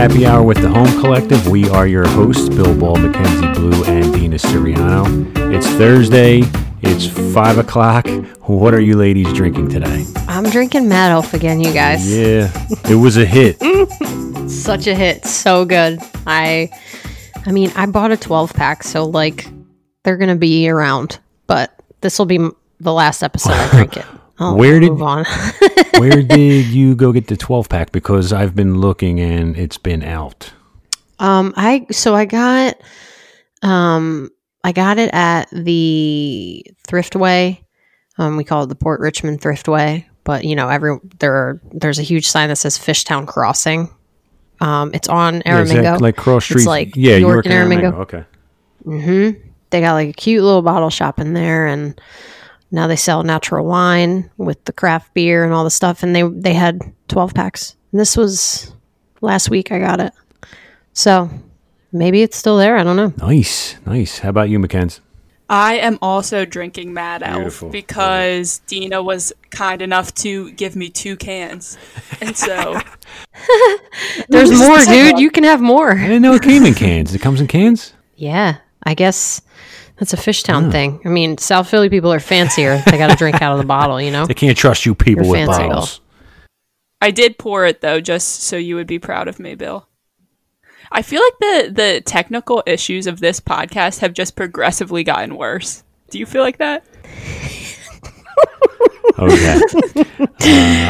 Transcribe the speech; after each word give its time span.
Happy 0.00 0.24
Hour 0.24 0.42
with 0.42 0.62
the 0.62 0.68
Home 0.70 0.88
Collective. 0.98 1.46
We 1.46 1.68
are 1.68 1.86
your 1.86 2.08
hosts, 2.08 2.48
Bill 2.48 2.74
Ball, 2.74 2.96
Mackenzie 2.96 3.52
Blue, 3.52 3.84
and 3.84 4.10
Dina 4.14 4.36
Siriano. 4.36 5.30
It's 5.54 5.66
Thursday. 5.72 6.40
It's 6.80 7.06
5 7.34 7.58
o'clock. 7.58 8.08
What 8.48 8.72
are 8.72 8.80
you 8.80 8.96
ladies 8.96 9.30
drinking 9.34 9.68
today? 9.68 10.06
I'm 10.26 10.44
drinking 10.44 10.88
Mad 10.88 11.10
Elf 11.12 11.34
again, 11.34 11.60
you 11.60 11.74
guys. 11.74 12.10
Yeah, 12.10 12.50
it 12.88 12.94
was 12.94 13.18
a 13.18 13.26
hit. 13.26 13.58
Such 14.50 14.86
a 14.86 14.94
hit. 14.94 15.26
So 15.26 15.66
good. 15.66 15.98
I 16.26 16.70
I 17.44 17.52
mean, 17.52 17.70
I 17.76 17.84
bought 17.84 18.10
a 18.10 18.16
12 18.16 18.54
pack, 18.54 18.84
so 18.84 19.04
like 19.04 19.48
they're 20.04 20.16
going 20.16 20.30
to 20.30 20.34
be 20.34 20.70
around, 20.70 21.18
but 21.46 21.78
this 22.00 22.18
will 22.18 22.24
be 22.24 22.38
the 22.80 22.92
last 22.94 23.22
episode 23.22 23.52
I 23.52 23.68
drink 23.68 23.98
it. 23.98 24.06
I'll 24.40 24.56
Where 24.56 24.80
did-? 24.80 24.90
Where 25.98 26.22
did 26.22 26.66
you 26.66 26.94
go 26.94 27.12
get 27.12 27.26
the 27.28 27.36
12 27.36 27.68
pack? 27.68 27.92
Because 27.92 28.32
I've 28.32 28.56
been 28.56 28.80
looking 28.80 29.20
and 29.20 29.56
it's 29.56 29.78
been 29.78 30.02
out. 30.02 30.52
um 31.18 31.52
I 31.56 31.86
so 31.92 32.14
I 32.14 32.24
got 32.24 32.76
um 33.62 34.30
I 34.64 34.72
got 34.72 34.98
it 34.98 35.10
at 35.12 35.48
the 35.52 36.64
Thriftway. 36.88 37.62
Um 38.18 38.36
we 38.36 38.44
call 38.44 38.64
it 38.64 38.68
the 38.68 38.74
Port 38.74 39.00
Richmond 39.00 39.40
Thriftway, 39.40 40.04
but 40.24 40.44
you 40.44 40.56
know, 40.56 40.68
every 40.68 40.98
there 41.18 41.34
are, 41.34 41.60
there's 41.72 41.98
a 41.98 42.02
huge 42.02 42.26
sign 42.26 42.48
that 42.48 42.56
says 42.56 42.78
Fishtown 42.78 43.26
Crossing. 43.26 43.90
Um 44.60 44.90
it's 44.94 45.08
on 45.08 45.42
Yeah, 45.44 45.62
Aramingo. 45.62 46.00
like 46.00 46.16
cross 46.16 46.44
street. 46.44 46.58
It's 46.58 46.66
like 46.66 46.96
yeah, 46.96 47.16
York 47.16 47.44
York 47.44 47.46
and 47.46 47.54
and 47.54 47.82
Aramingo. 47.82 47.92
Okay. 48.00 48.24
Mm-hmm. 48.86 49.48
They 49.70 49.80
got 49.82 49.92
like 49.92 50.08
a 50.08 50.12
cute 50.12 50.42
little 50.42 50.62
bottle 50.62 50.90
shop 50.90 51.20
in 51.20 51.32
there, 51.34 51.66
and 51.66 52.00
now 52.70 52.86
they 52.86 52.96
sell 52.96 53.22
natural 53.22 53.66
wine 53.66 54.30
with 54.36 54.64
the 54.64 54.72
craft 54.72 55.12
beer 55.14 55.44
and 55.44 55.52
all 55.52 55.64
the 55.64 55.70
stuff. 55.70 56.02
And 56.02 56.14
they 56.14 56.22
they 56.22 56.54
had 56.54 56.80
twelve 57.08 57.34
packs. 57.34 57.76
And 57.92 58.00
this 58.00 58.16
was 58.16 58.72
last 59.20 59.50
week. 59.50 59.72
I 59.72 59.78
got 59.78 60.00
it, 60.00 60.12
so 60.92 61.30
maybe 61.92 62.22
it's 62.22 62.36
still 62.36 62.56
there. 62.56 62.76
I 62.76 62.84
don't 62.84 62.96
know. 62.96 63.12
Nice, 63.18 63.76
nice. 63.86 64.18
How 64.20 64.28
about 64.30 64.48
you, 64.48 64.58
Mackenzie? 64.58 65.00
I 65.48 65.78
am 65.78 65.98
also 66.00 66.44
drinking 66.44 66.94
Mad 66.94 67.24
Elf 67.24 67.36
Beautiful. 67.38 67.70
because 67.70 68.60
Dina 68.68 69.02
was 69.02 69.32
kind 69.50 69.82
enough 69.82 70.14
to 70.14 70.52
give 70.52 70.76
me 70.76 70.90
two 70.90 71.16
cans. 71.16 71.76
And 72.20 72.36
so 72.36 72.78
There's 74.28 74.52
more, 74.52 74.78
dude. 74.84 75.18
You 75.18 75.28
can 75.30 75.42
have 75.42 75.60
more. 75.60 75.90
I 75.90 76.06
didn't 76.06 76.22
know 76.22 76.34
it 76.34 76.42
came 76.42 76.64
in 76.64 76.74
cans. 76.74 77.12
It 77.14 77.20
comes 77.20 77.40
in 77.40 77.48
cans? 77.48 77.94
Yeah, 78.14 78.58
I 78.84 78.94
guess 78.94 79.42
that's 80.00 80.14
a 80.14 80.16
Fishtown 80.16 80.72
thing. 80.72 81.00
I 81.04 81.08
mean, 81.10 81.36
South 81.36 81.68
Philly 81.68 81.90
people 81.90 82.10
are 82.12 82.20
fancier. 82.20 82.82
They 82.86 82.96
got 82.96 83.10
to 83.10 83.16
drink 83.16 83.40
out 83.42 83.52
of 83.52 83.58
the 83.58 83.66
bottle, 83.66 84.00
you 84.00 84.10
know. 84.10 84.24
They 84.30 84.34
can't 84.34 84.56
trust 84.56 84.86
you 84.86 84.94
people 84.94 85.24
You're 85.24 85.32
with 85.32 85.46
fancy, 85.46 85.68
bottles. 85.68 86.00
I 87.02 87.10
did 87.10 87.38
pour 87.38 87.66
it 87.66 87.82
though, 87.82 88.00
just 88.00 88.42
so 88.42 88.56
you 88.56 88.74
would 88.76 88.86
be 88.86 88.98
proud 88.98 89.28
of 89.28 89.38
me, 89.38 89.54
Bill. 89.54 89.86
I 90.90 91.02
feel 91.02 91.22
like 91.22 91.38
the 91.38 91.72
the 91.72 92.00
technical 92.04 92.62
issues 92.66 93.06
of 93.06 93.20
this 93.20 93.40
podcast 93.40 94.00
have 94.00 94.12
just 94.12 94.36
progressively 94.36 95.04
gotten 95.04 95.36
worse. 95.36 95.84
Do 96.10 96.18
you 96.18 96.26
feel 96.26 96.42
like 96.42 96.58
that? 96.58 96.84
Oh, 99.18 99.26
yeah. 99.26 99.60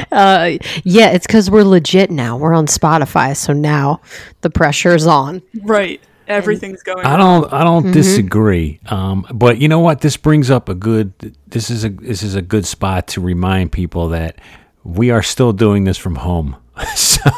Uh, 0.13 0.59
yeah, 0.85 1.11
it's 1.11 1.27
because 1.27 1.51
we're 1.51 1.63
legit 1.63 2.11
now. 2.11 2.37
We're 2.37 2.55
on 2.55 2.67
Spotify, 2.67 3.37
so 3.37 3.53
now 3.53 4.01
the 4.41 4.51
pressure's 4.51 5.07
on. 5.07 5.43
Right. 5.63 6.01
Everything's 6.31 6.83
going 6.83 7.05
I 7.05 7.17
don't 7.17 7.53
I 7.53 7.65
don't 7.65 7.91
disagree. 7.93 8.81
Um, 8.87 9.27
but 9.33 9.59
you 9.59 9.69
know 9.69 9.81
what? 9.81 10.01
This 10.01 10.17
brings 10.17 10.51
up 10.51 10.69
a 10.69 10.75
good 10.75 11.13
this 11.47 11.71
is 11.71 11.85
a 11.85 11.89
this 11.91 12.23
is 12.23 12.35
a 12.35 12.43
good 12.43 12.65
spot 12.67 13.09
to 13.09 13.21
remind 13.21 13.73
people 13.73 14.09
that 14.11 14.37
we 14.85 15.11
are 15.11 15.23
still 15.23 15.53
doing 15.53 15.85
this 15.85 15.99
from 15.99 16.17
home. 16.17 16.57
so 16.97 17.31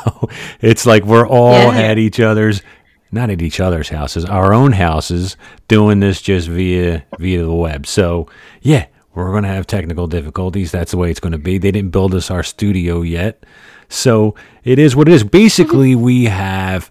it's 0.60 0.86
like 0.86 1.04
we're 1.04 1.26
all 1.26 1.52
Yeah. 1.72 1.80
at 1.80 1.98
each 1.98 2.20
other's 2.20 2.62
not 3.14 3.28
at 3.28 3.42
each 3.42 3.60
other's 3.60 3.90
houses, 3.90 4.24
our 4.24 4.54
own 4.54 4.72
houses, 4.72 5.36
doing 5.68 6.00
this 6.00 6.22
just 6.22 6.48
via 6.48 7.04
via 7.18 7.42
the 7.42 7.52
web. 7.52 7.86
So 7.86 8.28
yeah, 8.62 8.86
we're 9.14 9.32
gonna 9.32 9.48
have 9.48 9.66
technical 9.66 10.06
difficulties. 10.06 10.70
That's 10.72 10.92
the 10.92 10.96
way 10.96 11.10
it's 11.10 11.20
gonna 11.20 11.38
be. 11.38 11.58
They 11.58 11.70
didn't 11.72 11.90
build 11.90 12.14
us 12.14 12.30
our 12.30 12.42
studio 12.42 13.02
yet. 13.02 13.44
So 13.88 14.34
it 14.64 14.78
is 14.78 14.96
what 14.96 15.08
it 15.08 15.12
is. 15.12 15.24
Basically 15.24 15.94
we 15.94 16.24
have 16.24 16.90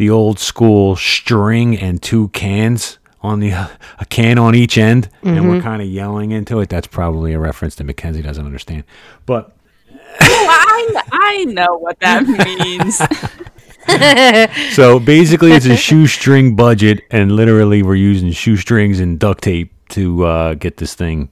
the 0.00 0.08
old 0.08 0.38
school 0.38 0.96
string 0.96 1.76
and 1.78 2.02
two 2.02 2.28
cans 2.28 2.98
on 3.20 3.38
the 3.40 3.50
a 3.50 3.68
can 4.08 4.38
on 4.38 4.54
each 4.54 4.78
end, 4.78 5.10
and 5.22 5.46
we're 5.46 5.60
kind 5.60 5.82
of 5.82 5.88
yelling 5.88 6.30
into 6.30 6.58
it. 6.60 6.70
That's 6.70 6.86
probably 6.86 7.34
a 7.34 7.38
reference 7.38 7.74
that 7.74 7.84
Mackenzie 7.84 8.22
doesn't 8.22 8.46
understand. 8.46 8.84
But 9.26 9.54
I, 10.18 11.02
I 11.12 11.44
know 11.44 11.76
what 11.76 12.00
that 12.00 12.26
means. 12.26 12.96
so 14.74 14.98
basically, 14.98 15.52
it's 15.52 15.66
a 15.66 15.76
shoestring 15.76 16.56
budget, 16.56 17.02
and 17.10 17.32
literally, 17.32 17.82
we're 17.82 17.94
using 17.94 18.32
shoestrings 18.32 19.00
and 19.00 19.18
duct 19.18 19.42
tape 19.44 19.70
to 19.90 20.24
uh, 20.24 20.54
get 20.54 20.78
this 20.78 20.94
thing 20.94 21.30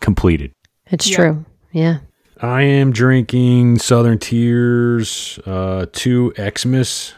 completed. 0.00 0.52
It's 0.90 1.08
Yeah. 1.08 1.16
true. 1.16 1.44
Yeah. 1.72 1.98
I 2.42 2.62
am 2.64 2.92
drinking 2.92 3.78
Southern 3.78 4.18
Tier's 4.18 5.38
uh, 5.46 5.86
2 5.92 6.34
Xmas. 6.58 7.14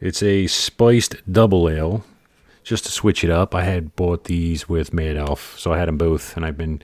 It's 0.00 0.22
a 0.22 0.46
spiced 0.46 1.16
double 1.30 1.68
ale. 1.68 2.04
Just 2.62 2.84
to 2.84 2.92
switch 2.92 3.24
it 3.24 3.30
up, 3.30 3.54
I 3.54 3.62
had 3.62 3.96
bought 3.96 4.24
these 4.24 4.68
with 4.68 4.92
Mad 4.92 5.16
Elf, 5.16 5.58
so 5.58 5.72
I 5.72 5.78
had 5.78 5.88
them 5.88 5.96
both, 5.96 6.36
and 6.36 6.44
I've 6.44 6.58
been 6.58 6.82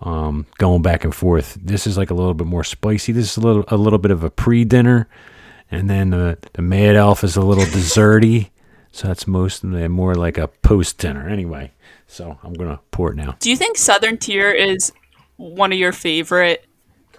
um, 0.00 0.46
going 0.58 0.82
back 0.82 1.04
and 1.04 1.14
forth. 1.14 1.58
This 1.62 1.86
is 1.86 1.98
like 1.98 2.10
a 2.10 2.14
little 2.14 2.34
bit 2.34 2.46
more 2.46 2.64
spicy. 2.64 3.12
This 3.12 3.32
is 3.32 3.36
a 3.36 3.40
little 3.40 3.64
a 3.68 3.76
little 3.76 3.98
bit 3.98 4.10
of 4.10 4.24
a 4.24 4.30
pre-dinner, 4.30 5.08
and 5.70 5.90
then 5.90 6.10
the 6.10 6.38
the 6.54 6.62
Mad 6.62 6.96
Elf 6.96 7.22
is 7.22 7.36
a 7.36 7.42
little 7.42 7.64
desserty. 7.64 8.50
So 8.92 9.08
that's 9.08 9.26
most 9.26 9.62
more 9.62 10.14
like 10.14 10.38
a 10.38 10.48
post-dinner. 10.48 11.28
Anyway, 11.28 11.72
so 12.06 12.38
I'm 12.42 12.54
gonna 12.54 12.80
pour 12.90 13.10
it 13.10 13.16
now. 13.16 13.36
Do 13.38 13.50
you 13.50 13.56
think 13.56 13.76
Southern 13.76 14.16
Tier 14.16 14.50
is 14.50 14.90
one 15.36 15.70
of 15.70 15.78
your 15.78 15.92
favorite 15.92 16.64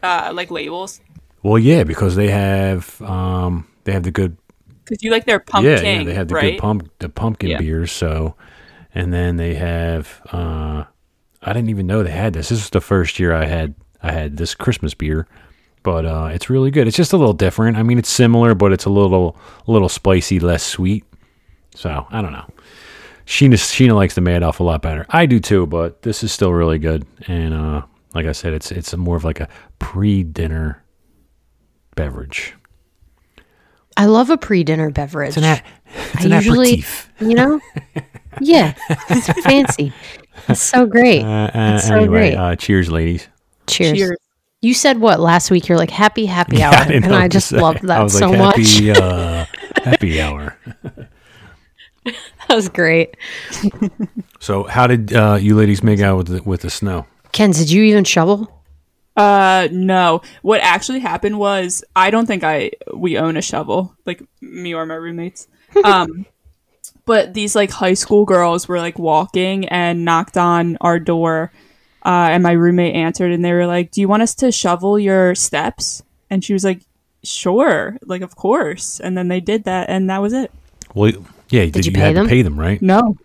uh, 0.02 0.31
like 0.34 0.50
labels? 0.50 1.02
Well, 1.44 1.59
yeah, 1.59 1.84
because 1.84 2.16
they 2.16 2.29
have 2.31 3.00
um, 3.03 3.68
they 3.84 3.91
have 3.91 4.03
the 4.03 4.12
good 4.12 4.38
Because 4.87 5.03
you 5.03 5.11
like 5.11 5.25
their 5.25 5.39
pumpkin, 5.39 5.83
yeah, 5.83 5.97
yeah, 5.99 6.03
they 6.03 6.13
have 6.13 6.27
the 6.29 6.35
right? 6.35 6.51
good 6.53 6.61
pump 6.61 6.91
the 6.99 7.09
pumpkin 7.09 7.49
Yeah. 7.49 7.57
beers. 7.59 7.91
So, 7.91 8.35
and 8.95 9.11
then 9.13 9.35
they 9.37 9.55
have 9.55 10.21
uh, 10.31 10.85
I 11.41 11.53
didn't 11.53 11.69
even 11.69 11.87
know 11.87 12.03
they 12.03 12.11
had 12.11 12.33
this. 12.33 12.49
This 12.49 12.59
was 12.59 12.69
the 12.69 12.81
first 12.81 13.19
year 13.19 13.33
I 13.33 13.45
had 13.45 13.75
I 14.01 14.11
had 14.11 14.37
this 14.37 14.55
Christmas 14.55 14.93
beer, 14.93 15.27
but 15.83 16.05
uh, 16.05 16.29
it's 16.31 16.49
really 16.49 16.71
good. 16.71 16.87
It's 16.87 16.95
just 16.97 17.13
a 17.13 17.17
little 17.17 17.33
different. 17.33 17.77
I 17.77 17.83
mean, 17.83 17.97
it's 17.97 18.09
similar, 18.09 18.55
but 18.55 18.71
it's 18.71 18.85
a 18.85 18.89
little 18.89 19.37
a 19.67 19.71
little 19.71 19.89
spicy, 19.89 20.39
less 20.39 20.63
sweet. 20.63 21.03
So 21.75 22.07
I 22.09 22.21
don't 22.21 22.31
know. 22.31 22.47
Sheena 23.25 23.55
Sheena 23.55 23.93
likes 23.93 24.15
the 24.15 24.21
Mad 24.21 24.41
Elf 24.41 24.61
a 24.61 24.63
lot 24.63 24.81
better. 24.81 25.05
I 25.09 25.25
do 25.25 25.39
too, 25.41 25.65
but 25.67 26.01
this 26.03 26.23
is 26.23 26.31
still 26.31 26.53
really 26.53 26.79
good. 26.79 27.05
And 27.27 27.53
uh, 27.53 27.81
like 28.13 28.25
I 28.25 28.31
said, 28.31 28.53
it's 28.53 28.71
it's 28.71 28.95
more 28.95 29.17
of 29.17 29.25
like 29.25 29.41
a 29.41 29.49
pre-dinner 29.79 30.81
beverage. 31.95 32.53
I 33.97 34.06
love 34.06 34.30
a 34.30 34.38
pre-dinner 34.38 34.90
beverage. 34.91 35.30
It's 35.30 35.38
an 35.38 35.44
a, 35.44 35.62
it's 36.13 36.24
I 36.24 36.25
an 36.28 36.31
usually, 36.31 36.68
aperitif. 36.68 37.12
you 37.19 37.34
know, 37.34 37.59
yeah, 38.41 38.74
it's 39.09 39.28
fancy. 39.44 39.91
It's 40.47 40.62
so 40.62 40.85
great. 40.85 41.24
Uh, 41.24 41.50
uh, 41.53 41.80
so 41.80 41.96
anyway, 41.96 42.08
great. 42.08 42.35
uh, 42.35 42.56
cheers, 42.56 42.90
ladies. 42.90 43.28
Cheers. 43.68 43.97
Cheers. 43.97 44.18
You 44.62 44.74
said 44.74 45.00
what 45.00 45.19
last 45.19 45.52
week? 45.52 45.68
You're 45.68 45.78
like 45.78 45.90
happy 45.91 46.25
happy 46.25 46.63
hour, 46.63 46.74
I 46.74 46.85
and 46.94 47.06
I 47.13 47.28
just 47.28 47.50
say. 47.50 47.59
loved 47.59 47.81
that 47.84 48.00
I 48.00 48.03
was 48.03 48.18
so 48.18 48.30
like, 48.30 48.40
much. 48.40 48.75
happy, 48.78 48.91
uh, 48.91 49.46
happy 49.84 50.22
hour. 50.22 50.56
that 52.06 52.56
was 52.56 52.69
great. 52.69 53.16
So, 54.40 54.64
how 54.64 54.88
did 54.88 55.14
uh, 55.14 55.38
you 55.40 55.56
ladies 55.56 55.84
make 55.84 56.00
out 56.00 56.17
with 56.17 56.28
the, 56.28 56.43
with 56.43 56.61
the 56.61 56.70
snow? 56.70 57.05
Ken, 57.34 57.52
did 57.52 57.70
you 57.70 57.84
even 57.84 58.03
shovel? 58.03 58.56
Uh, 59.17 59.67
no. 59.72 60.22
What 60.43 60.61
actually 60.61 60.99
happened 60.99 61.40
was 61.40 61.84
I 61.96 62.11
don't 62.11 62.28
think 62.28 62.43
I 62.43 62.72
we 62.93 63.17
own 63.17 63.35
a 63.35 63.41
shovel, 63.41 63.96
like 64.05 64.22
me 64.40 64.73
or 64.73 64.85
my 64.85 64.96
roommates. 64.96 65.47
Um, 65.84 66.25
but 67.05 67.34
these 67.34 67.55
like 67.55 67.72
high 67.72 67.93
school 67.93 68.25
girls 68.25 68.67
were 68.67 68.79
like 68.79 68.97
walking 68.97 69.67
and 69.67 70.05
knocked 70.05 70.37
on 70.37 70.78
our 70.81 70.97
door, 70.97 71.52
uh, 72.05 72.29
and 72.31 72.41
my 72.41 72.53
roommate 72.53 72.96
answered, 72.96 73.31
and 73.31 73.43
they 73.43 73.53
were 73.53 73.67
like, 73.67 73.91
"Do 73.91 74.02
you 74.02 74.08
want 74.08 74.23
us 74.23 74.34
to 74.35 74.52
shovel 74.52 74.97
your 74.97 75.35
steps?" 75.35 76.03
And 76.29 76.43
she 76.43 76.53
was 76.53 76.64
like, 76.64 76.81
"Sure, 77.23 77.97
like 78.03 78.22
of 78.22 78.35
course." 78.35 78.99
And 78.99 79.17
then 79.17 79.28
they 79.28 79.41
did 79.41 79.66
that, 79.66 79.90
and 79.90 80.09
that 80.09 80.22
was 80.22 80.34
it. 80.34 80.52
Well, 80.96 81.11
yeah, 81.49 81.66
did, 81.66 81.85
you 81.85 81.91
you, 81.91 81.96
pay 81.96 81.99
had 81.99 82.16
them? 82.16 82.25
to 82.25 82.29
pay 82.29 82.41
them, 82.41 82.59
right? 82.59 82.81
No. 82.81 83.17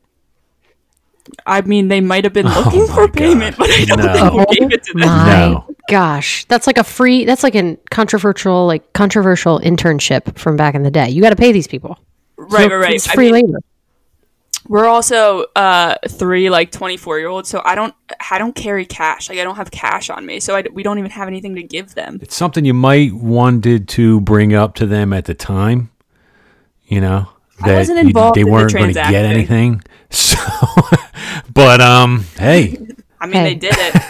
I 1.46 1.60
mean, 1.62 1.88
they 1.88 2.00
might 2.00 2.24
have 2.24 2.32
been 2.32 2.46
looking 2.54 2.82
Oh 2.82 2.86
for 2.86 3.00
my 3.06 3.12
payment, 3.12 3.56
but 3.56 3.70
I 3.70 3.84
don't 3.84 3.98
No. 3.98 4.12
think 4.12 4.48
we 4.50 4.56
gave 4.56 4.72
it 4.72 4.82
to 4.84 4.92
them. 4.94 5.08
My 5.08 5.48
No. 5.50 5.74
gosh, 5.88 6.44
that's 6.46 6.66
like 6.66 6.78
a 6.78 6.84
free. 6.84 7.24
That's 7.24 7.42
like 7.42 7.54
a 7.54 7.76
controversial, 7.90 8.66
like 8.66 8.92
controversial 8.92 9.58
internship 9.60 10.38
from 10.38 10.56
back 10.56 10.74
in 10.74 10.82
the 10.82 10.90
day. 10.90 11.08
You 11.10 11.22
got 11.22 11.30
to 11.30 11.36
pay 11.36 11.52
these 11.52 11.66
people. 11.66 11.98
Right, 12.36 12.70
right, 12.70 12.76
right. 12.76 12.94
It's 12.94 13.08
I 13.08 13.14
free 13.14 13.32
mean, 13.32 13.46
labor. 13.46 13.58
we're 14.68 14.86
also 14.86 15.44
uh 15.56 15.96
three 16.08 16.48
like 16.50 16.70
24 16.70 17.18
year 17.18 17.28
olds 17.28 17.48
so 17.48 17.60
i 17.64 17.74
don't 17.74 17.94
i 18.30 18.38
don't 18.38 18.54
carry 18.54 18.86
cash 18.86 19.28
like 19.28 19.38
i 19.38 19.42
don't 19.44 19.56
have 19.56 19.72
cash 19.72 20.08
on 20.08 20.24
me 20.24 20.38
so 20.38 20.54
I, 20.54 20.62
we 20.72 20.84
don't 20.84 20.98
even 21.00 21.10
have 21.10 21.26
anything 21.26 21.56
to 21.56 21.64
give 21.64 21.94
them 21.96 22.18
It's 22.22 22.36
something 22.36 22.64
you 22.64 22.72
might 22.74 23.12
wanted 23.12 23.88
to 23.88 24.20
bring 24.20 24.54
up 24.54 24.74
to 24.76 24.86
them 24.86 25.12
at 25.12 25.24
the 25.24 25.34
time. 25.34 25.90
you 26.84 27.00
know, 27.00 27.28
I 27.60 27.68
that 27.68 27.78
wasn't 27.78 27.98
you- 28.02 28.06
involved 28.08 28.36
they 28.36 28.42
in 28.42 28.46
the 28.46 28.52
weren't 28.52 28.72
going 28.72 28.88
to 28.88 28.92
get 28.94 29.24
anything. 29.24 29.82
So, 30.12 30.38
but 31.52 31.80
um, 31.80 32.24
hey, 32.38 32.76
I 33.20 33.26
mean, 33.26 33.34
Hey. 33.34 33.44
they 33.44 33.54
did 33.54 33.74
it. 33.76 34.02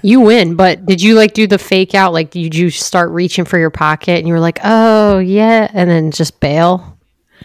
You 0.02 0.20
win, 0.20 0.54
but 0.54 0.84
did 0.86 1.00
you 1.02 1.14
like 1.14 1.32
do 1.32 1.46
the 1.46 1.58
fake 1.58 1.94
out? 1.94 2.12
Like, 2.12 2.30
did 2.30 2.54
you 2.54 2.70
start 2.70 3.10
reaching 3.10 3.44
for 3.46 3.58
your 3.58 3.70
pocket 3.70 4.18
and 4.18 4.28
you 4.28 4.34
were 4.34 4.38
like, 4.40 4.60
oh, 4.62 5.18
yeah, 5.18 5.68
and 5.72 5.88
then 5.90 6.10
just 6.12 6.38
bail? 6.40 6.96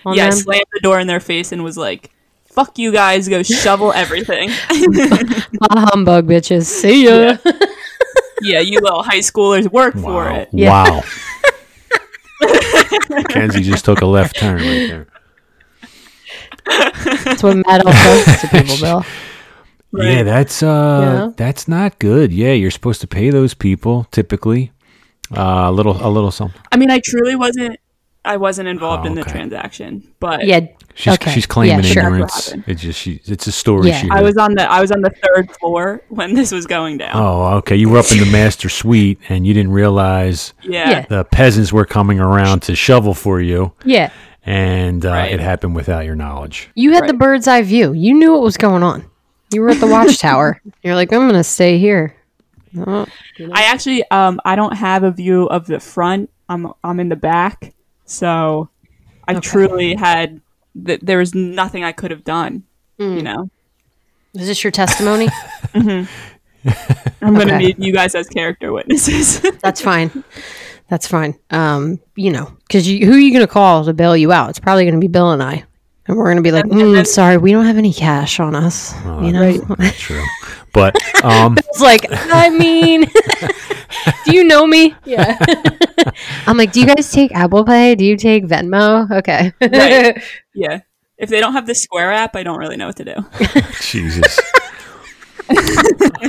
On 0.06 0.14
yeah, 0.16 0.28
I 0.28 0.30
slammed 0.32 0.66
the 0.74 0.82
door 0.82 1.00
in 1.00 1.08
their 1.08 1.22
face 1.22 1.52
and 1.54 1.64
was 1.64 1.78
like, 1.78 2.12
"Fuck 2.46 2.78
you 2.78 2.92
guys, 2.92 3.28
go 3.30 3.42
shovel 3.42 3.94
everything." 3.94 4.50
Ah, 5.70 5.90
humbug, 5.92 6.28
bitches. 6.28 6.66
See 6.66 7.06
ya. 7.06 7.38
yeah, 8.42 8.60
you 8.60 8.80
little 8.82 9.02
high 9.04 9.20
schoolers 9.20 9.72
work 9.72 9.96
for 9.96 10.30
it. 10.30 10.50
Yeah. 10.52 10.70
wow. 10.70 11.04
Kenzie 13.30 13.62
just 13.64 13.86
took 13.86 14.02
a 14.02 14.06
left 14.06 14.38
turn 14.38 14.58
right 14.58 14.88
there. 14.90 15.08
That's 16.66 17.44
what 17.44 17.58
Mad 17.58 17.86
Elf 17.86 17.96
does 17.96 18.42
to 18.42 18.48
people, 18.50 18.78
Bill. 18.80 19.06
Yeah, 19.96 20.24
that's 20.24 20.64
uh, 20.64 20.66
Yeah. 21.28 21.32
that's 21.38 21.68
not 21.68 22.00
good. 22.00 22.34
Yeah, 22.34 22.54
you're 22.54 22.72
supposed 22.72 23.00
to 23.02 23.08
pay 23.08 23.30
those 23.30 23.54
people 23.54 24.08
typically 24.10 24.72
uh, 25.38 25.66
a 25.68 25.72
little, 25.72 25.96
a 26.04 26.10
little 26.10 26.32
something. 26.32 26.60
I 26.72 26.78
mean, 26.78 26.90
I 26.90 27.00
truly 27.00 27.36
wasn't. 27.36 27.80
I 28.26 28.38
wasn't 28.38 28.70
involved 28.70 29.04
Oh, 29.06 29.08
in 29.10 29.16
the 29.16 29.24
transaction, 29.24 30.02
but 30.20 30.48
Yeah. 30.48 30.62
She's 30.96 31.14
okay. 31.14 31.32
she's 31.32 31.46
claiming 31.46 31.84
yeah, 31.84 31.92
sure. 31.92 32.04
ignorance. 32.06 32.46
happened. 32.48 32.64
It's 32.68 32.82
just 32.82 33.00
she. 33.00 33.20
It's 33.26 33.46
a 33.46 33.52
story. 33.52 33.90
Yeah. 33.90 34.02
she 34.02 34.10
I 34.10 34.22
was 34.24 34.36
on 34.38 34.56
the 34.56 34.64
I 34.72 34.80
was 34.82 34.92
on 34.92 35.02
the 35.02 35.10
third 35.12 35.52
floor 35.58 36.02
when 36.10 36.34
this 36.34 36.52
was 36.52 36.66
going 36.66 36.98
down. 36.98 37.12
Oh, 37.16 37.58
okay. 37.58 37.76
You 37.76 37.90
were 37.90 38.00
up 38.00 38.12
in 38.12 38.18
the 38.20 38.32
master 38.32 38.70
suite 38.70 39.20
and 39.30 39.46
you 39.46 39.54
didn't 39.54 39.74
realize 39.74 40.54
yeah. 40.64 40.90
Yeah. 40.90 41.06
the 41.08 41.24
peasants 41.26 41.72
were 41.74 41.86
coming 41.86 42.20
around 42.20 42.62
to 42.64 42.76
shovel 42.76 43.14
for 43.14 43.42
you, 43.42 43.74
Yeah. 43.86 44.10
And 44.46 45.06
uh, 45.06 45.10
Right. 45.10 45.32
it 45.34 45.40
happened 45.40 45.76
without 45.76 46.06
your 46.06 46.16
knowledge. 46.16 46.70
You 46.76 46.94
had 46.94 47.08
the 47.08 47.14
bird's 47.14 47.48
eye 47.48 47.62
view. 47.62 47.94
You 47.94 48.14
knew 48.14 48.34
what 48.34 48.42
was 48.42 48.58
going 48.58 48.84
on. 48.84 49.06
You 49.54 49.62
were 49.62 49.70
at 49.70 49.80
the 49.80 49.88
watchtower. 49.88 50.60
You're 50.84 50.96
like, 50.96 51.14
I'm 51.14 51.22
going 51.22 51.34
to 51.34 51.44
stay 51.44 51.78
here. 51.78 52.16
Oh, 52.76 53.06
I 53.54 53.66
actually 53.66 54.04
um 54.10 54.42
I 54.44 54.56
don't 54.56 54.74
have 54.76 55.04
a 55.04 55.12
view 55.12 55.46
of 55.46 55.68
the 55.68 55.80
front. 55.80 56.32
I'm 56.50 56.74
I'm 56.84 57.00
in 57.00 57.10
the 57.10 57.16
back, 57.16 57.72
so 58.06 58.68
I 59.28 59.36
truly 59.36 59.94
had 59.94 60.42
th- 60.84 61.02
there 61.02 61.20
was 61.20 61.36
nothing 61.36 61.84
I 61.84 61.92
could 61.92 62.10
have 62.10 62.24
done. 62.24 62.64
Mm. 63.00 63.16
You 63.18 63.22
know, 63.22 63.50
is 64.34 64.48
this 64.48 64.64
your 64.64 64.72
testimony? 64.72 65.30
I'm 65.76 66.08
gonna 67.22 67.44
Okay. 67.44 67.58
need 67.60 67.76
you 67.84 67.94
guys 67.94 68.16
as 68.16 68.28
character 68.28 68.74
witnesses. 68.74 69.42
That's 69.62 69.80
fine. 69.82 70.24
That's 70.94 71.08
fine. 71.08 71.34
Um, 71.50 72.00
you 72.16 72.32
know, 72.32 72.56
because 72.68 72.88
you, 72.88 73.08
who 73.08 73.14
are 73.14 73.18
you 73.18 73.32
going 73.34 73.42
to 73.42 73.52
call 73.52 73.84
to 73.84 73.94
bail 73.94 74.16
you 74.16 74.32
out? 74.32 74.52
It's 74.52 74.60
probably 74.60 74.84
going 74.84 74.94
to 74.94 75.00
be 75.00 75.08
Bill 75.08 75.32
and 75.32 75.42
I, 75.42 75.64
and 76.06 76.16
we're 76.16 76.26
going 76.26 76.36
to 76.38 76.44
be 76.44 76.52
like, 76.52 76.66
And- 76.66 76.74
and 76.74 76.82
mm, 76.82 76.94
then- 76.94 77.06
sorry, 77.06 77.38
we 77.38 77.52
don't 77.52 77.66
have 77.66 77.80
any 77.80 77.92
cash 77.92 78.40
on 78.40 78.54
us. 78.54 78.94
you 79.04 79.32
know, 79.32 79.58
True, 79.98 80.24
but 80.72 80.96
um, 81.24 81.58
it's 81.58 81.82
like, 81.82 82.06
I 82.12 82.52
mean, 82.52 83.06
do 84.26 84.36
you 84.36 84.44
know 84.44 84.68
me? 84.68 84.94
Yeah. 85.04 85.36
I'm 86.46 86.58
like, 86.58 86.72
do 86.72 86.80
you 86.80 86.86
guys 86.86 87.12
take 87.12 87.34
Apple 87.34 87.66
Pay? 87.66 87.96
Do 87.96 88.06
you 88.06 88.16
take 88.16 88.46
Venmo? 88.46 89.10
Okay. 89.18 89.52
Right. 89.62 90.22
yeah, 90.54 90.82
if 91.18 91.28
they 91.30 91.40
don't 91.40 91.54
have 91.54 91.66
the 91.66 91.74
Square 91.74 92.12
app, 92.12 92.36
I 92.36 92.44
don't 92.44 92.60
really 92.60 92.78
know 92.78 92.86
what 92.86 92.98
to 92.98 93.06
do. 93.06 93.16
Jesus. 93.82 94.40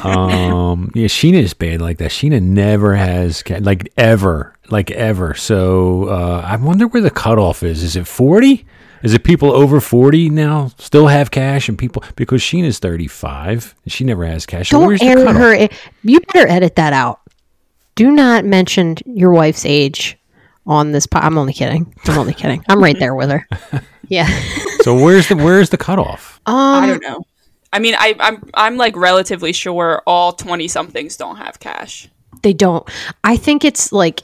Um, 0.03 0.91
yeah, 0.95 1.07
Sheena 1.07 1.35
is 1.43 1.55
bad 1.55 1.81
like 1.81 1.99
that. 1.99 2.11
Sheena 2.11 2.43
never 2.43 2.95
has 2.95 3.43
like 3.61 3.89
ever, 3.97 4.55
like 4.71 4.91
ever. 4.91 5.35
So 5.35 6.09
uh, 6.09 6.43
I 6.45 6.57
wonder 6.57 6.87
where 6.87 7.03
the 7.03 7.11
cutoff 7.11 7.63
is. 7.63 7.83
Is 7.83 7.97
it 7.97 8.07
forty? 8.07 8.67
Is 9.03 9.13
it 9.15 9.23
people 9.25 9.53
over 9.53 9.81
forty 9.81 10.31
now 10.31 10.71
still 10.79 11.09
have 11.09 11.31
cash 11.31 11.69
and 11.69 11.79
people 11.79 12.03
because 12.17 12.41
Sheena's 12.41 12.79
thirty 12.79 13.07
five 13.07 13.75
and 13.85 13.93
she 13.93 14.05
never 14.05 14.25
has 14.25 14.47
cash. 14.47 14.71
Don't 14.71 14.87
where's 14.87 15.03
air 15.03 15.33
her. 15.33 15.69
You 16.03 16.21
better 16.33 16.49
edit 16.49 16.77
that 16.77 16.93
out. 16.93 17.21
Do 17.95 18.11
not 18.11 18.45
mention 18.45 18.97
your 19.07 19.33
wife's 19.33 19.65
age 19.65 20.19
on 20.67 20.93
this. 20.93 21.07
Po- 21.07 21.21
I'm 21.21 21.39
only 21.39 21.53
kidding. 21.53 21.95
I'm 22.07 22.19
only 22.19 22.35
kidding. 22.35 22.65
I'm 22.69 22.83
right 22.83 22.99
there 22.99 23.15
with 23.15 23.31
her. 23.31 23.47
Yeah. 24.09 24.27
So 24.83 24.95
where's 24.95 25.29
the 25.29 25.37
where's 25.37 25.71
the 25.71 25.79
cutoff? 25.79 26.39
Um, 26.45 26.55
I 26.57 26.87
don't 26.87 27.03
know. 27.03 27.25
I 27.75 27.81
mean, 27.81 27.97
I, 27.99 28.15
I'm 28.21 28.49
I'm 28.55 28.77
like 28.77 28.95
relatively 28.95 29.53
sure 29.53 30.01
all 30.07 30.33
twenty 30.33 30.69
somethings 30.69 31.17
don't 31.17 31.37
have 31.37 31.59
cash. 31.59 32.09
They 32.43 32.53
don't. 32.53 32.89
I 33.25 33.37
think 33.37 33.65
it's 33.65 33.91
like 33.91 34.23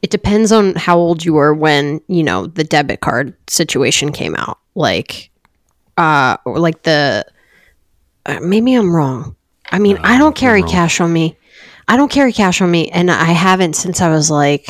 it 0.00 0.10
depends 0.10 0.52
on 0.52 0.76
how 0.76 0.96
old 0.96 1.24
you 1.24 1.34
were 1.34 1.52
when 1.52 2.00
you 2.06 2.22
know 2.22 2.46
the 2.46 2.62
debit 2.62 3.00
card 3.00 3.34
situation 3.50 4.12
came 4.12 4.36
out. 4.36 4.60
Like, 4.76 5.30
uh, 5.98 6.36
or 6.44 6.60
like 6.60 6.84
the 6.84 7.26
uh, 8.26 8.38
maybe 8.40 8.74
I'm 8.74 8.94
wrong. 8.94 9.34
I 9.72 9.80
mean, 9.80 9.98
I 9.98 10.16
don't 10.16 10.36
carry 10.36 10.62
cash 10.62 11.00
on 11.00 11.12
me. 11.12 11.36
I 11.88 11.96
don't 11.96 12.12
carry 12.12 12.32
cash 12.32 12.60
on 12.60 12.70
me, 12.70 12.90
and 12.90 13.10
I 13.10 13.24
haven't 13.24 13.74
since 13.74 14.00
I 14.00 14.08
was 14.08 14.30
like, 14.30 14.68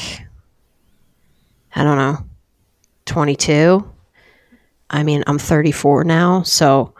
I 1.76 1.84
don't 1.84 1.98
know, 1.98 2.24
22. 3.04 3.86
I 4.88 5.02
mean, 5.02 5.24
I'm 5.26 5.38
34 5.38 6.04
now, 6.04 6.42
so 6.42 6.93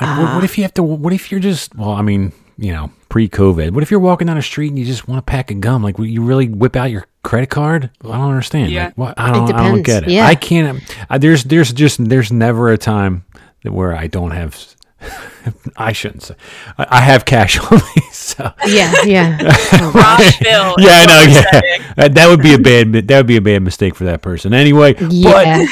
Like, 0.00 0.18
what, 0.18 0.34
what 0.36 0.44
if 0.44 0.56
you 0.56 0.64
have 0.64 0.74
to? 0.74 0.82
What 0.82 1.12
if 1.12 1.30
you're 1.30 1.40
just? 1.40 1.74
Well, 1.74 1.90
I 1.90 2.02
mean, 2.02 2.32
you 2.56 2.72
know, 2.72 2.90
pre-COVID. 3.08 3.72
What 3.72 3.82
if 3.82 3.90
you're 3.90 4.00
walking 4.00 4.26
down 4.26 4.36
the 4.36 4.42
street 4.42 4.68
and 4.68 4.78
you 4.78 4.84
just 4.84 5.08
want 5.08 5.18
a 5.18 5.22
pack 5.22 5.50
of 5.50 5.60
gum? 5.60 5.82
Like, 5.82 5.98
will 5.98 6.06
you 6.06 6.22
really 6.22 6.48
whip 6.48 6.76
out 6.76 6.90
your 6.90 7.06
credit 7.22 7.50
card? 7.50 7.90
I 8.04 8.08
don't 8.08 8.30
understand. 8.30 8.70
Yeah. 8.70 8.86
Like, 8.86 8.98
what? 8.98 9.14
I 9.18 9.32
don't. 9.32 9.52
I 9.52 9.68
don't 9.68 9.82
get 9.82 10.04
it. 10.04 10.10
Yeah. 10.10 10.26
I 10.26 10.34
can't. 10.34 10.82
I, 11.08 11.18
there's 11.18 11.44
there's 11.44 11.72
just 11.72 12.02
there's 12.08 12.32
never 12.32 12.70
a 12.70 12.78
time 12.78 13.24
that 13.62 13.72
where 13.72 13.94
I 13.94 14.06
don't 14.06 14.30
have. 14.30 14.74
I 15.76 15.92
shouldn't 15.92 16.22
say. 16.22 16.34
I, 16.76 16.86
I 16.90 17.00
have 17.00 17.24
cash 17.24 17.58
on 17.58 17.78
me. 17.78 18.02
So 18.12 18.52
yeah, 18.66 18.92
yeah. 19.04 19.36
Bill. 20.40 20.74
yeah, 20.78 20.98
I 20.98 21.06
know. 21.06 21.32
Yeah, 21.32 21.50
saying. 21.50 21.82
that, 21.96 22.14
that 22.14 22.28
would 22.28 22.42
be 22.42 22.54
a 22.54 22.58
bad. 22.58 22.92
That 22.92 23.16
would 23.16 23.26
be 23.26 23.36
a 23.36 23.40
bad 23.40 23.62
mistake 23.62 23.94
for 23.94 24.04
that 24.04 24.22
person. 24.22 24.54
Anyway, 24.54 24.94
yeah, 25.10 25.64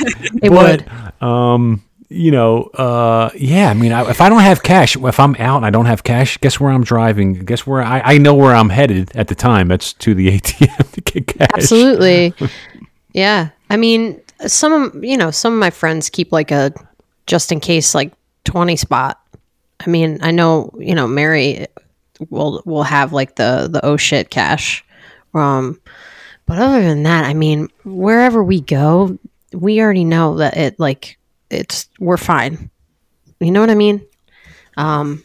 it 0.42 0.50
would. 0.50 0.84
but 1.20 1.22
um 1.22 1.82
you 2.10 2.30
know 2.30 2.62
uh 2.74 3.28
yeah 3.34 3.68
i 3.68 3.74
mean 3.74 3.92
I, 3.92 4.08
if 4.08 4.22
i 4.22 4.30
don't 4.30 4.40
have 4.40 4.62
cash 4.62 4.96
if 4.96 5.20
i'm 5.20 5.34
out 5.36 5.58
and 5.58 5.66
i 5.66 5.70
don't 5.70 5.84
have 5.84 6.04
cash 6.04 6.38
guess 6.38 6.58
where 6.58 6.70
i'm 6.70 6.82
driving 6.82 7.34
guess 7.44 7.66
where 7.66 7.82
i, 7.82 8.00
I 8.00 8.18
know 8.18 8.34
where 8.34 8.54
i'm 8.54 8.70
headed 8.70 9.14
at 9.14 9.28
the 9.28 9.34
time 9.34 9.68
that's 9.68 9.92
to 9.92 10.14
the 10.14 10.28
atm 10.40 10.90
to 10.92 11.00
get 11.02 11.26
cash 11.26 11.48
Absolutely. 11.70 12.34
yeah. 13.12 13.50
I 13.70 13.76
mean, 13.76 14.20
some 14.46 14.72
of 14.72 15.04
you 15.04 15.16
know, 15.16 15.30
some 15.30 15.52
of 15.52 15.58
my 15.58 15.70
friends 15.70 16.10
keep 16.10 16.32
like 16.32 16.50
a 16.50 16.72
just 17.26 17.52
in 17.52 17.60
case 17.60 17.94
like 17.94 18.12
20 18.44 18.76
spot. 18.76 19.20
I 19.80 19.90
mean, 19.90 20.18
I 20.22 20.30
know, 20.30 20.72
you 20.78 20.94
know, 20.94 21.06
Mary 21.06 21.66
will 22.30 22.62
will 22.64 22.82
have 22.82 23.12
like 23.12 23.36
the 23.36 23.68
the 23.70 23.84
oh 23.84 23.96
shit 23.96 24.30
cash. 24.30 24.84
Um 25.34 25.80
but 26.46 26.58
other 26.58 26.82
than 26.82 27.02
that, 27.02 27.24
I 27.24 27.34
mean, 27.34 27.68
wherever 27.84 28.42
we 28.42 28.62
go, 28.62 29.18
we 29.52 29.80
already 29.80 30.04
know 30.04 30.36
that 30.36 30.56
it 30.56 30.80
like 30.80 31.17
it's 31.50 31.88
we're 31.98 32.16
fine. 32.16 32.70
You 33.40 33.50
know 33.50 33.60
what 33.60 33.70
I 33.70 33.74
mean? 33.74 34.06
Um 34.76 35.24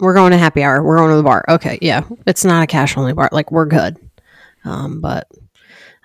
we're 0.00 0.14
going 0.14 0.32
to 0.32 0.38
happy 0.38 0.62
hour. 0.62 0.82
We're 0.82 0.96
going 0.96 1.10
to 1.10 1.16
the 1.16 1.22
bar. 1.22 1.44
Okay, 1.48 1.78
yeah. 1.80 2.02
It's 2.26 2.44
not 2.44 2.64
a 2.64 2.66
cash 2.66 2.96
only 2.96 3.12
bar. 3.12 3.28
Like 3.32 3.52
we're 3.52 3.64
good. 3.66 3.96
Um, 4.64 5.00
but 5.00 5.28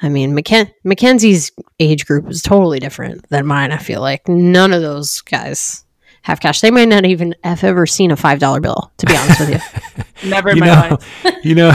I 0.01 0.09
mean, 0.09 0.35
Macken- 0.35 0.71
Mackenzie's 0.83 1.51
age 1.79 2.05
group 2.05 2.29
is 2.29 2.41
totally 2.43 2.79
different 2.79 3.27
than 3.29 3.47
mine. 3.47 3.71
I 3.71 3.77
feel 3.77 3.99
like 3.99 4.27
none 4.27 4.73
of 4.73 4.81
those 4.83 5.21
guys 5.21 5.83
have 6.21 6.39
cash. 6.39 6.61
They 6.61 6.69
might 6.71 6.87
not 6.87 7.05
even 7.05 7.35
have 7.43 7.63
ever 7.63 7.85
seen 7.87 8.11
a 8.11 8.15
five 8.15 8.39
dollar 8.39 8.59
bill. 8.59 8.91
To 8.97 9.05
be 9.07 9.15
honest 9.17 9.39
with 9.39 9.49
you, 9.49 10.03
Never 10.29 10.49
in 10.51 10.57
you 10.57 10.61
my 10.61 10.67
know 10.67 10.97
life. 11.23 11.35
you 11.43 11.55
know 11.55 11.71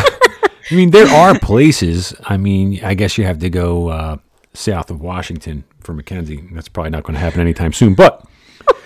i 0.71 0.75
mean 0.75 0.91
there 0.91 1.07
are 1.09 1.39
places 1.39 2.15
i 2.25 2.37
mean 2.37 2.83
i 2.85 2.95
guess 2.95 3.19
you 3.19 3.25
have 3.25 3.39
to 3.39 3.51
go 3.51 3.89
uh 3.89 4.17
south 4.55 4.91
of 4.91 5.01
washington 5.01 5.65
for 5.85 5.93
mackenzie 5.95 6.43
that's 6.53 6.69
probably 6.69 6.91
not 6.91 7.03
going 7.05 7.15
to 7.15 7.21
happen 7.21 7.41
anytime 7.41 7.73
soon 7.73 7.95
but 7.95 8.25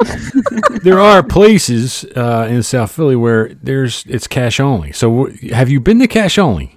there 0.83 0.99
are 0.99 1.23
places 1.23 2.05
uh, 2.17 2.47
in 2.51 2.63
South 2.63 2.91
Philly 2.91 3.15
where 3.17 3.55
there's 3.63 4.05
it's 4.07 4.27
cash 4.27 4.59
only. 4.59 4.91
So 4.93 5.27
wh- 5.27 5.51
have 5.51 5.69
you 5.69 5.79
been 5.79 6.01
to 6.01 6.09
cash 6.09 6.37
only? 6.39 6.77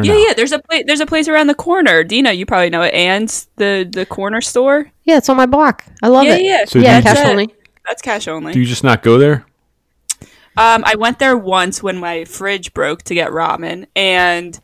Yeah, 0.00 0.12
no? 0.12 0.18
yeah. 0.18 0.34
There's 0.34 0.52
a 0.52 0.60
place. 0.60 0.84
There's 0.86 1.00
a 1.00 1.06
place 1.06 1.26
around 1.26 1.48
the 1.48 1.54
corner. 1.56 2.04
Dina, 2.04 2.32
you 2.32 2.46
probably 2.46 2.70
know 2.70 2.82
it. 2.82 2.94
And 2.94 3.28
the 3.56 3.88
the 3.90 4.06
corner 4.06 4.40
store. 4.40 4.90
yeah, 5.04 5.16
it's 5.16 5.28
on 5.28 5.36
my 5.36 5.46
block. 5.46 5.84
I 6.02 6.08
love 6.08 6.24
Yeah, 6.26 6.34
it. 6.36 6.42
yeah. 6.44 6.64
So 6.66 6.78
yeah, 6.78 7.00
do 7.00 7.06
cash 7.08 7.26
only. 7.26 7.54
That's 7.86 8.02
cash 8.02 8.28
only. 8.28 8.52
Do 8.52 8.60
you 8.60 8.66
just 8.66 8.84
not 8.84 9.02
go 9.02 9.18
there? 9.18 9.44
Um, 10.56 10.84
I 10.86 10.94
went 10.96 11.18
there 11.18 11.36
once 11.36 11.82
when 11.82 11.98
my 11.98 12.24
fridge 12.24 12.72
broke 12.72 13.02
to 13.04 13.14
get 13.14 13.30
ramen, 13.30 13.86
and 13.96 14.58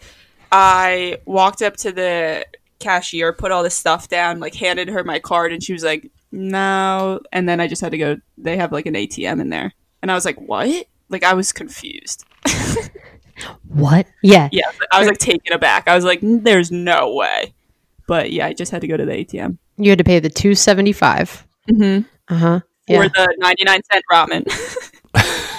I 0.53 1.19
walked 1.25 1.61
up 1.63 1.77
to 1.79 1.91
the 1.93 2.47
cashier, 2.85 3.33
put 3.33 3.51
all 3.53 3.63
the 3.63 3.71
stuff 3.71 4.09
down, 4.09 4.39
like 4.41 4.55
handed 4.55 4.89
her 4.89 5.03
my 5.05 5.19
card, 5.19 5.53
and 5.53 5.63
she 5.63 5.73
was 5.73 5.83
like, 5.83 6.11
"No," 6.31 7.21
and 7.33 7.49
then 7.49 7.61
I 7.61 7.67
just 7.67 7.83
had 7.83 7.93
to 7.93 7.99
go. 7.99 8.17
They 8.39 8.57
have 8.57 8.71
like 8.73 8.87
an 8.87 8.95
ATM 8.95 9.41
in 9.41 9.49
there, 9.49 9.73
and 10.03 10.11
I 10.11 10.15
was 10.15 10.25
like, 10.25 10.41
"What?" 10.41 10.87
Like 11.09 11.25
I 11.25 11.35
was 11.35 11.53
confused. 11.53 12.25
What? 13.69 14.07
Yeah, 14.23 14.49
Yeah, 14.53 14.71
I 14.93 15.01
was 15.01 15.09
like 15.09 15.19
taken 15.19 15.53
aback. 15.53 15.89
I 15.89 15.97
was 15.97 16.05
like, 16.05 16.21
"There's 16.23 16.71
no 16.71 17.15
way." 17.15 17.53
But 18.07 18.31
yeah, 18.31 18.47
I 18.47 18.53
just 18.53 18.71
had 18.71 18.81
to 18.83 18.87
go 18.87 18.97
to 18.97 19.05
the 19.05 19.13
ATM 19.13 19.59
You 19.77 19.91
had 19.91 19.99
to 19.99 20.05
pay 20.05 20.21
the 20.21 20.31
two 20.31 20.55
seventy 20.55 20.93
five. 20.93 21.45
mm-hmm. 21.69 22.07
Uh 22.33 22.39
huh. 22.39 22.61
Yeah. 22.87 22.99
or 23.01 23.09
the 23.09 23.35
ninety 23.39 23.65
nine 23.65 23.81
cent 23.91 24.05
ramen. 24.13 24.45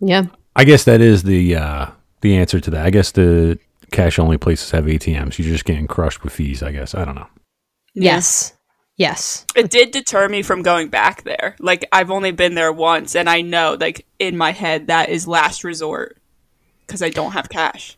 Yeah. 0.00 0.24
I 0.54 0.64
guess 0.64 0.84
that 0.84 1.00
is 1.00 1.22
the 1.22 1.56
uh, 1.56 1.86
the 2.20 2.36
answer 2.36 2.60
to 2.60 2.70
that. 2.70 2.84
I 2.84 2.90
guess 2.90 3.12
the 3.12 3.58
cash 3.94 4.18
only 4.18 4.36
places 4.36 4.70
have 4.72 4.84
ATMs. 4.84 5.38
You're 5.38 5.48
just 5.48 5.64
getting 5.64 5.86
crushed 5.86 6.22
with 6.22 6.32
fees. 6.32 6.62
I 6.62 6.72
guess 6.72 6.94
I 6.94 7.04
don't 7.04 7.14
know. 7.14 7.28
Yes. 7.94 8.52
Yes. 8.96 9.44
it 9.56 9.70
did 9.70 9.90
deter 9.90 10.28
me 10.28 10.42
from 10.42 10.62
going 10.62 10.88
back 10.88 11.24
there. 11.24 11.56
Like 11.58 11.86
I've 11.90 12.10
only 12.10 12.30
been 12.32 12.54
there 12.54 12.72
once, 12.72 13.16
and 13.16 13.28
I 13.28 13.40
know, 13.40 13.76
like 13.80 14.06
in 14.18 14.36
my 14.36 14.52
head, 14.52 14.88
that 14.88 15.08
is 15.08 15.26
last 15.26 15.64
resort 15.64 16.18
because 16.86 17.02
I 17.02 17.08
don't 17.08 17.32
have 17.32 17.48
cash. 17.48 17.96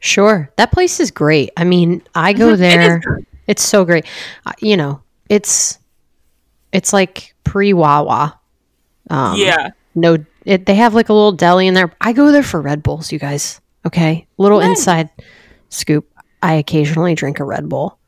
Sure. 0.00 0.50
That 0.56 0.72
place 0.72 0.98
is 0.98 1.10
great. 1.10 1.50
I 1.56 1.64
mean, 1.64 2.02
I 2.14 2.32
go. 2.32 2.48
It 2.48 2.52
is 2.54 2.60
there. 2.60 2.98
good. 2.98 3.26
it's 3.46 3.62
so 3.62 3.84
great. 3.84 4.04
Uh, 4.46 4.52
you 4.60 4.76
know, 4.76 5.02
it's 5.28 5.78
it's 6.72 6.92
like 6.92 7.34
pre 7.44 7.72
Wawa. 7.72 8.38
Um, 9.10 9.36
yeah, 9.36 9.70
No, 9.94 10.16
it, 10.44 10.66
they 10.66 10.76
have 10.76 10.94
like 10.94 11.08
a 11.08 11.12
little 11.12 11.32
deli 11.32 11.66
in 11.66 11.74
there. 11.74 11.92
I 12.00 12.12
go 12.12 12.32
there 12.32 12.42
for 12.42 12.60
Red 12.60 12.82
Bulls, 12.82 13.12
you 13.12 13.18
guys. 13.18 13.60
Okay, 13.86 14.26
little 14.38 14.60
Nice. 14.60 14.78
inside 14.78 15.10
scoop. 15.68 16.08
I 16.42 16.54
occasionally 16.54 17.14
drink 17.14 17.40
a 17.40 17.44
Red 17.44 17.68
Bull. 17.68 17.98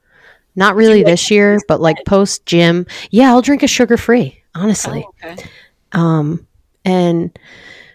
Not 0.56 0.76
really 0.76 0.98
like 0.98 1.06
this 1.06 1.30
year, 1.30 1.58
but 1.66 1.80
like 1.80 1.96
post 2.06 2.46
gym. 2.46 2.86
Yeah, 3.10 3.30
I'll 3.30 3.42
drink 3.42 3.62
a 3.62 3.66
sugar 3.68 3.96
free. 3.96 4.40
Honestly. 4.54 5.04
Oh, 5.24 5.30
okay. 5.30 5.44
Um, 5.92 6.46
and 6.84 7.36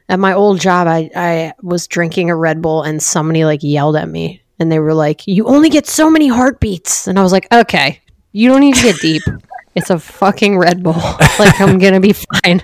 at 0.10 0.20
my 0.20 0.34
old 0.34 0.60
job, 0.60 0.88
I, 0.88 1.10
I 1.16 1.54
was 1.62 1.88
drinking 1.88 2.30
a 2.30 2.36
Red 2.36 2.62
Bull 2.62 2.84
and 2.84 3.02
somebody 3.02 3.46
like 3.46 3.62
yelled 3.64 3.96
at 3.96 4.10
me 4.10 4.42
and 4.60 4.70
they 4.72 4.80
were 4.80 4.94
like, 4.94 5.26
You 5.26 5.46
only 5.46 5.70
get 5.70 5.88
so 5.88 6.10
many 6.10 6.28
heartbeats. 6.28 7.08
And 7.08 7.18
I 7.18 7.24
was 7.24 7.32
like, 7.32 7.48
Okay, 7.52 8.02
you 8.34 8.50
don't 8.50 8.60
need 8.62 8.76
to 8.76 8.82
get 8.84 9.00
deep. 9.00 9.24
It's 9.76 9.92
a 9.92 10.00
fucking 10.00 10.58
Red 10.58 10.84
Bull. 10.84 10.94
like, 11.40 11.62
I'm 11.62 11.78
going 11.78 11.94
to 11.94 12.00
be 12.02 12.12
fine. 12.12 12.62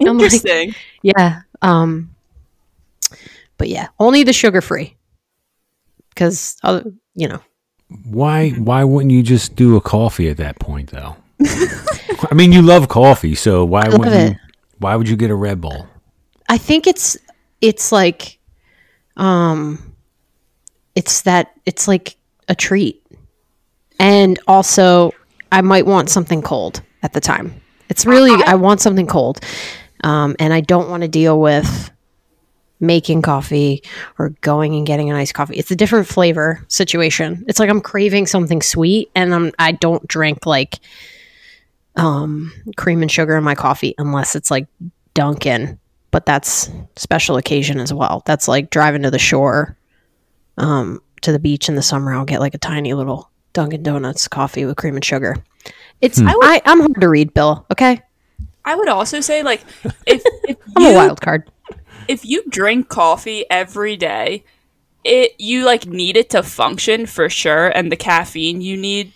I'm 0.00 0.16
like- 0.16 0.32
Interesting. 0.32 0.74
Yeah. 1.02 1.42
Um, 1.60 2.14
but 3.58 3.68
yeah, 3.68 3.88
only 3.98 4.22
the 4.22 4.32
sugar 4.32 4.60
free. 4.60 4.96
Because, 6.10 6.56
you 7.14 7.28
know, 7.28 7.40
Why 8.04 8.50
why 8.50 8.84
wouldn't 8.84 9.12
you 9.12 9.22
just 9.22 9.54
do 9.54 9.76
a 9.76 9.80
coffee 9.80 10.28
at 10.28 10.38
that 10.38 10.58
point 10.58 10.90
though? 10.90 11.16
I 12.30 12.34
mean, 12.34 12.52
you 12.52 12.62
love 12.62 12.88
coffee, 12.88 13.34
so 13.34 13.64
why 13.64 13.88
wouldn't 13.88 14.32
you? 14.32 14.36
Why 14.78 14.96
would 14.96 15.08
you 15.08 15.16
get 15.16 15.30
a 15.30 15.34
Red 15.34 15.60
Bull? 15.60 15.86
I 16.48 16.58
think 16.58 16.86
it's 16.86 17.16
it's 17.60 17.92
like 17.92 18.38
um 19.16 19.94
it's 20.94 21.22
that 21.22 21.52
it's 21.66 21.86
like 21.86 22.16
a 22.48 22.54
treat. 22.54 23.04
And 24.00 24.38
also 24.46 25.12
I 25.52 25.60
might 25.60 25.86
want 25.86 26.10
something 26.10 26.42
cold 26.42 26.82
at 27.02 27.12
the 27.12 27.20
time. 27.20 27.60
It's 27.88 28.06
really 28.06 28.42
I 28.44 28.54
want 28.54 28.80
something 28.80 29.06
cold. 29.06 29.40
Um 30.04 30.34
and 30.38 30.52
I 30.52 30.60
don't 30.60 30.90
want 30.90 31.02
to 31.02 31.08
deal 31.08 31.40
with 31.40 31.90
making 32.80 33.22
coffee 33.22 33.82
or 34.18 34.30
going 34.40 34.74
and 34.74 34.86
getting 34.86 35.10
an 35.10 35.16
iced 35.16 35.34
coffee. 35.34 35.56
It's 35.56 35.70
a 35.70 35.76
different 35.76 36.06
flavor 36.06 36.64
situation. 36.68 37.44
It's 37.48 37.58
like 37.58 37.70
I'm 37.70 37.80
craving 37.80 38.26
something 38.26 38.62
sweet 38.62 39.10
and 39.14 39.34
I'm 39.34 39.52
I 39.58 39.72
don't 39.72 40.06
drink 40.06 40.46
like 40.46 40.78
um 41.96 42.52
cream 42.76 43.02
and 43.02 43.10
sugar 43.10 43.36
in 43.36 43.44
my 43.44 43.54
coffee 43.54 43.94
unless 43.98 44.36
it's 44.36 44.50
like 44.50 44.66
Dunkin' 45.14 45.78
but 46.10 46.26
that's 46.26 46.70
special 46.96 47.36
occasion 47.36 47.78
as 47.78 47.92
well. 47.92 48.22
That's 48.24 48.48
like 48.48 48.70
driving 48.70 49.02
to 49.02 49.10
the 49.10 49.18
shore, 49.18 49.76
um, 50.56 51.02
to 51.22 51.32
the 51.32 51.38
beach 51.38 51.68
in 51.68 51.74
the 51.74 51.82
summer. 51.82 52.14
I'll 52.14 52.24
get 52.24 52.40
like 52.40 52.54
a 52.54 52.58
tiny 52.58 52.94
little 52.94 53.30
Dunkin' 53.52 53.82
Donuts 53.82 54.28
coffee 54.28 54.64
with 54.64 54.76
cream 54.76 54.94
and 54.94 55.04
sugar. 55.04 55.36
It's 56.00 56.20
I, 56.22 56.62
I'm 56.64 56.80
hard 56.80 57.00
to 57.00 57.08
read, 57.08 57.34
Bill. 57.34 57.66
Okay, 57.72 58.00
I 58.64 58.74
would 58.74 58.88
also 58.88 59.20
say, 59.20 59.42
like, 59.42 59.62
if 60.06 60.22
if 60.44 60.56
I'm 60.76 60.82
you 60.82 60.90
a 60.90 60.94
wild 60.94 61.20
card. 61.20 61.50
If 62.08 62.24
you 62.24 62.42
drink 62.48 62.88
coffee 62.88 63.44
every 63.50 63.96
day, 63.96 64.44
it 65.04 65.38
you 65.38 65.64
like 65.64 65.86
need 65.86 66.16
it 66.16 66.30
to 66.30 66.42
function 66.42 67.06
for 67.06 67.28
sure, 67.28 67.68
and 67.68 67.92
the 67.92 67.96
caffeine 67.96 68.60
you 68.60 68.76
need 68.76 69.12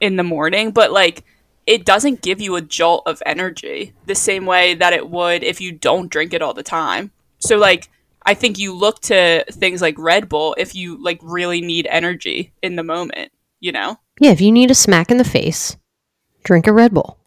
in 0.00 0.16
the 0.16 0.22
morning, 0.22 0.70
but 0.70 0.92
like 0.92 1.24
it 1.66 1.84
doesn't 1.84 2.22
give 2.22 2.40
you 2.40 2.56
a 2.56 2.62
jolt 2.62 3.02
of 3.04 3.22
energy 3.26 3.92
the 4.06 4.14
same 4.14 4.46
way 4.46 4.74
that 4.74 4.94
it 4.94 5.10
would 5.10 5.42
if 5.42 5.60
you 5.60 5.70
don't 5.70 6.10
drink 6.10 6.32
it 6.32 6.40
all 6.40 6.54
the 6.54 6.62
time. 6.62 7.10
So 7.40 7.58
like 7.58 7.90
I 8.22 8.34
think 8.34 8.58
you 8.58 8.74
look 8.74 9.00
to 9.02 9.44
things 9.50 9.82
like 9.82 9.98
Red 9.98 10.28
Bull 10.28 10.54
if 10.58 10.74
you 10.74 11.02
like 11.02 11.18
really 11.22 11.60
need 11.60 11.86
energy 11.90 12.52
in 12.62 12.76
the 12.76 12.82
moment, 12.82 13.32
you 13.60 13.72
know? 13.72 13.98
Yeah, 14.20 14.30
if 14.30 14.40
you 14.40 14.50
need 14.50 14.70
a 14.70 14.74
smack 14.74 15.10
in 15.10 15.18
the 15.18 15.24
face, 15.24 15.76
drink 16.42 16.66
a 16.66 16.72
Red 16.72 16.92
Bull. 16.94 17.17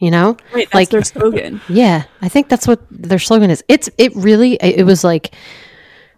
You 0.00 0.10
know, 0.10 0.36
Right, 0.54 0.72
Like- 0.74 0.88
their 0.90 1.04
slogan. 1.04 1.60
Yeah, 1.68 2.04
I 2.22 2.28
think 2.28 2.48
that's 2.48 2.66
what 2.66 2.80
their 2.90 3.18
slogan 3.18 3.50
is. 3.50 3.62
It's 3.68 3.88
it 3.98 4.14
really 4.16 4.54
it 4.54 4.84
was 4.86 5.04
like 5.04 5.34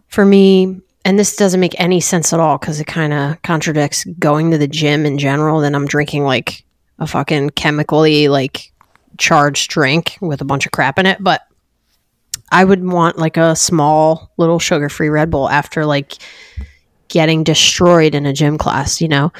for 0.08 0.24
me 0.24 0.80
and 1.04 1.18
this 1.18 1.34
doesn't 1.36 1.58
make 1.58 1.74
any 1.80 1.98
sense 2.00 2.32
at 2.32 2.38
all 2.38 2.58
cuz 2.58 2.78
it 2.80 2.86
kind 2.86 3.12
of 3.12 3.42
contradicts 3.42 4.04
going 4.20 4.52
to 4.52 4.58
the 4.58 4.68
gym 4.68 5.04
in 5.04 5.18
general 5.18 5.60
then 5.60 5.74
I'm 5.74 5.86
drinking 5.88 6.22
like 6.24 6.64
a 7.00 7.06
fucking 7.08 7.50
chemically 7.50 8.28
like 8.28 8.72
charged 9.18 9.68
drink 9.70 10.16
with 10.20 10.40
a 10.40 10.44
bunch 10.44 10.64
of 10.64 10.70
crap 10.72 10.98
in 10.98 11.06
it, 11.06 11.18
but 11.20 11.42
I 12.52 12.64
would 12.64 12.84
want 12.86 13.18
like 13.18 13.36
a 13.36 13.56
small 13.56 14.30
little 14.36 14.58
sugar-free 14.60 15.08
Red 15.08 15.30
Bull 15.30 15.48
after 15.48 15.84
like 15.86 16.12
getting 17.08 17.42
destroyed 17.44 18.14
in 18.14 18.26
a 18.26 18.32
gym 18.32 18.58
class, 18.58 19.00
you 19.00 19.08
know. 19.08 19.32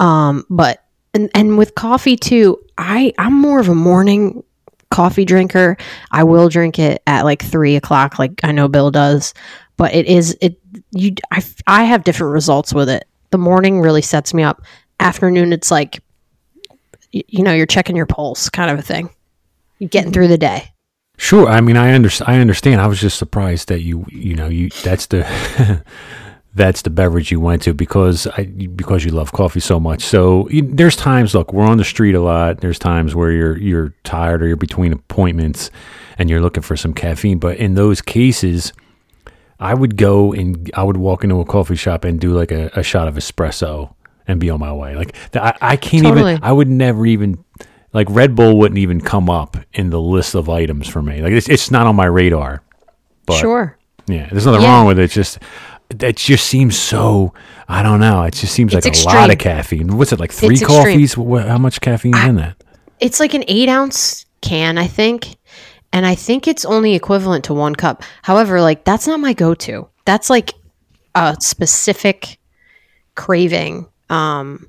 Um 0.00 0.44
but 0.50 0.82
and 1.14 1.30
and 1.34 1.56
with 1.58 1.76
coffee 1.76 2.16
too, 2.16 2.58
I 2.78 3.12
I'm 3.18 3.34
more 3.40 3.60
of 3.60 3.68
a 3.68 3.74
morning 3.74 4.42
coffee 4.90 5.24
drinker. 5.24 5.76
I 6.10 6.24
will 6.24 6.48
drink 6.48 6.78
it 6.78 7.02
at 7.06 7.24
like 7.24 7.42
three 7.44 7.76
o'clock, 7.76 8.18
like 8.18 8.40
I 8.44 8.52
know 8.52 8.68
Bill 8.68 8.90
does. 8.90 9.34
But 9.76 9.92
it 9.94 10.06
is 10.06 10.36
it 10.40 10.58
you 10.92 11.14
I 11.32 11.42
I 11.66 11.84
have 11.84 12.04
different 12.04 12.32
results 12.32 12.72
with 12.72 12.88
it. 12.88 13.06
The 13.30 13.38
morning 13.38 13.80
really 13.80 14.02
sets 14.02 14.32
me 14.32 14.42
up. 14.42 14.62
Afternoon, 15.00 15.52
it's 15.52 15.70
like 15.70 16.02
y- 17.12 17.24
you 17.26 17.42
know 17.42 17.52
you're 17.52 17.66
checking 17.66 17.96
your 17.96 18.06
pulse, 18.06 18.48
kind 18.48 18.70
of 18.70 18.78
a 18.78 18.82
thing. 18.82 19.10
You're 19.78 19.88
getting 19.88 20.12
through 20.12 20.28
the 20.28 20.38
day. 20.38 20.70
Sure. 21.16 21.48
I 21.48 21.60
mean, 21.60 21.76
I 21.76 21.92
understand. 21.92 22.30
I 22.30 22.40
understand. 22.40 22.80
I 22.80 22.86
was 22.86 23.00
just 23.00 23.18
surprised 23.18 23.68
that 23.68 23.82
you, 23.82 24.04
you 24.10 24.34
know, 24.34 24.48
you 24.48 24.68
that's 24.82 25.06
the 25.06 25.22
that's 26.56 26.82
the 26.82 26.90
beverage 26.90 27.32
you 27.32 27.40
went 27.40 27.62
to 27.62 27.74
because 27.74 28.26
I 28.28 28.44
because 28.44 29.04
you 29.04 29.10
love 29.10 29.32
coffee 29.32 29.60
so 29.60 29.80
much. 29.80 30.02
So 30.04 30.48
you, 30.50 30.62
there's 30.62 30.96
times. 30.96 31.34
Look, 31.34 31.52
we're 31.52 31.64
on 31.66 31.78
the 31.78 31.84
street 31.84 32.14
a 32.14 32.20
lot. 32.20 32.60
There's 32.60 32.78
times 32.78 33.14
where 33.14 33.30
you're 33.32 33.56
you're 33.58 33.94
tired 34.04 34.42
or 34.42 34.46
you're 34.46 34.56
between 34.56 34.92
appointments 34.92 35.70
and 36.18 36.30
you're 36.30 36.40
looking 36.40 36.62
for 36.62 36.76
some 36.76 36.94
caffeine. 36.94 37.38
But 37.38 37.56
in 37.56 37.74
those 37.74 38.00
cases, 38.00 38.72
I 39.58 39.74
would 39.74 39.96
go 39.96 40.32
and 40.32 40.70
I 40.74 40.84
would 40.84 40.96
walk 40.96 41.24
into 41.24 41.40
a 41.40 41.44
coffee 41.44 41.76
shop 41.76 42.04
and 42.04 42.20
do 42.20 42.32
like 42.32 42.52
a, 42.52 42.70
a 42.74 42.82
shot 42.82 43.08
of 43.08 43.16
espresso 43.16 43.94
and 44.28 44.38
be 44.38 44.48
on 44.50 44.60
my 44.60 44.72
way. 44.72 44.94
Like 44.94 45.16
I, 45.34 45.54
I 45.60 45.76
can't 45.76 46.04
Totally. 46.04 46.32
even. 46.34 46.44
I 46.44 46.52
would 46.52 46.68
never 46.68 47.04
even 47.04 47.42
like 47.92 48.06
Red 48.10 48.34
Bull 48.36 48.58
wouldn't 48.58 48.78
even 48.78 49.00
come 49.00 49.28
up 49.28 49.56
in 49.72 49.90
the 49.90 50.00
list 50.00 50.34
of 50.36 50.48
items 50.48 50.86
for 50.86 51.02
me. 51.02 51.20
Like 51.20 51.32
it's 51.32 51.48
it's 51.48 51.70
not 51.72 51.86
on 51.88 51.96
my 51.96 52.06
radar. 52.06 52.62
But 53.26 53.38
sure. 53.40 53.76
yeah, 54.06 54.28
there's 54.30 54.46
nothing 54.46 54.60
Yeah. 54.62 54.68
wrong 54.68 54.86
with 54.86 54.98
it. 55.00 55.04
It's 55.04 55.14
just 55.14 55.38
it 55.90 56.16
just 56.16 56.46
seems 56.46 56.78
so. 56.78 57.32
I 57.68 57.82
don't 57.82 58.00
know. 58.00 58.22
It 58.22 58.34
just 58.34 58.52
seems 58.52 58.74
like 58.74 58.86
It's 58.86 59.04
a 59.04 59.06
lot 59.06 59.30
of 59.30 59.38
caffeine. 59.38 59.96
What's 59.96 60.12
it 60.12 60.20
like? 60.20 60.32
Three 60.32 60.54
It's 60.54 60.64
coffees? 60.64 61.14
How 61.14 61.58
much 61.58 61.80
caffeine 61.80 62.16
is 62.16 62.24
in 62.24 62.36
that? 62.36 62.56
It's 63.00 63.20
like 63.20 63.34
an 63.34 63.44
eight 63.48 63.68
ounce 63.68 64.26
can, 64.40 64.78
I 64.78 64.86
think. 64.86 65.36
And 65.92 66.04
I 66.04 66.14
think 66.14 66.48
it's 66.48 66.64
only 66.64 66.94
equivalent 66.94 67.44
to 67.44 67.54
one 67.54 67.76
cup. 67.76 68.02
However, 68.22 68.60
like 68.60 68.84
that's 68.84 69.06
not 69.06 69.20
my 69.20 69.32
go 69.32 69.54
to. 69.54 69.88
That's 70.04 70.28
like 70.28 70.52
a 71.14 71.36
specific 71.40 72.38
craving. 73.14 73.86
Um 74.10 74.68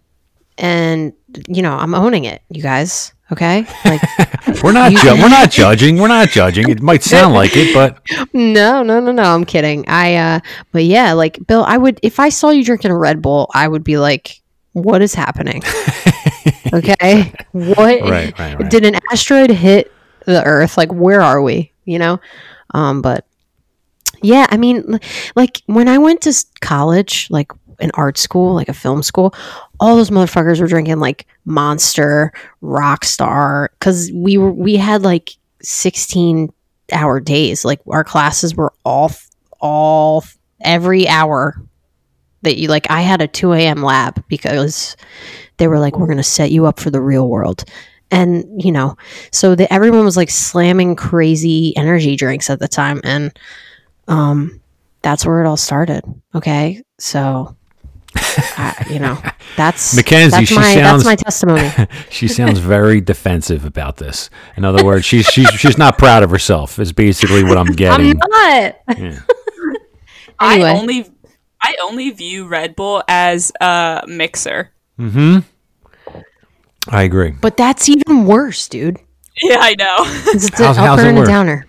and 0.57 1.13
you 1.47 1.61
know, 1.61 1.73
I'm 1.73 1.95
owning 1.95 2.25
it, 2.25 2.41
you 2.49 2.61
guys. 2.61 3.13
Okay? 3.31 3.65
Like 3.83 4.01
We're 4.63 4.71
not. 4.71 4.91
Ju- 4.91 5.15
we're 5.21 5.29
not 5.29 5.49
judging. 5.61 5.97
We're 5.97 6.07
not 6.07 6.29
judging. 6.29 6.69
It 6.69 6.81
might 6.81 7.01
sound 7.03 7.33
like 7.33 7.51
it, 7.55 7.73
but 7.73 7.99
no, 8.33 8.83
no, 8.83 8.99
no, 8.99 9.11
no. 9.11 9.23
I'm 9.23 9.45
kidding. 9.45 9.83
I 9.87 10.15
uh 10.15 10.39
but 10.71 10.83
yeah, 10.85 11.13
like 11.13 11.39
Bill, 11.47 11.63
I 11.63 11.77
would 11.77 11.99
if 12.03 12.19
I 12.19 12.29
saw 12.29 12.49
you 12.51 12.63
drinking 12.63 12.91
a 12.91 12.97
Red 12.97 13.21
Bull, 13.21 13.49
I 13.53 13.67
would 13.67 13.83
be 13.83 13.97
like, 13.97 14.41
what 14.73 15.01
is 15.01 15.13
happening? 15.15 15.63
okay. 16.73 17.33
What 17.51 17.77
Right, 17.77 18.37
right, 18.37 18.39
right. 18.59 18.69
did 18.69 18.85
an 18.85 18.95
asteroid 19.11 19.49
hit 19.49 19.91
the 20.25 20.43
earth? 20.43 20.77
Like 20.77 20.91
where 20.91 21.21
are 21.21 21.41
we? 21.41 21.71
You 21.85 21.99
know? 21.99 22.19
Um 22.73 23.01
but 23.01 23.25
yeah, 24.21 24.47
I 24.49 24.57
mean 24.57 24.99
like 25.35 25.61
when 25.65 25.87
I 25.87 25.97
went 25.97 26.21
to 26.21 26.45
college, 26.61 27.27
like 27.29 27.51
an 27.79 27.91
art 27.93 28.17
school, 28.17 28.53
like 28.53 28.69
a 28.69 28.73
film 28.73 29.03
school, 29.03 29.33
all 29.79 29.95
those 29.95 30.09
motherfuckers 30.09 30.59
were 30.59 30.67
drinking 30.67 30.99
like 30.99 31.27
Monster, 31.45 32.31
Rockstar, 32.61 33.69
because 33.79 34.11
we 34.13 34.37
were 34.37 34.51
we 34.51 34.75
had 34.75 35.03
like 35.03 35.37
sixteen 35.61 36.51
hour 36.91 37.19
days. 37.19 37.65
Like 37.65 37.81
our 37.87 38.03
classes 38.03 38.55
were 38.55 38.73
all 38.83 39.11
all 39.59 40.23
every 40.61 41.07
hour 41.07 41.61
that 42.41 42.57
you 42.57 42.67
like. 42.67 42.89
I 42.89 43.01
had 43.01 43.21
a 43.21 43.27
2 43.27 43.53
a.m. 43.53 43.81
lab 43.83 44.23
because 44.27 44.95
they 45.57 45.67
were 45.67 45.79
like, 45.79 45.97
we're 45.97 46.13
to 46.13 46.23
set 46.23 46.51
you 46.51 46.65
up 46.65 46.79
for 46.79 46.89
the 46.89 47.01
real 47.01 47.27
world. 47.27 47.63
And, 48.11 48.45
you 48.63 48.71
know, 48.71 48.95
so 49.31 49.55
the, 49.55 49.71
everyone 49.73 50.05
was 50.05 50.17
like 50.17 50.29
slamming 50.29 50.95
crazy 50.95 51.75
energy 51.75 52.15
drinks 52.15 52.49
at 52.49 52.59
the 52.59 52.67
time. 52.67 53.01
And 53.03 53.37
um, 54.07 54.61
that's 55.01 55.25
where 55.25 55.43
it 55.43 55.47
all 55.47 55.57
started. 55.57 56.03
Okay. 56.33 56.83
So, 56.99 57.55
I, 58.57 58.85
you 58.89 58.99
know, 58.99 59.21
that's 59.57 59.95
Mackenzie, 59.95 60.37
that's 60.37 60.47
she 60.49 60.55
my, 60.55 60.73
sounds- 60.73 61.03
that's 61.03 61.05
my 61.05 61.15
testimony. 61.15 61.71
She 62.09 62.27
sounds 62.27 62.59
very 62.59 63.01
defensive 63.01 63.65
about 63.65 63.97
this. 63.97 64.29
In 64.57 64.63
other 64.65 64.83
words, 64.85 65.05
she's 65.05 65.25
she's 65.27 65.49
she's 65.49 65.77
not 65.77 65.97
proud 65.97 66.23
of 66.23 66.29
herself. 66.31 66.79
Is 66.79 66.91
basically 66.93 67.43
what 67.43 67.57
I'm 67.57 67.67
getting. 67.67 68.19
I'm 68.19 68.19
getting. 68.19 68.75
not. 68.97 68.97
Yeah. 68.97 69.19
Anyway. 70.41 70.69
I 70.69 70.77
only 70.77 71.05
I 71.63 71.75
only 71.81 72.09
view 72.09 72.45
Red 72.47 72.75
Bull 72.75 73.01
as 73.07 73.53
a 73.61 74.03
mixer. 74.05 74.71
Mm-hmm. 74.99 75.39
I 76.89 77.03
agree. 77.03 77.31
But 77.31 77.55
that's 77.57 77.87
even 77.89 78.25
worse, 78.25 78.67
dude. 78.67 78.97
Yeah, 79.41 79.57
I 79.59 79.75
know. 79.77 79.95
It's 80.33 80.47
an 80.47 80.53
How's- 80.57 80.77
how's 80.77 80.99
upper 80.99 81.07
it 81.07 81.09
and 81.09 81.19
a 81.19 81.25
downer. 81.25 81.65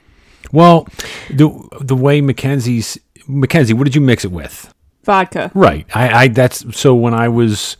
Well, 0.52 0.86
the 1.30 1.48
the 1.80 1.96
way 1.96 2.20
Mackenzie's 2.20 2.98
Mackenzie, 3.28 3.72
what 3.74 3.84
did 3.84 3.94
you 3.94 4.00
mix 4.00 4.24
it 4.24 4.32
with? 4.32 4.72
Vodka. 5.06 5.50
Right. 5.54 5.86
I, 5.94 6.24
I 6.24 6.28
that's 6.28 6.76
so 6.78 6.94
when 6.94 7.14
I 7.14 7.28
was, 7.28 7.78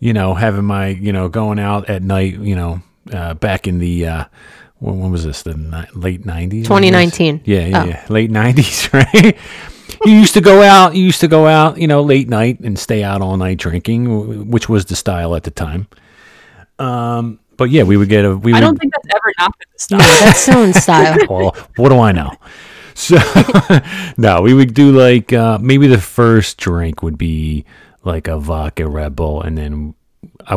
you 0.00 0.12
know, 0.14 0.32
having 0.34 0.64
my, 0.64 0.86
you 0.88 1.12
know, 1.12 1.28
going 1.28 1.58
out 1.58 1.90
at 1.90 2.02
night, 2.02 2.38
you 2.38 2.56
know, 2.56 2.80
uh, 3.12 3.34
back 3.34 3.66
in 3.68 3.78
the 3.78 4.06
uh 4.06 4.24
when, 4.78 5.00
when 5.00 5.10
was 5.10 5.24
this? 5.24 5.42
The 5.42 5.54
ni- 5.54 5.88
late 6.00 6.24
nineties? 6.24 6.66
2019. 6.66 7.42
Yeah, 7.44 7.66
yeah, 7.66 7.82
Oh. 7.82 7.86
yeah. 7.86 8.06
Late 8.08 8.30
nineties, 8.30 8.88
right? 8.94 9.36
you 10.06 10.12
used 10.12 10.34
to 10.34 10.40
go 10.40 10.62
out, 10.62 10.94
you 10.94 11.02
used 11.04 11.20
to 11.20 11.28
go 11.28 11.46
out, 11.46 11.78
you 11.78 11.86
know, 11.88 12.00
late 12.02 12.28
night 12.28 12.60
and 12.60 12.78
stay 12.78 13.02
out 13.02 13.20
all 13.20 13.36
night 13.36 13.58
drinking, 13.58 14.48
which 14.50 14.68
was 14.68 14.84
the 14.86 14.96
style 14.96 15.34
at 15.34 15.42
the 15.42 15.50
time. 15.50 15.88
Um 16.78 17.40
but 17.56 17.70
yeah, 17.70 17.82
we 17.82 17.96
would 17.96 18.08
get 18.08 18.24
a 18.24 18.36
we 18.36 18.52
I 18.52 18.56
would 18.56 18.60
don't 18.60 18.76
think 18.78 18.92
that's 18.94 19.08
ever 19.16 19.32
not 19.40 19.52
been 19.58 19.66
the 19.72 19.78
style. 19.80 19.98
No, 19.98 20.24
that's 20.24 20.38
so 20.40 20.62
in 20.62 20.72
style. 20.72 21.16
well, 21.28 21.56
what 21.76 21.88
do 21.88 21.98
I 21.98 22.12
know? 22.12 22.30
So, 22.98 23.16
no, 24.16 24.42
we 24.42 24.52
would 24.52 24.74
do 24.74 24.90
like 24.90 25.32
uh, 25.32 25.58
maybe 25.60 25.86
the 25.86 26.00
first 26.00 26.58
drink 26.58 27.00
would 27.02 27.16
be 27.16 27.64
like 28.02 28.26
a 28.26 28.38
vodka 28.38 28.88
Red 28.88 29.14
Bull, 29.14 29.40
and 29.40 29.56
then 29.56 29.94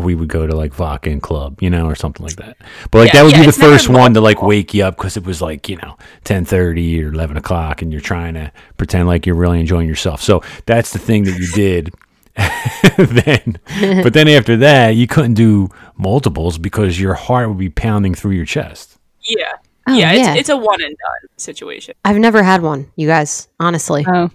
we 0.02 0.16
would 0.16 0.28
go 0.28 0.48
to 0.48 0.56
like 0.56 0.74
vodka 0.74 1.12
and 1.12 1.22
club, 1.22 1.62
you 1.62 1.70
know, 1.70 1.86
or 1.86 1.94
something 1.94 2.26
like 2.26 2.38
that. 2.38 2.58
But 2.90 3.00
like 3.00 3.08
Yeah, 3.14 3.20
that 3.20 3.24
would 3.26 3.34
yeah, 3.34 3.42
be 3.42 3.46
the 3.46 3.52
first 3.52 3.90
one 3.90 4.16
to 4.16 4.22
like 4.22 4.42
wake 4.42 4.74
you 4.74 4.84
up 4.84 4.98
because 4.98 5.18
it 5.18 5.26
was 5.26 5.40
like 5.40 5.70
you 5.70 5.76
know 5.78 5.98
ten 6.24 6.44
thirty 6.44 7.04
or 7.04 7.10
eleven 7.10 7.38
o'clock, 7.38 7.84
and 7.84 7.92
you're 7.92 8.02
trying 8.02 8.34
to 8.34 8.52
pretend 8.78 9.08
like 9.08 9.28
you're 9.28 9.36
really 9.36 9.60
enjoying 9.60 9.88
yourself. 9.88 10.22
So 10.22 10.42
that's 10.66 10.94
the 10.94 11.00
thing 11.00 11.26
that 11.26 11.38
you 11.38 11.48
did. 11.52 11.94
then, 12.98 13.60
but 14.04 14.14
then 14.14 14.28
after 14.30 14.58
that, 14.58 14.96
you 14.96 15.06
couldn't 15.06 15.36
do 15.36 15.70
multiples 15.96 16.58
because 16.58 17.00
your 17.00 17.14
heart 17.14 17.50
would 17.50 17.60
be 17.60 17.70
pounding 17.70 18.16
through 18.16 18.32
your 18.32 18.46
chest. 18.46 18.98
Yeah. 19.22 19.54
Oh, 19.88 19.94
yeah, 19.94 20.14
yeah. 20.14 20.32
It's, 20.32 20.42
it's 20.42 20.50
a 20.50 20.58
one 20.58 20.82
and 20.82 20.96
done 20.98 21.30
situation. 21.38 21.96
I've 22.06 22.18
never 22.18 22.44
had 22.44 22.62
one, 22.62 22.92
you 22.96 23.08
guys, 23.08 23.48
honestly. 23.60 24.06
Oh. 24.08 24.30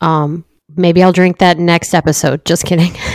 Um, 0.00 0.44
maybe 0.76 1.02
I'll 1.02 1.12
drink 1.12 1.38
that 1.38 1.58
next 1.58 1.92
episode. 1.94 2.44
Just 2.44 2.64
kidding. 2.64 2.92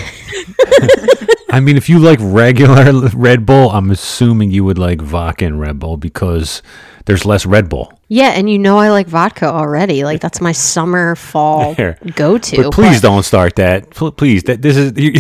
I 1.54 1.60
mean, 1.60 1.76
if 1.76 1.90
you 1.90 2.00
like 2.00 2.20
regular 2.22 2.92
Red 3.10 3.46
Bull, 3.46 3.70
I'm 3.72 3.92
assuming 3.92 4.52
you 4.52 4.64
would 4.64 4.78
like 4.78 5.02
vodka 5.02 5.46
and 5.46 5.60
Red 5.60 5.80
Bull 5.80 5.98
because 5.98 6.62
there's 7.06 7.26
less 7.26 7.46
Red 7.46 7.68
Bull. 7.68 7.92
yeah, 8.08 8.30
and 8.30 8.50
you 8.50 8.58
know 8.58 8.78
I 8.78 8.90
like 8.90 9.08
vodka 9.08 9.48
already. 9.48 10.04
Like 10.06 10.22
that's 10.22 10.40
my 10.40 10.54
summer 10.54 11.16
fall 11.16 11.74
There. 11.78 11.98
go 12.16 12.38
to. 12.38 12.64
But 12.64 12.72
please 12.74 13.02
don't 13.02 13.24
start 13.24 13.56
that. 13.58 13.90
Pl- 13.90 14.14
Please, 14.14 14.44
that 14.44 14.62
this 14.62 14.78
is 14.78 14.94
you. 14.98 15.14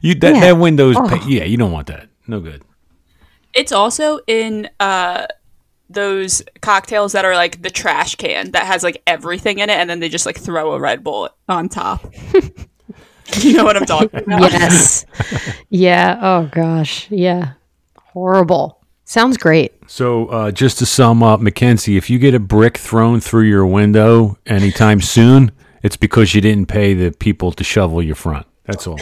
you 0.00 0.14
that, 0.16 0.34
Yeah. 0.34 0.40
that 0.40 0.52
window's 0.58 0.96
Oh. 0.96 1.06
pa- 1.08 1.24
yeah. 1.28 1.44
You 1.44 1.56
don't 1.56 1.70
want 1.72 1.86
that. 1.88 2.08
No 2.26 2.40
good. 2.40 2.62
It's 3.54 3.70
also 3.72 4.18
in 4.26 4.68
uh 4.80 5.26
those 5.90 6.42
cocktails 6.60 7.12
that 7.12 7.24
are 7.24 7.34
like 7.34 7.62
the 7.62 7.70
trash 7.70 8.14
can 8.16 8.50
that 8.50 8.64
has 8.64 8.82
like 8.82 9.02
everything 9.06 9.58
in 9.58 9.70
it 9.70 9.74
and 9.74 9.88
then 9.88 10.00
they 10.00 10.08
just 10.08 10.26
like 10.26 10.38
throw 10.38 10.72
a 10.72 10.80
Red 10.80 11.02
Bull 11.02 11.30
on 11.48 11.68
top. 11.68 12.12
you 13.38 13.54
know 13.54 13.64
what 13.64 13.76
I'm 13.76 13.86
talking 13.86 14.20
about? 14.20 14.52
Yes. 14.52 15.06
yeah. 15.70 16.18
Oh 16.20 16.48
gosh. 16.52 17.10
Yeah. 17.10 17.52
Horrible. 17.96 18.78
Sounds 19.04 19.38
great. 19.38 19.72
So 19.86 20.26
uh, 20.26 20.50
just 20.50 20.78
to 20.80 20.86
sum 20.86 21.22
up, 21.22 21.40
Mackenzie, 21.40 21.96
if 21.96 22.10
you 22.10 22.18
get 22.18 22.34
a 22.34 22.38
brick 22.38 22.76
thrown 22.76 23.20
through 23.20 23.44
your 23.44 23.64
window 23.64 24.36
anytime 24.44 25.00
soon, 25.00 25.50
it's 25.82 25.96
because 25.96 26.34
you 26.34 26.42
didn't 26.42 26.66
pay 26.66 26.92
the 26.92 27.12
people 27.12 27.52
to 27.52 27.64
shovel 27.64 28.02
your 28.02 28.14
front. 28.14 28.46
That's 28.64 28.86
all. 28.86 29.00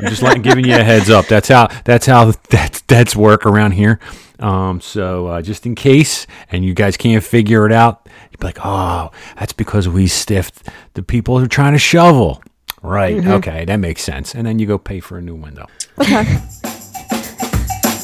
I'm 0.00 0.08
just 0.08 0.22
like 0.22 0.42
giving 0.42 0.64
you 0.64 0.74
a 0.74 0.82
heads 0.82 1.08
up. 1.08 1.26
That's 1.26 1.46
how 1.46 1.68
that's 1.84 2.04
how 2.04 2.32
that's 2.50 2.80
that's 2.82 3.14
work 3.14 3.46
around 3.46 3.72
here. 3.72 4.00
Um, 4.38 4.80
so 4.80 5.28
uh, 5.28 5.42
just 5.42 5.64
in 5.66 5.74
case, 5.74 6.26
and 6.50 6.64
you 6.64 6.74
guys 6.74 6.96
can't 6.96 7.22
figure 7.22 7.66
it 7.66 7.72
out, 7.72 8.08
you'd 8.30 8.40
be 8.40 8.46
like, 8.46 8.58
"Oh, 8.64 9.10
that's 9.38 9.52
because 9.52 9.88
we 9.88 10.06
stiffed 10.06 10.68
the 10.94 11.02
people 11.02 11.38
who 11.38 11.44
are 11.44 11.48
trying 11.48 11.72
to 11.72 11.78
shovel." 11.78 12.42
Right? 12.82 13.24
Okay, 13.26 13.64
that 13.64 13.76
makes 13.76 14.02
sense. 14.02 14.34
And 14.34 14.46
then 14.46 14.58
you 14.58 14.66
go 14.66 14.76
pay 14.76 15.00
for 15.00 15.16
a 15.16 15.22
new 15.22 15.34
window. 15.34 15.66
Okay. 15.98 16.38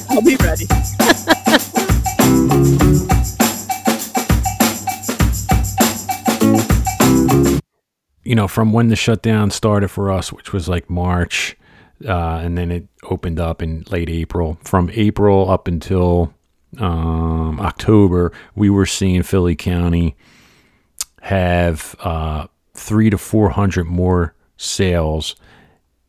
I'll 0.09 0.23
be 0.23 0.37
ready. 0.37 0.67
you 8.25 8.35
know, 8.37 8.47
from 8.47 8.73
when 8.73 8.89
the 8.89 8.97
shutdown 8.97 9.51
started 9.51 9.89
for 9.89 10.11
us, 10.11 10.33
which 10.33 10.53
was 10.53 10.69
like 10.69 10.89
March, 10.89 11.57
uh, 12.07 12.41
and 12.43 12.57
then 12.57 12.71
it 12.71 12.89
opened 13.05 13.41
up 13.41 13.63
in 13.63 13.85
late 13.91 14.09
April. 14.09 14.59
From 14.65 14.91
April 14.95 15.51
up 15.51 15.69
until 15.69 16.33
um, 16.79 17.61
October, 17.61 18.33
we 18.55 18.71
were 18.71 18.87
seeing 18.87 19.23
Philly 19.23 19.57
County 19.57 20.17
have 21.23 21.95
uh, 22.01 22.47
three 22.75 23.11
to 23.11 23.19
four 23.19 23.51
hundred 23.51 23.85
more 23.85 24.35
sales 24.57 25.37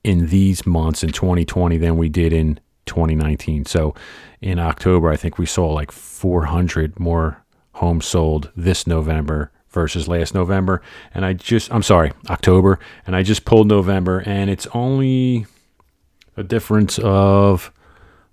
in 0.03 0.27
these 0.27 0.65
months 0.65 1.03
in 1.03 1.11
2020 1.11 1.77
than 1.77 1.97
we 1.97 2.09
did 2.09 2.33
in 2.33 2.59
2019. 2.85 3.65
So 3.65 3.93
in 4.41 4.59
October, 4.59 5.09
I 5.09 5.15
think 5.15 5.37
we 5.37 5.45
saw 5.45 5.67
like 5.71 5.91
400 5.91 6.99
more 6.99 7.43
homes 7.73 8.05
sold 8.05 8.51
this 8.55 8.87
November 8.87 9.51
versus 9.69 10.07
last 10.07 10.33
November. 10.33 10.81
And 11.13 11.25
I 11.25 11.33
just, 11.33 11.71
I'm 11.73 11.83
sorry, 11.83 12.11
October. 12.29 12.79
And 13.05 13.15
I 13.15 13.23
just 13.23 13.45
pulled 13.45 13.67
November, 13.67 14.23
and 14.25 14.49
it's 14.49 14.67
only 14.73 15.45
a 16.37 16.43
difference 16.43 16.99
of 16.99 17.71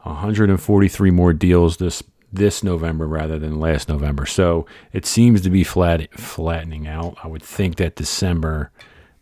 143 0.03 1.11
more 1.11 1.33
deals 1.33 1.77
this 1.79 2.03
this 2.31 2.63
November 2.63 3.07
rather 3.07 3.39
than 3.39 3.59
last 3.59 3.89
November. 3.89 4.27
So 4.27 4.67
it 4.93 5.07
seems 5.07 5.41
to 5.43 5.51
be 5.51 5.65
flat 5.65 6.13
flattening 6.19 6.87
out. 6.87 7.17
I 7.23 7.29
would 7.29 7.43
think 7.43 7.77
that 7.77 7.97
December 7.97 8.71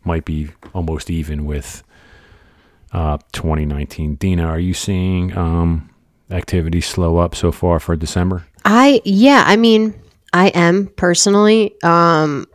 might 0.03 0.25
be 0.25 0.49
almost 0.73 1.09
even 1.09 1.45
with 1.45 1.83
uh, 2.91 3.17
2019. 3.31 4.15
Dina, 4.15 4.45
are 4.45 4.59
you 4.59 4.73
seeing 4.73 5.37
um, 5.37 5.89
activity 6.31 6.81
slow 6.81 7.17
up 7.17 7.35
so 7.35 7.51
far 7.51 7.79
for 7.79 7.95
December? 7.95 8.45
I 8.65 9.01
yeah, 9.05 9.43
I 9.45 9.55
mean, 9.55 9.93
I 10.33 10.47
am 10.49 10.87
personally 10.87 11.81
um 11.83 12.45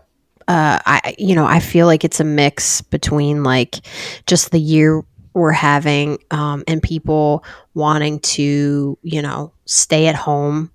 uh 0.49 0.79
I 0.85 1.15
you 1.19 1.35
know, 1.35 1.47
I 1.47 1.61
feel 1.61 1.87
like 1.87 2.05
it's 2.05 2.21
a 2.21 2.25
mix 2.25 2.83
between 2.83 3.43
like 3.43 3.81
just 4.27 4.51
the 4.51 4.61
year 4.61 5.03
we're 5.35 5.53
having 5.53 6.19
um 6.31 6.65
and 6.67 6.83
people 6.83 7.45
wanting 7.75 8.21
to, 8.21 8.99
you 9.03 9.23
know, 9.23 9.53
stay 9.67 10.07
at 10.07 10.15
home 10.15 10.71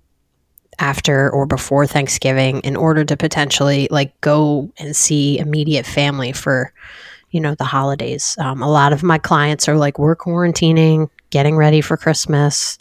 after 0.78 1.30
or 1.30 1.46
before 1.46 1.86
Thanksgiving 1.86 2.60
in 2.60 2.76
order 2.76 3.04
to 3.04 3.16
potentially 3.16 3.88
like 3.90 4.18
go 4.20 4.70
and 4.78 4.94
see 4.94 5.38
immediate 5.38 5.86
family 5.86 6.32
for 6.32 6.72
you 7.30 7.40
know 7.40 7.54
the 7.54 7.64
holidays. 7.64 8.36
Um, 8.38 8.62
a 8.62 8.70
lot 8.70 8.92
of 8.92 9.02
my 9.02 9.18
clients 9.18 9.68
are 9.68 9.76
like 9.76 9.98
we're 9.98 10.16
quarantining, 10.16 11.10
getting 11.30 11.56
ready 11.56 11.80
for 11.80 11.96
Christmas, 11.96 12.78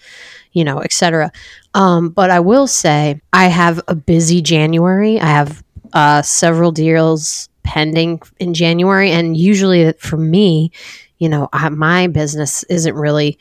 you 0.54 0.64
know, 0.64 0.80
etc. 0.82 1.32
Um, 1.74 2.10
but 2.10 2.30
I 2.30 2.40
will 2.40 2.68
say 2.68 3.22
I 3.34 3.46
have 3.46 3.82
a 3.88 3.96
busy 3.96 4.42
January. 4.42 5.20
I 5.20 5.26
have 5.26 5.64
uh, 5.94 6.22
several 6.22 6.72
deals 6.72 7.50
pending 7.64 8.22
in 8.40 8.54
January, 8.54 9.12
and 9.12 9.36
usually 9.36 9.92
for 9.94 10.18
me, 10.18 10.72
you 11.18 11.30
know, 11.30 11.50
I, 11.54 11.70
my 11.70 12.08
business 12.08 12.64
isn't 12.64 12.96
really 12.96 13.38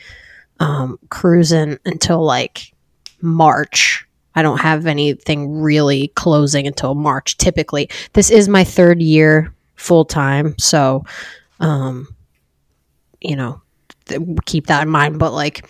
um, 0.61 0.99
cruising 1.11 1.79
until 1.85 2.25
like 2.25 2.73
March. 3.21 4.07
I 4.35 4.43
don't 4.43 4.61
have 4.61 4.87
anything 4.87 5.61
really 5.61 6.09
closing 6.09 6.67
until 6.67 6.95
March. 6.95 7.37
Typically, 7.37 7.89
this 8.13 8.31
is 8.31 8.49
my 8.49 8.65
third 8.65 9.01
year 9.01 9.55
full 9.77 10.05
time, 10.05 10.55
so 10.59 11.05
um, 11.61 12.09
you 13.21 13.37
know, 13.37 13.63
th- 14.07 14.21
keep 14.45 14.67
that 14.67 14.83
in 14.83 14.89
mind. 14.89 15.19
But 15.19 15.33
like, 15.33 15.69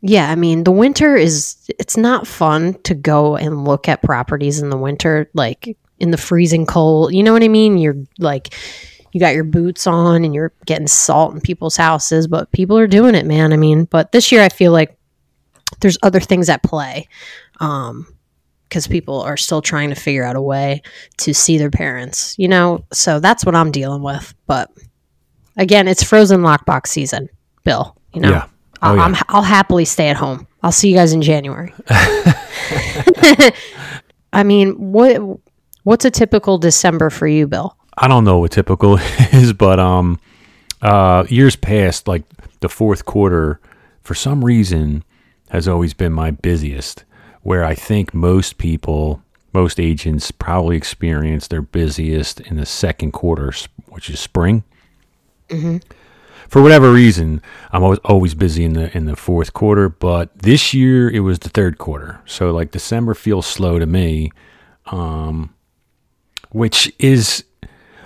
yeah, 0.00 0.30
I 0.30 0.36
mean, 0.36 0.64
the 0.64 0.72
winter 0.72 1.16
is 1.16 1.56
it's 1.78 1.96
not 1.96 2.26
fun 2.26 2.74
to 2.84 2.94
go 2.94 3.36
and 3.36 3.64
look 3.64 3.88
at 3.88 4.02
properties 4.02 4.60
in 4.60 4.70
the 4.70 4.76
winter, 4.76 5.28
like 5.34 5.76
in 5.98 6.10
the 6.10 6.16
freezing 6.16 6.66
cold. 6.66 7.12
You 7.12 7.22
know 7.22 7.32
what 7.32 7.42
I 7.42 7.48
mean? 7.48 7.78
You're 7.78 7.96
like, 8.18 8.54
you 9.14 9.20
got 9.20 9.32
your 9.32 9.44
boots 9.44 9.86
on 9.86 10.24
and 10.24 10.34
you're 10.34 10.52
getting 10.66 10.88
salt 10.88 11.32
in 11.34 11.40
people's 11.40 11.76
houses, 11.76 12.26
but 12.26 12.50
people 12.50 12.76
are 12.76 12.88
doing 12.88 13.14
it, 13.14 13.24
man. 13.24 13.52
I 13.52 13.56
mean, 13.56 13.84
but 13.84 14.10
this 14.10 14.32
year 14.32 14.42
I 14.42 14.48
feel 14.48 14.72
like 14.72 14.98
there's 15.80 15.96
other 16.02 16.18
things 16.18 16.48
at 16.48 16.64
play. 16.64 17.08
Um, 17.60 18.08
because 18.68 18.88
people 18.88 19.20
are 19.20 19.36
still 19.36 19.62
trying 19.62 19.90
to 19.90 19.94
figure 19.94 20.24
out 20.24 20.34
a 20.34 20.42
way 20.42 20.82
to 21.18 21.32
see 21.32 21.58
their 21.58 21.70
parents, 21.70 22.34
you 22.38 22.48
know? 22.48 22.84
So 22.92 23.20
that's 23.20 23.44
what 23.46 23.54
I'm 23.54 23.70
dealing 23.70 24.02
with. 24.02 24.34
But 24.48 24.68
again, 25.56 25.86
it's 25.86 26.02
frozen 26.02 26.40
lockbox 26.40 26.88
season, 26.88 27.28
Bill. 27.62 27.96
You 28.12 28.22
know, 28.22 28.30
Yeah. 28.30 28.46
I'll, 28.82 28.94
Oh, 28.94 28.96
yeah. 28.96 29.04
I'm, 29.04 29.14
I'll 29.28 29.42
happily 29.42 29.84
stay 29.84 30.08
at 30.08 30.16
home. 30.16 30.48
I'll 30.64 30.72
see 30.72 30.88
you 30.88 30.96
guys 30.96 31.12
in 31.12 31.22
January. 31.22 31.72
I 34.32 34.42
mean, 34.44 34.72
what 34.92 35.22
what's 35.84 36.04
a 36.04 36.10
typical 36.10 36.58
December 36.58 37.10
for 37.10 37.28
you, 37.28 37.46
Bill? 37.46 37.76
I 37.96 38.08
don't 38.08 38.24
know 38.24 38.38
what 38.38 38.52
typical 38.52 38.96
is, 39.32 39.52
but 39.52 39.78
um, 39.78 40.18
uh, 40.82 41.24
years 41.28 41.56
past, 41.56 42.08
like 42.08 42.24
the 42.60 42.68
fourth 42.68 43.04
quarter, 43.04 43.60
for 44.02 44.14
some 44.14 44.44
reason, 44.44 45.04
has 45.50 45.68
always 45.68 45.94
been 45.94 46.12
my 46.12 46.30
busiest. 46.30 47.04
Where 47.42 47.64
I 47.64 47.74
think 47.74 48.14
most 48.14 48.56
people, 48.56 49.22
most 49.52 49.78
agents, 49.78 50.30
probably 50.30 50.76
experience 50.76 51.46
their 51.46 51.60
busiest 51.62 52.40
in 52.40 52.56
the 52.56 52.66
second 52.66 53.12
quarter, 53.12 53.52
which 53.88 54.08
is 54.08 54.18
spring. 54.18 54.64
For 56.48 56.62
whatever 56.62 56.92
reason, 56.92 57.42
I'm 57.70 57.82
always, 57.82 57.98
always 58.04 58.34
busy 58.34 58.64
in 58.64 58.74
the 58.74 58.94
in 58.96 59.06
the 59.06 59.16
fourth 59.16 59.52
quarter, 59.52 59.88
but 59.88 60.36
this 60.38 60.72
year 60.74 61.10
it 61.10 61.20
was 61.20 61.38
the 61.38 61.48
third 61.48 61.78
quarter. 61.78 62.20
So 62.26 62.50
like 62.50 62.70
December 62.70 63.14
feels 63.14 63.46
slow 63.46 63.78
to 63.78 63.86
me, 63.86 64.30
um, 64.86 65.54
which 66.50 66.92
is 66.98 67.44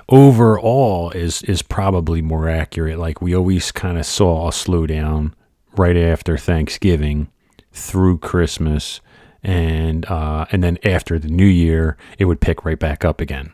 overall 0.08 1.10
is 1.10 1.42
is 1.42 1.62
probably 1.62 2.22
more 2.22 2.48
accurate. 2.48 2.98
Like 2.98 3.20
we 3.20 3.34
always 3.34 3.72
kind 3.72 3.98
of 3.98 4.06
saw 4.06 4.48
a 4.48 4.50
slowdown 4.50 5.32
right 5.76 5.96
after 5.96 6.36
Thanksgiving 6.36 7.28
through 7.72 8.18
Christmas, 8.18 9.00
and 9.42 10.04
uh, 10.06 10.46
and 10.50 10.62
then 10.62 10.78
after 10.84 11.18
the 11.18 11.28
New 11.28 11.46
Year, 11.46 11.96
it 12.18 12.24
would 12.24 12.40
pick 12.40 12.64
right 12.64 12.78
back 12.78 13.04
up 13.04 13.20
again. 13.20 13.52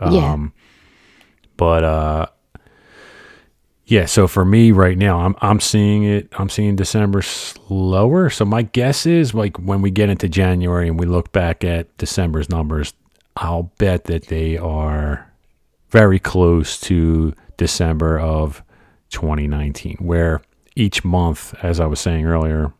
yeah. 0.00 0.32
Um, 0.32 0.52
But 1.56 1.84
uh, 1.84 2.26
yeah, 3.84 4.06
so 4.06 4.26
for 4.26 4.44
me 4.44 4.72
right 4.72 4.96
now, 4.96 5.20
I'm 5.20 5.36
I'm 5.40 5.60
seeing 5.60 6.04
it. 6.04 6.28
I'm 6.38 6.48
seeing 6.48 6.76
December 6.76 7.22
slower. 7.22 8.30
So 8.30 8.44
my 8.44 8.62
guess 8.62 9.06
is 9.06 9.34
like 9.34 9.56
when 9.58 9.82
we 9.82 9.90
get 9.90 10.08
into 10.08 10.28
January 10.28 10.88
and 10.88 10.98
we 10.98 11.06
look 11.06 11.30
back 11.32 11.62
at 11.62 11.94
December's 11.98 12.48
numbers, 12.48 12.94
I'll 13.36 13.70
bet 13.78 14.04
that 14.04 14.28
they 14.28 14.56
are 14.56 15.30
very 15.92 16.18
close 16.18 16.80
to 16.80 17.34
December 17.58 18.18
of 18.18 18.64
2019, 19.10 19.98
where 20.00 20.40
each 20.74 21.04
month, 21.04 21.54
as 21.62 21.78
I 21.78 21.86
was 21.86 22.00
saying 22.00 22.24
earlier, 22.24 22.72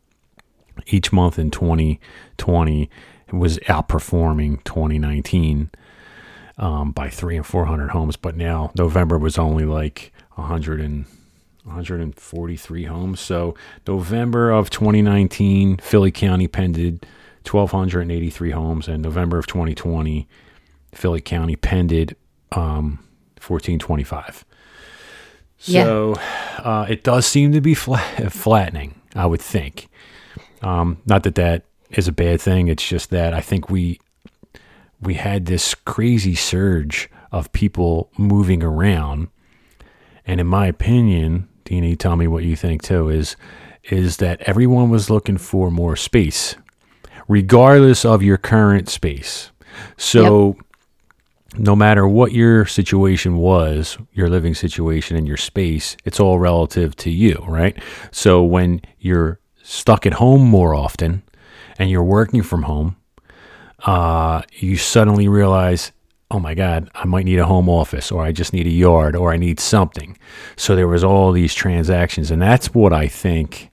each 0.86 1.12
month 1.12 1.38
in 1.38 1.50
2020 1.50 2.90
was 3.30 3.58
outperforming 3.58 4.64
2019 4.64 5.70
um, 6.56 6.92
by 6.92 7.10
three 7.10 7.36
and 7.36 7.44
400 7.44 7.90
homes. 7.90 8.16
But 8.16 8.34
now 8.34 8.72
November 8.78 9.18
was 9.18 9.36
only 9.36 9.66
like 9.66 10.10
100 10.36 10.80
and 10.80 11.04
143 11.64 12.84
homes. 12.84 13.20
So 13.20 13.54
November 13.86 14.50
of 14.50 14.70
2019, 14.70 15.76
Philly 15.76 16.10
County 16.10 16.48
pended 16.48 17.06
1,283 17.44 18.50
homes, 18.52 18.88
and 18.88 19.02
November 19.02 19.38
of 19.38 19.46
2020, 19.46 20.26
Philly 20.94 21.20
County 21.20 21.56
pended 21.56 22.16
um, 22.56 22.98
1425. 23.46 24.44
Yeah. 25.64 25.84
So 25.84 26.14
uh, 26.58 26.86
it 26.88 27.04
does 27.04 27.26
seem 27.26 27.52
to 27.52 27.60
be 27.60 27.74
flat, 27.74 28.32
flattening, 28.32 29.00
I 29.14 29.26
would 29.26 29.40
think. 29.40 29.88
Um, 30.60 30.98
not 31.06 31.22
that 31.24 31.34
that 31.36 31.64
is 31.90 32.08
a 32.08 32.12
bad 32.12 32.40
thing. 32.40 32.68
It's 32.68 32.86
just 32.86 33.10
that 33.10 33.34
I 33.34 33.40
think 33.40 33.68
we 33.68 34.00
we 35.00 35.14
had 35.14 35.46
this 35.46 35.74
crazy 35.74 36.34
surge 36.34 37.10
of 37.32 37.50
people 37.52 38.10
moving 38.16 38.62
around, 38.62 39.28
and 40.26 40.40
in 40.40 40.46
my 40.46 40.66
opinion, 40.66 41.48
you 41.68 41.96
tell 41.96 42.16
me 42.16 42.26
what 42.26 42.44
you 42.44 42.54
think 42.54 42.82
too. 42.82 43.08
Is 43.08 43.36
is 43.84 44.18
that 44.18 44.40
everyone 44.42 44.90
was 44.90 45.10
looking 45.10 45.38
for 45.38 45.70
more 45.70 45.96
space, 45.96 46.54
regardless 47.28 48.04
of 48.04 48.22
your 48.22 48.36
current 48.36 48.88
space. 48.88 49.50
So 49.96 50.56
no 51.56 51.76
matter 51.76 52.08
what 52.08 52.32
your 52.32 52.64
situation 52.64 53.36
was, 53.36 53.98
your 54.12 54.28
living 54.28 54.54
situation 54.54 55.16
and 55.16 55.28
your 55.28 55.36
space, 55.36 55.96
it's 56.04 56.20
all 56.20 56.38
relative 56.38 56.96
to 56.96 57.10
you, 57.10 57.44
right? 57.46 57.76
So 58.10 58.42
when 58.42 58.80
you're 58.98 59.38
stuck 59.62 60.06
at 60.06 60.14
home 60.14 60.42
more 60.42 60.74
often 60.74 61.22
and 61.78 61.90
you're 61.90 62.02
working 62.02 62.42
from 62.42 62.62
home, 62.62 62.96
uh, 63.84 64.42
you 64.52 64.76
suddenly 64.76 65.28
realize, 65.28 65.92
oh 66.30 66.38
my 66.38 66.54
God, 66.54 66.90
I 66.94 67.04
might 67.04 67.26
need 67.26 67.38
a 67.38 67.46
home 67.46 67.68
office 67.68 68.10
or 68.10 68.22
I 68.22 68.32
just 68.32 68.52
need 68.52 68.66
a 68.66 68.70
yard 68.70 69.14
or 69.14 69.32
I 69.32 69.36
need 69.36 69.60
something. 69.60 70.16
So 70.56 70.74
there 70.74 70.88
was 70.88 71.04
all 71.04 71.32
these 71.32 71.54
transactions. 71.54 72.30
And 72.30 72.40
that's 72.40 72.74
what 72.74 72.92
I 72.92 73.08
think 73.08 73.70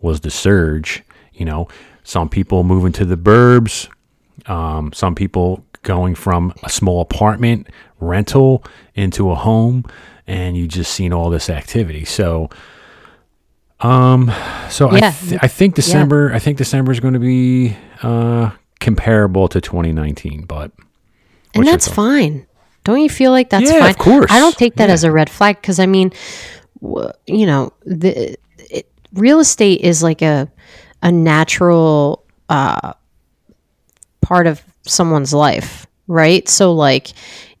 was 0.00 0.20
the 0.20 0.30
surge. 0.30 1.02
You 1.32 1.44
know, 1.44 1.68
some 2.04 2.28
people 2.28 2.62
moving 2.62 2.92
to 2.92 3.04
the 3.04 3.16
burbs, 3.16 3.88
um, 4.46 4.92
some 4.92 5.14
people 5.14 5.64
going 5.86 6.14
from 6.14 6.52
a 6.62 6.68
small 6.68 7.00
apartment 7.00 7.68
rental 8.00 8.62
into 8.94 9.30
a 9.30 9.34
home, 9.34 9.84
and 10.26 10.56
you 10.56 10.66
just 10.68 10.92
seen 10.92 11.12
all 11.14 11.30
this 11.30 11.48
activity. 11.48 12.04
So, 12.04 12.50
um, 13.80 14.30
so 14.68 14.90
I 14.90 15.00
th- 15.10 15.40
I 15.42 15.48
think 15.48 15.74
December 15.74 16.32
I 16.34 16.38
think 16.38 16.58
December 16.58 16.92
is 16.92 17.00
going 17.00 17.14
to 17.14 17.20
be 17.20 17.76
uh 18.02 18.50
comparable 18.80 19.48
to 19.48 19.60
2019, 19.60 20.44
but 20.46 20.72
and 21.54 21.66
that's 21.66 21.88
fine. 21.88 22.46
Don't 22.84 23.00
you 23.00 23.08
feel 23.08 23.30
like 23.32 23.48
that's 23.50 23.70
Yeah, 23.70 23.80
fine? 23.80 23.90
of 23.90 23.98
course. 23.98 24.30
I 24.30 24.38
don't 24.38 24.56
take 24.56 24.76
that 24.76 24.88
Yeah. 24.88 24.92
as 24.94 25.04
a 25.04 25.10
red 25.12 25.28
flag 25.30 25.56
because 25.60 25.78
I 25.80 25.86
mean, 25.86 26.12
w- 26.82 27.10
you 27.26 27.46
know, 27.46 27.72
the 27.84 28.36
it, 28.70 28.88
real 29.14 29.40
estate 29.40 29.80
is 29.80 30.02
like 30.02 30.22
a 30.22 30.48
a 31.02 31.12
natural 31.12 32.24
uh, 32.48 32.92
part 34.20 34.46
of 34.46 34.62
someone's 34.88 35.34
life, 35.34 35.86
right? 36.06 36.48
So 36.48 36.72
like, 36.72 37.08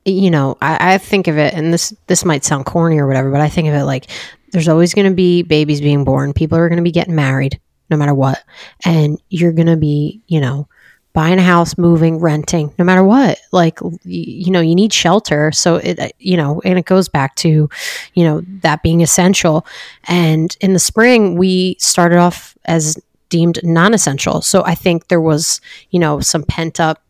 you 0.04 0.30
know, 0.30 0.56
I, 0.60 0.94
I 0.94 0.98
think 0.98 1.26
of 1.28 1.36
it, 1.36 1.54
and 1.54 1.72
this 1.72 1.94
this 2.06 2.24
might 2.24 2.44
sound 2.44 2.66
corny 2.66 2.98
or 2.98 3.06
whatever, 3.06 3.30
but 3.30 3.40
I 3.40 3.48
think 3.48 3.68
of 3.68 3.74
it 3.74 3.84
like 3.84 4.06
there's 4.52 4.68
always 4.68 4.94
going 4.94 5.08
to 5.08 5.14
be 5.14 5.42
babies 5.42 5.80
being 5.80 6.04
born. 6.04 6.32
People 6.32 6.58
are 6.58 6.68
going 6.68 6.76
to 6.78 6.82
be 6.82 6.92
getting 6.92 7.16
married, 7.16 7.60
no 7.90 7.96
matter 7.96 8.14
what, 8.14 8.42
and 8.84 9.20
you're 9.28 9.52
going 9.52 9.66
to 9.66 9.76
be, 9.76 10.22
you 10.28 10.40
know, 10.40 10.68
buying 11.12 11.38
a 11.38 11.42
house, 11.42 11.78
moving, 11.78 12.20
renting, 12.20 12.72
no 12.78 12.84
matter 12.84 13.02
what. 13.02 13.38
Like, 13.50 13.78
you 14.04 14.50
know, 14.50 14.60
you 14.60 14.74
need 14.74 14.92
shelter. 14.92 15.50
So 15.50 15.76
it, 15.76 15.98
uh, 15.98 16.08
you 16.18 16.36
know, 16.36 16.60
and 16.62 16.78
it 16.78 16.84
goes 16.84 17.08
back 17.08 17.34
to, 17.36 17.70
you 18.12 18.24
know, 18.24 18.42
that 18.60 18.82
being 18.82 19.00
essential. 19.00 19.66
And 20.04 20.54
in 20.60 20.74
the 20.74 20.78
spring, 20.78 21.36
we 21.36 21.76
started 21.80 22.18
off 22.18 22.54
as 22.66 22.98
deemed 23.30 23.58
non-essential. 23.64 24.42
So 24.42 24.62
I 24.64 24.74
think 24.74 25.08
there 25.08 25.20
was, 25.20 25.60
you 25.88 25.98
know, 25.98 26.20
some 26.20 26.42
pent 26.44 26.80
up, 26.80 27.02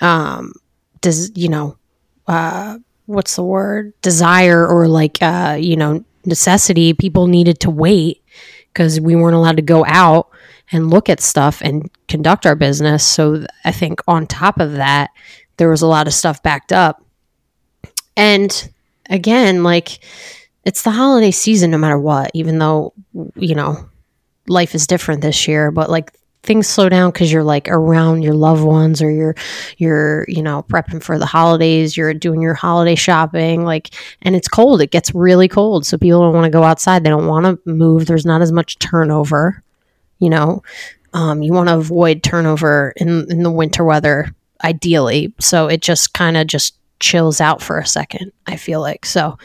um, 0.00 0.52
does 1.00 1.30
you 1.34 1.48
know, 1.48 1.76
uh, 2.26 2.78
what's 3.06 3.36
the 3.36 3.44
word? 3.44 3.92
Desire 4.02 4.66
or 4.66 4.88
like, 4.88 5.18
uh, 5.22 5.56
you 5.58 5.76
know, 5.76 6.04
necessity. 6.24 6.92
People 6.94 7.26
needed 7.26 7.60
to 7.60 7.70
wait 7.70 8.22
because 8.72 9.00
we 9.00 9.14
weren't 9.14 9.36
allowed 9.36 9.56
to 9.56 9.62
go 9.62 9.84
out 9.86 10.28
and 10.72 10.90
look 10.90 11.08
at 11.08 11.20
stuff 11.20 11.60
and 11.60 11.90
conduct 12.08 12.46
our 12.46 12.56
business. 12.56 13.06
So 13.06 13.46
I 13.64 13.72
think 13.72 14.00
on 14.08 14.26
top 14.26 14.60
of 14.60 14.72
that, 14.72 15.10
there 15.56 15.70
was 15.70 15.82
a 15.82 15.86
lot 15.86 16.06
of 16.06 16.14
stuff 16.14 16.42
backed 16.42 16.72
up. 16.72 17.04
And 18.16 18.72
again, 19.10 19.62
like 19.62 20.00
it's 20.64 20.82
the 20.82 20.90
holiday 20.90 21.30
season 21.30 21.70
no 21.70 21.78
matter 21.78 21.98
what, 21.98 22.30
even 22.34 22.58
though, 22.58 22.94
you 23.36 23.54
know, 23.54 23.88
life 24.48 24.74
is 24.74 24.86
different 24.86 25.20
this 25.20 25.46
year, 25.46 25.70
but 25.70 25.90
like 25.90 26.12
things 26.44 26.68
slow 26.68 26.88
down 26.88 27.10
because 27.10 27.32
you're 27.32 27.42
like 27.42 27.68
around 27.68 28.22
your 28.22 28.34
loved 28.34 28.62
ones 28.62 29.02
or 29.02 29.10
you're 29.10 29.34
you're 29.78 30.24
you 30.28 30.42
know 30.42 30.64
prepping 30.68 31.02
for 31.02 31.18
the 31.18 31.26
holidays 31.26 31.96
you're 31.96 32.14
doing 32.14 32.40
your 32.40 32.54
holiday 32.54 32.94
shopping 32.94 33.64
like 33.64 33.90
and 34.22 34.36
it's 34.36 34.48
cold. 34.48 34.80
It 34.80 34.90
gets 34.90 35.14
really 35.14 35.48
cold. 35.48 35.86
So 35.86 35.98
people 35.98 36.20
don't 36.20 36.34
want 36.34 36.44
to 36.44 36.50
go 36.50 36.62
outside. 36.62 37.04
They 37.04 37.10
don't 37.10 37.26
want 37.26 37.46
to 37.46 37.58
move. 37.70 38.06
There's 38.06 38.26
not 38.26 38.42
as 38.42 38.52
much 38.52 38.78
turnover 38.78 39.64
you 40.18 40.30
know? 40.30 40.62
Um, 41.12 41.42
you 41.42 41.52
want 41.52 41.68
to 41.68 41.76
avoid 41.76 42.22
turnover 42.22 42.92
in 42.96 43.30
in 43.30 43.42
the 43.42 43.50
winter 43.50 43.84
weather 43.84 44.34
ideally. 44.64 45.32
So 45.38 45.68
it 45.68 45.80
just 45.80 46.12
kind 46.12 46.36
of 46.36 46.46
just 46.46 46.76
chills 47.00 47.40
out 47.40 47.60
for 47.60 47.78
a 47.78 47.86
second 47.86 48.32
i 48.46 48.56
feel 48.56 48.80
like. 48.80 49.04
So 49.04 49.38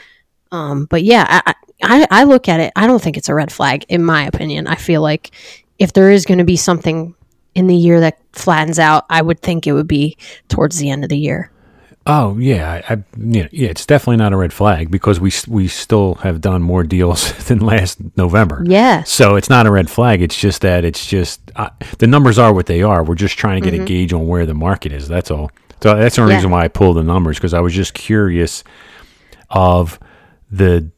um, 0.52 0.86
but 0.86 1.04
yeah 1.04 1.42
I, 1.46 1.54
I 1.84 2.08
i 2.10 2.24
look 2.24 2.50
at 2.50 2.60
it. 2.60 2.74
I 2.76 2.88
don't 2.88 3.02
think 3.02 3.18
it's 3.18 3.30
a 3.30 3.36
red 3.36 3.52
flag 3.52 3.86
in 3.90 4.04
my 4.04 4.26
opinion. 4.26 4.66
I 4.68 4.76
feel 4.76 5.02
like 5.02 5.32
if 5.80 5.94
there 5.94 6.12
is 6.12 6.26
going 6.26 6.38
to 6.38 6.44
be 6.44 6.58
something 6.58 7.16
in 7.56 7.66
the 7.68 7.76
year 7.76 8.00
that 8.02 8.20
flattens 8.34 8.78
out 8.80 9.06
i 9.10 9.22
would 9.22 9.40
think 9.42 9.66
it 9.66 9.74
would 9.74 9.88
be 9.88 10.16
towards 10.50 10.78
the 10.78 10.90
end 10.90 11.04
of 11.04 11.10
the 11.10 11.18
year 11.18 11.52
Oh 12.06 12.38
yeah, 12.40 12.82
I, 12.90 12.94
I 12.94 13.04
yeah, 13.18 13.48
yeah, 13.52 13.70
it's 13.70 13.86
definitely 13.86 14.18
not 14.18 14.34
a 14.34 14.38
red 14.38 14.52
flag 14.52 14.90
because 14.90 15.20
we 15.20 15.32
we 15.48 15.68
still 15.68 16.16
have 16.16 16.42
done 16.42 16.64
more 16.64 16.84
deals 16.84 17.34
than 17.48 17.60
last 17.60 18.00
November. 18.18 18.64
Yeah. 18.66 19.04
So 19.04 19.36
it's 19.36 19.50
not 19.50 19.68
a 19.68 19.72
red 19.72 19.92
flag. 19.92 20.22
It's 20.24 20.36
just 20.40 20.62
that 20.62 20.86
it's 20.86 21.06
just 21.06 21.40
uh, 21.56 21.70
the 22.00 22.08
numbers 22.08 22.40
are 22.40 22.52
what 22.52 22.66
they 22.66 22.82
are. 22.82 23.04
We're 23.04 23.14
just 23.16 23.38
trying 23.38 23.62
to 23.62 23.70
get 23.70 23.80
a 23.80 23.84
gauge 23.84 24.12
on 24.14 24.28
where 24.28 24.48
the 24.48 24.56
market 24.56 24.92
is. 24.92 25.08
That's 25.08 25.30
all. 25.30 25.52
So 25.84 25.96
that's 25.96 26.16
the 26.16 26.22
only 26.24 26.32
Mm-hmm. 26.32 26.32
Yeah. 26.32 26.38
reason 26.38 26.52
why 26.52 26.64
I 26.64 26.68
pulled 26.70 26.98
the 26.98 27.04
numbers 27.04 27.38
because 27.38 27.54
I 27.54 27.60
was 27.60 27.74
just 27.76 27.94
curious 27.94 28.64
of 29.52 30.00
the, 30.50 30.90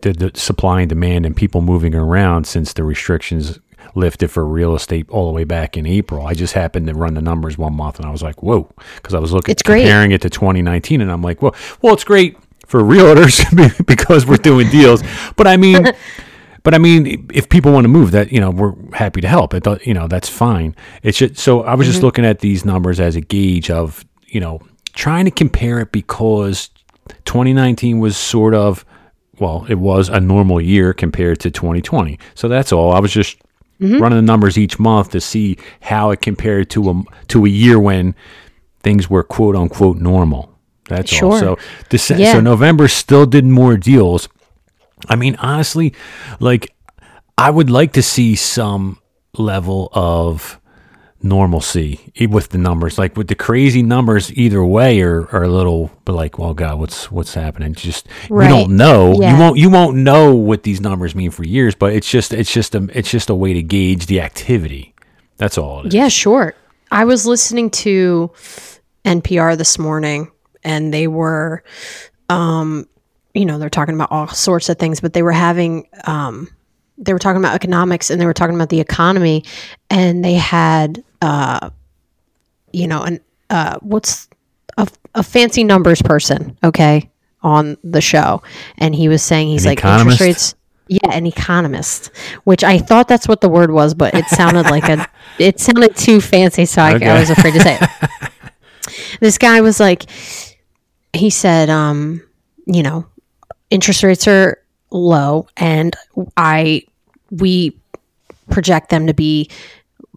the 0.00 0.12
the 0.12 0.30
supply 0.34 0.80
and 0.80 0.88
demand 0.88 1.26
and 1.26 1.36
people 1.36 1.60
moving 1.60 1.94
around 1.94 2.46
since 2.46 2.72
the 2.72 2.84
restrictions 2.84 3.58
lifted 3.96 4.30
for 4.30 4.44
real 4.44 4.74
estate 4.74 5.08
all 5.10 5.26
the 5.26 5.32
way 5.32 5.44
back 5.44 5.76
in 5.76 5.86
April. 5.86 6.26
I 6.26 6.34
just 6.34 6.52
happened 6.52 6.86
to 6.88 6.94
run 6.94 7.14
the 7.14 7.22
numbers 7.22 7.58
one 7.58 7.74
month 7.74 7.98
and 7.98 8.06
I 8.06 8.10
was 8.10 8.22
like, 8.22 8.42
whoa, 8.42 8.70
because 8.96 9.14
I 9.14 9.18
was 9.18 9.32
looking 9.32 9.52
It's 9.52 9.62
great. 9.62 9.82
comparing 9.82 10.12
it 10.12 10.22
to 10.22 10.30
2019 10.30 11.00
and 11.00 11.10
I'm 11.10 11.22
like, 11.22 11.42
well, 11.42 11.54
well, 11.82 11.94
it's 11.94 12.04
great 12.04 12.36
for 12.66 12.80
realtors 12.80 13.40
because 13.86 14.26
we're 14.26 14.36
doing 14.36 14.68
deals, 14.70 15.02
but 15.36 15.46
I 15.46 15.56
mean. 15.56 15.86
But 16.62 16.74
I 16.74 16.78
mean, 16.78 17.28
if 17.32 17.48
people 17.48 17.72
want 17.72 17.84
to 17.84 17.88
move, 17.88 18.10
that 18.10 18.32
you 18.32 18.40
know, 18.40 18.50
we're 18.50 18.74
happy 18.92 19.20
to 19.20 19.28
help. 19.28 19.54
It, 19.54 19.64
you 19.86 19.94
know, 19.94 20.08
that's 20.08 20.28
fine. 20.28 20.74
It's 21.04 21.16
just 21.16 21.36
so 21.36 21.62
I 21.62 21.76
was 21.76 21.86
just 21.86 21.98
mm-hmm. 21.98 22.06
looking 22.06 22.24
at 22.24 22.40
these 22.40 22.64
numbers 22.64 22.98
as 22.98 23.14
a 23.14 23.20
gauge 23.20 23.70
of 23.70 24.04
you 24.26 24.40
know 24.40 24.60
trying 24.92 25.26
to 25.26 25.30
compare 25.30 25.78
it 25.78 25.92
because 25.92 26.70
2019 27.24 28.00
was 28.00 28.16
sort 28.16 28.52
of 28.52 28.84
well, 29.38 29.66
it 29.68 29.76
was 29.76 30.08
a 30.08 30.20
normal 30.20 30.60
year 30.60 30.92
compared 30.92 31.40
to 31.40 31.50
2020. 31.50 32.18
So 32.34 32.48
that's 32.48 32.72
all. 32.72 32.92
I 32.92 33.00
was 33.00 33.12
just 33.12 33.38
Mm-hmm. 33.80 33.98
running 34.02 34.16
the 34.16 34.22
numbers 34.22 34.56
each 34.56 34.78
month 34.78 35.10
to 35.10 35.20
see 35.20 35.58
how 35.82 36.10
it 36.10 36.22
compared 36.22 36.70
to 36.70 36.88
a 36.90 37.02
to 37.28 37.44
a 37.44 37.48
year 37.48 37.78
when 37.78 38.14
things 38.82 39.10
were 39.10 39.22
quote 39.22 39.54
unquote 39.54 39.98
normal. 39.98 40.56
That's 40.88 41.20
all. 41.22 41.38
So 41.38 41.56
Dece- 41.90 42.18
Yeah. 42.18 42.32
so 42.32 42.40
November 42.40 42.88
still 42.88 43.26
did 43.26 43.44
more 43.44 43.76
deals. 43.76 44.28
I 45.10 45.16
mean, 45.16 45.36
honestly, 45.40 45.92
like 46.40 46.72
I 47.36 47.50
would 47.50 47.68
like 47.68 47.92
to 47.94 48.02
see 48.02 48.34
some 48.34 48.98
level 49.36 49.90
of 49.92 50.58
normalcy 51.28 52.12
with 52.28 52.50
the 52.50 52.58
numbers. 52.58 52.98
Like 52.98 53.16
with 53.16 53.28
the 53.28 53.34
crazy 53.34 53.82
numbers, 53.82 54.32
either 54.32 54.64
way 54.64 55.00
are, 55.02 55.26
are 55.28 55.44
a 55.44 55.48
little 55.48 55.90
but 56.04 56.14
like, 56.14 56.38
well, 56.38 56.54
God, 56.54 56.78
what's 56.78 57.10
what's 57.10 57.34
happening? 57.34 57.74
Just 57.74 58.08
Right. 58.30 58.48
don't 58.48 58.76
know. 58.76 59.14
You 59.14 59.38
won't 59.38 59.58
you 59.58 59.70
won't 59.70 59.96
know 59.96 60.34
what 60.34 60.62
these 60.62 60.80
numbers 60.80 61.14
mean 61.14 61.30
for 61.30 61.44
years. 61.44 61.74
But 61.74 61.92
it's 61.92 62.08
just 62.08 62.32
it's 62.32 62.52
just 62.52 62.74
a 62.74 62.88
it's 62.92 63.10
just 63.10 63.30
a 63.30 63.34
way 63.34 63.52
to 63.54 63.62
gauge 63.62 64.06
the 64.06 64.20
activity. 64.20 64.94
That's 65.36 65.58
all. 65.58 65.80
It 65.80 65.88
is. 65.88 65.94
Yeah, 65.94 66.08
sure. 66.08 66.54
I 66.90 67.04
was 67.04 67.26
listening 67.26 67.70
to 67.70 68.30
NPR 69.04 69.56
this 69.58 69.78
morning 69.78 70.30
and 70.64 70.92
they 70.94 71.06
were 71.08 71.62
um 72.28 72.88
you 73.34 73.44
know, 73.44 73.58
they're 73.58 73.68
talking 73.68 73.94
about 73.94 74.10
all 74.10 74.28
sorts 74.28 74.70
of 74.70 74.78
things, 74.78 75.00
but 75.00 75.12
they 75.12 75.22
were 75.22 75.32
having 75.32 75.86
um 76.04 76.48
they 76.98 77.12
were 77.12 77.18
talking 77.18 77.40
about 77.40 77.54
economics 77.54 78.10
and 78.10 78.20
they 78.20 78.26
were 78.26 78.32
talking 78.32 78.54
about 78.54 78.70
the 78.70 78.80
economy 78.80 79.44
and 79.90 80.24
they 80.24 80.34
had 80.34 81.04
uh 81.22 81.70
you 82.72 82.86
know, 82.86 83.02
an 83.02 83.20
uh 83.50 83.78
what's 83.80 84.28
a, 84.76 84.88
a 85.14 85.22
fancy 85.22 85.64
numbers 85.64 86.02
person, 86.02 86.56
okay, 86.62 87.10
on 87.42 87.76
the 87.84 88.00
show. 88.00 88.42
And 88.78 88.94
he 88.94 89.08
was 89.08 89.22
saying 89.22 89.48
he's 89.48 89.64
An 89.64 89.70
like 89.70 89.78
economist? 89.78 90.20
interest 90.20 90.20
rates 90.20 90.54
yeah, 90.88 91.10
an 91.10 91.26
economist, 91.26 92.10
which 92.44 92.62
I 92.62 92.78
thought 92.78 93.08
that's 93.08 93.26
what 93.26 93.40
the 93.40 93.48
word 93.48 93.72
was, 93.72 93.92
but 93.94 94.14
it 94.14 94.26
sounded 94.26 94.66
like 94.66 94.84
a, 94.88 95.08
it 95.38 95.58
sounded 95.58 95.96
too 95.96 96.20
fancy, 96.20 96.64
so 96.64 96.80
I, 96.80 96.94
Okay. 96.94 97.08
I 97.08 97.18
was 97.18 97.28
afraid 97.28 97.54
to 97.54 97.60
say 97.60 97.76
it. 97.80 98.30
this 99.20 99.36
guy 99.36 99.60
was 99.62 99.80
like, 99.80 100.04
he 101.12 101.28
said, 101.30 101.70
um, 101.70 102.22
you 102.66 102.84
know, 102.84 103.04
interest 103.68 104.04
rates 104.04 104.28
are 104.28 104.58
low, 104.92 105.48
and 105.56 105.96
I, 106.36 106.84
we 107.32 107.76
project 108.48 108.90
them 108.90 109.08
to 109.08 109.14
be 109.14 109.50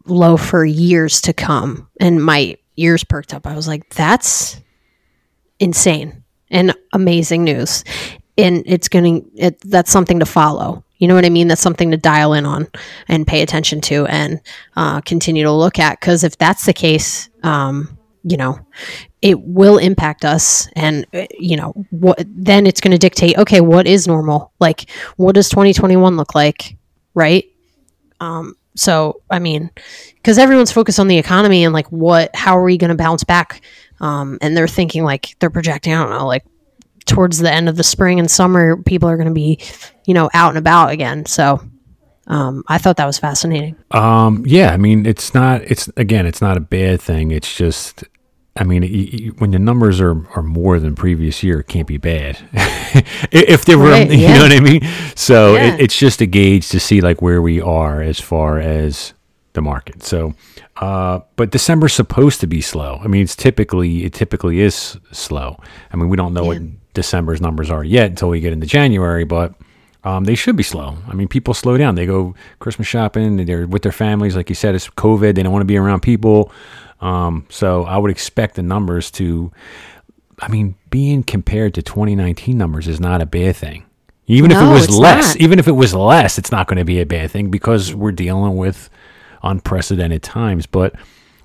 low 0.10 0.38
for 0.38 0.66
years 0.66 1.22
to 1.22 1.34
come, 1.34 1.90
and 2.00 2.24
my 2.24 2.58
ears 2.78 3.04
perked 3.04 3.34
up. 3.34 3.46
I 3.46 3.56
was 3.56 3.68
like, 3.68 3.90
that's 3.90 4.60
insane 5.60 6.24
and 6.50 6.74
amazing 6.94 7.44
news. 7.44 7.84
And 8.38 8.64
it's 8.66 8.88
going 8.88 9.30
to—that's 9.38 9.92
something 9.92 10.20
to 10.20 10.26
follow. 10.26 10.84
You 10.98 11.08
know 11.08 11.16
what 11.16 11.26
i 11.26 11.30
mean? 11.30 11.48
That's 11.48 11.62
something 11.62 11.92
to 11.92 11.98
dial 11.98 12.34
in 12.34 12.46
on 12.46 12.68
and 13.08 13.26
pay 13.26 13.42
attention 13.42 13.80
to 13.82 14.06
and 14.08 14.42
uh, 14.76 15.02
continue 15.02 15.44
to 15.44 15.52
look 15.52 15.80
at. 15.80 16.00
Because 16.00 16.24
if 16.24 16.38
that's 16.38 16.66
the 16.66 16.74
case 16.74 17.30
um, 17.44 17.98
you 18.24 18.38
know 18.38 18.60
it 19.22 19.40
will 19.42 19.78
impact 19.78 20.26
us 20.26 20.68
and 20.76 21.06
uh, 21.14 21.26
you 21.38 21.56
know 21.56 21.72
what 21.90 22.22
then 22.28 22.68
it's 22.68 22.82
going 22.82 22.92
to 22.92 22.98
dictate 22.98 23.38
okay 23.38 23.62
what 23.62 23.88
is 23.88 24.08
normal? 24.08 24.52
Like 24.60 24.90
what 25.18 25.36
does 25.36 25.50
2021 25.50 26.18
look 26.18 26.36
like? 26.36 26.78
Right 27.14 27.46
um, 28.20 28.56
so 28.76 29.22
i 29.30 29.40
mean 29.40 29.70
because 30.16 30.38
everyone's 30.38 30.72
focused 30.72 31.00
on 31.00 31.08
the 31.08 31.18
economy 31.18 31.64
and 31.64 31.74
like 31.74 31.88
what 31.88 32.34
how 32.36 32.58
are 32.58 32.64
we 32.64 32.78
going 32.78 32.90
to 32.90 32.96
bounce 32.96 33.24
back 33.24 33.62
um, 34.02 34.38
and 34.42 34.56
they're 34.56 34.68
thinking 34.68 35.04
like 35.04 35.36
they're 35.40 35.50
projecting 35.50 35.94
i 35.94 36.02
don't 36.02 36.12
know 36.12 36.28
like 36.28 36.46
towards 37.06 37.40
the 37.40 37.52
end 37.52 37.68
of 37.68 37.76
the 37.76 37.84
spring 37.84 38.20
and 38.20 38.30
summer 38.30 38.78
people 38.84 39.10
are 39.10 39.18
going 39.18 39.28
to 39.28 39.34
be 39.34 39.60
you 40.06 40.14
know 40.14 40.30
out 40.34 40.50
and 40.50 40.58
about 40.58 40.92
again 40.92 41.26
so 41.26 41.60
um, 42.28 42.64
i 42.68 42.78
thought 42.78 42.98
that 42.98 43.08
was 43.08 43.18
fascinating 43.18 43.76
Um, 43.92 44.44
yeah, 44.46 44.72
I 44.72 44.78
mean, 44.78 45.08
it's 45.08 45.34
not. 45.34 45.64
It's 45.64 45.90
again, 45.98 46.28
it's 46.28 46.42
not 46.42 46.58
a 46.58 46.60
bad 46.60 47.02
thing. 47.02 47.32
It's 47.32 47.56
just, 47.56 48.04
I 48.56 48.64
mean, 48.66 49.34
when 49.38 49.52
the 49.52 49.60
numbers 49.60 50.02
are 50.02 50.28
are 50.36 50.44
more 50.44 50.80
than 50.80 50.96
previous 50.96 51.44
year, 51.44 51.60
it 51.62 51.68
can't 51.68 51.88
be 51.88 51.98
bad. 51.98 52.38
If 53.32 53.66
they 53.66 53.76
were, 53.76 53.92
Right, 53.92 54.10
you 54.12 54.18
yeah. 54.18 54.34
know 54.38 54.44
what 54.44 54.52
I 54.52 54.60
mean. 54.60 54.82
So 55.16 55.54
Yeah. 55.56 55.76
it, 55.76 55.82
it's 55.82 55.98
just 55.98 56.22
a 56.22 56.26
gauge 56.26 56.70
to 56.70 56.80
see 56.80 57.02
like 57.02 57.22
where 57.22 57.42
we 57.42 57.62
are 57.62 58.02
as 58.02 58.20
far 58.20 58.60
as 58.60 59.14
the 59.54 59.62
market. 59.62 60.02
So, 60.04 60.34
uh, 60.78 61.20
but 61.36 61.52
December's 61.52 61.94
supposed 61.94 62.40
to 62.42 62.48
be 62.48 62.62
slow. 62.62 63.00
I 63.04 63.08
mean, 63.08 63.22
it's 63.22 63.36
typically 63.36 64.06
it 64.06 64.14
typically 64.14 64.60
is 64.62 64.98
slow. 65.12 65.58
I 65.94 65.98
mean, 65.98 66.10
we 66.10 66.18
don't 66.18 66.34
know 66.34 66.46
what 66.46 66.58
December's 66.96 67.40
numbers 67.42 67.70
are 67.70 67.84
yet 67.84 68.08
until 68.10 68.30
we 68.30 68.40
get 68.40 68.54
into 68.54 68.66
January, 68.66 69.24
but 69.24 69.54
um, 70.04 70.24
they 70.24 70.36
should 70.36 70.56
be 70.56 70.64
slow. 70.64 70.98
I 71.08 71.14
mean, 71.14 71.28
people 71.28 71.54
slow 71.54 71.78
down. 71.78 71.94
They 71.96 72.06
go 72.08 72.34
Christmas 72.58 72.88
shopping. 72.88 73.46
They're 73.46 73.68
with 73.68 73.84
their 73.84 73.92
families. 73.92 74.36
Like 74.36 74.50
you 74.50 74.56
said, 74.56 74.74
it's 74.74 74.90
COVID. 74.90 75.36
They 75.36 75.44
don't 75.44 75.52
want 75.54 75.62
to 75.62 75.66
be 75.74 75.78
around 75.78 76.02
people. 76.02 76.52
Um, 77.02 77.46
so 77.50 77.86
I 77.86 77.98
would 77.98 78.12
expect 78.12 78.56
the 78.56 78.64
numbers 78.64 79.10
to, 79.12 79.52
I 80.40 80.48
mean, 80.48 80.76
being 80.90 81.24
compared 81.24 81.74
to 81.76 81.82
2019 81.82 82.58
numbers 82.58 82.88
is 82.88 83.00
not 83.00 83.22
a 83.22 83.26
bad 83.26 83.56
thing. 83.56 83.86
Even 84.28 84.52
if 84.52 84.62
it 84.62 84.72
was 84.72 84.92
less, 84.92 85.30
not. 85.30 85.42
even 85.42 85.58
if 85.58 85.68
it 85.68 85.72
was 85.72 85.96
less, 85.96 86.38
it's 86.38 86.52
not 86.52 86.68
going 86.68 86.78
to 86.78 86.86
be 86.86 87.02
a 87.02 87.06
bad 87.06 87.32
thing 87.32 87.50
because 87.50 87.96
we're 87.96 88.12
dealing 88.12 88.58
with 88.58 88.90
unprecedented 89.42 90.22
times. 90.22 90.68
But 90.68 90.94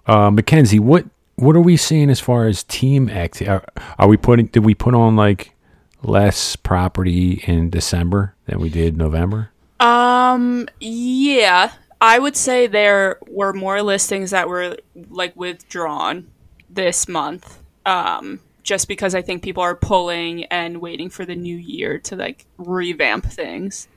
uh, 0.07 0.31
Mackenzie, 0.31 0.79
what 0.79 1.07
what 1.37 1.57
are 1.57 1.62
we 1.62 1.79
seeing 1.79 2.11
as 2.11 2.21
far 2.21 2.47
as 2.47 2.62
team 2.62 3.09
activity? 3.09 3.51
Are, 3.51 3.64
are 3.99 4.07
we 4.07 4.19
putting? 4.19 4.47
Did 4.47 4.67
we 4.67 4.75
put 4.75 4.95
on 4.95 5.17
like 5.17 5.55
less 6.03 6.57
property 6.57 7.43
in 7.47 7.71
December 7.71 8.35
than 8.45 8.61
we 8.61 8.69
did 8.69 8.99
November? 8.99 9.51
Um, 9.81 10.69
yeah, 10.81 11.73
I 12.05 12.19
would 12.19 12.37
say 12.37 12.67
there 12.67 13.19
were 13.27 13.55
more 13.55 13.81
listings 13.81 14.33
that 14.33 14.47
were 14.47 14.77
like 15.09 15.35
withdrawn 15.37 16.31
this 16.69 17.09
month. 17.09 17.62
Um, 17.87 18.40
just 18.62 18.88
because 18.88 19.14
I 19.14 19.23
think 19.23 19.43
people 19.43 19.62
are 19.62 19.75
pulling 19.75 20.45
and 20.45 20.83
waiting 20.83 21.09
for 21.09 21.25
the 21.25 21.35
new 21.35 21.57
year 21.57 21.99
to 22.01 22.17
like 22.17 22.45
revamp 22.59 23.25
things. 23.25 23.88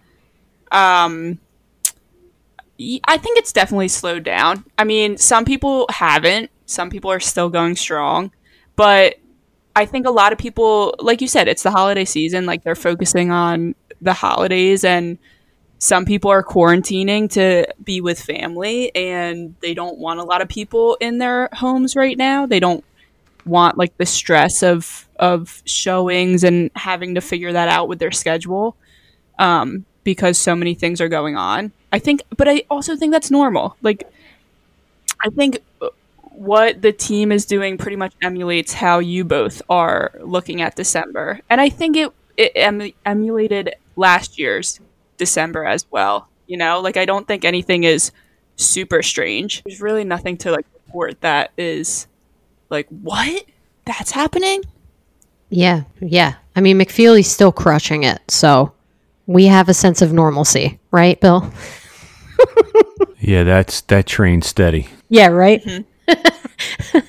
Um, 0.72 1.39
I 2.80 3.17
think 3.17 3.39
it's 3.39 3.52
definitely 3.52 3.89
slowed 3.89 4.24
down. 4.24 4.63
I 4.78 4.86
mean, 4.86 5.17
some 5.17 5.43
people 5.43 5.86
haven't. 5.89 6.50
Some 6.65 6.89
people 6.89 7.12
are 7.12 7.20
still 7.20 7.50
going 7.50 7.76
strong, 7.76 8.32
but 8.78 9.15
I 9.76 9.86
think 9.86 10.08
a 10.08 10.12
lot 10.12 10.32
of 10.32 10.38
people, 10.38 10.96
like 11.00 11.22
you 11.22 11.28
said, 11.28 11.50
it's 11.50 11.63
the 11.63 11.72
holiday 11.72 12.06
season. 12.06 12.46
Like 12.46 12.63
they're 12.63 12.76
focusing 12.76 13.32
on 13.32 13.76
the 14.02 14.13
holidays 14.13 14.86
and 14.86 15.17
some 15.80 16.06
people 16.06 16.32
are 16.32 16.44
quarantining 16.44 17.32
to 17.34 17.68
be 17.84 18.02
with 18.02 18.20
family 18.20 18.94
and 18.96 19.56
they 19.62 19.74
don't 19.74 19.98
want 19.98 20.20
a 20.20 20.24
lot 20.24 20.42
of 20.42 20.50
people 20.50 20.98
in 21.00 21.20
their 21.20 21.50
homes 21.54 21.96
right 21.96 22.18
now. 22.18 22.46
They 22.46 22.60
don't 22.60 22.84
want 23.46 23.78
like 23.78 23.96
the 23.98 24.06
stress 24.06 24.63
of 24.63 25.08
of 25.20 25.62
showings 25.66 26.44
and 26.44 26.70
having 26.76 27.16
to 27.16 27.22
figure 27.22 27.54
that 27.54 27.70
out 27.70 27.88
with 27.88 28.00
their 28.00 28.12
schedule 28.12 28.76
um, 29.40 29.86
because 30.04 30.38
so 30.38 30.56
many 30.56 30.74
things 30.74 31.02
are 31.02 31.10
going 31.10 31.36
on. 31.36 31.72
I 31.92 32.00
think, 32.00 32.24
but 32.36 32.48
I 32.48 32.63
also 32.70 32.96
think 32.96 33.13
that's 33.13 33.32
normal. 33.32 33.78
Like, 33.82 34.12
I 35.24 35.30
think 35.30 35.60
what 36.22 36.82
the 36.82 36.92
team 36.92 37.32
is 37.32 37.46
doing 37.46 37.78
pretty 37.78 37.96
much 37.96 38.13
emulates 38.22 38.74
how 38.74 39.00
you 39.00 39.24
both 39.24 39.62
are 39.70 40.12
looking 40.22 40.62
at 40.62 40.76
December, 40.76 41.40
and 41.50 41.60
I 41.62 41.70
think 41.70 41.98
it 41.98 42.12
it 42.38 42.52
em- 42.56 42.92
emulated 43.06 43.76
last 43.96 44.38
year's 44.38 44.80
December 45.17 45.65
as 45.65 45.86
well. 45.91 46.27
You 46.47 46.58
know, 46.58 46.80
like 46.80 46.97
I 46.97 47.06
don't 47.06 47.27
think 47.27 47.45
anything 47.45 47.84
is 47.84 48.12
super 48.56 49.03
strange. 49.03 49.63
There's 49.63 49.82
really 49.82 50.03
nothing 50.03 50.38
to 50.38 50.51
like 50.51 50.65
report 50.73 51.21
that 51.21 51.51
is 51.58 52.08
like 52.69 52.88
what 52.89 53.45
that's 53.86 54.12
happening. 54.12 54.63
Yeah, 55.49 55.84
yeah. 56.01 56.36
I 56.56 56.62
mean, 56.62 56.77
McFeely's 56.77 57.27
still 57.30 57.51
crushing 57.51 58.03
it, 58.03 58.19
so 58.30 58.73
we 59.27 59.45
have 59.45 59.69
a 59.69 59.73
sense 59.73 60.01
of 60.01 60.12
normalcy, 60.12 60.80
right, 60.91 61.19
Bill? 61.19 61.51
Yeah, 63.27 63.43
that's 63.43 63.82
that 63.82 64.06
train 64.06 64.41
steady. 64.41 64.88
Yeah, 65.10 65.27
right. 65.27 65.62
Mm-hmm. 65.62 66.99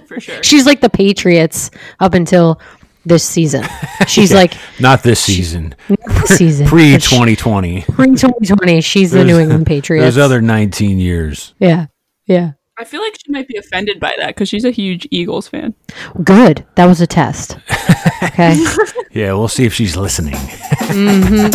for 0.06 0.20
sure. 0.20 0.42
She's 0.44 0.66
like 0.66 0.80
the 0.80 0.88
Patriots 0.88 1.70
up 1.98 2.14
until 2.14 2.60
this 3.06 3.24
season. 3.24 3.64
She's 4.06 4.32
like 4.34 4.54
Not 4.80 5.02
this 5.02 5.20
season. 5.20 5.74
this 5.88 6.36
season 6.38 6.66
Pre 6.68 6.92
2020. 6.98 7.82
pre 7.82 8.14
twenty 8.16 8.46
twenty. 8.46 8.80
She's 8.80 9.10
the 9.12 9.24
New 9.24 9.38
England 9.38 9.66
Patriots. 9.72 10.04
Those 10.04 10.18
other 10.24 10.42
19 10.42 10.98
years. 10.98 11.54
yeah, 11.58 11.86
yeah. 12.26 12.52
I 12.78 12.84
feel 12.84 13.00
like 13.00 13.14
she 13.24 13.32
might 13.32 13.48
be 13.48 13.56
offended 13.56 13.98
by 13.98 14.12
that 14.18 14.28
because 14.34 14.50
she's 14.50 14.66
a 14.66 14.70
huge 14.70 15.08
Eagles 15.10 15.48
fan. 15.48 15.72
Good. 16.22 16.66
That 16.74 16.84
was 16.84 17.00
a 17.00 17.06
test. 17.06 17.56
Okay. 18.22 18.54
Yeah, 19.12 19.32
we'll 19.32 19.48
see 19.48 19.64
if 19.64 19.72
she's 19.72 19.96
listening. 19.96 20.34
Mm-hmm. 20.34 21.46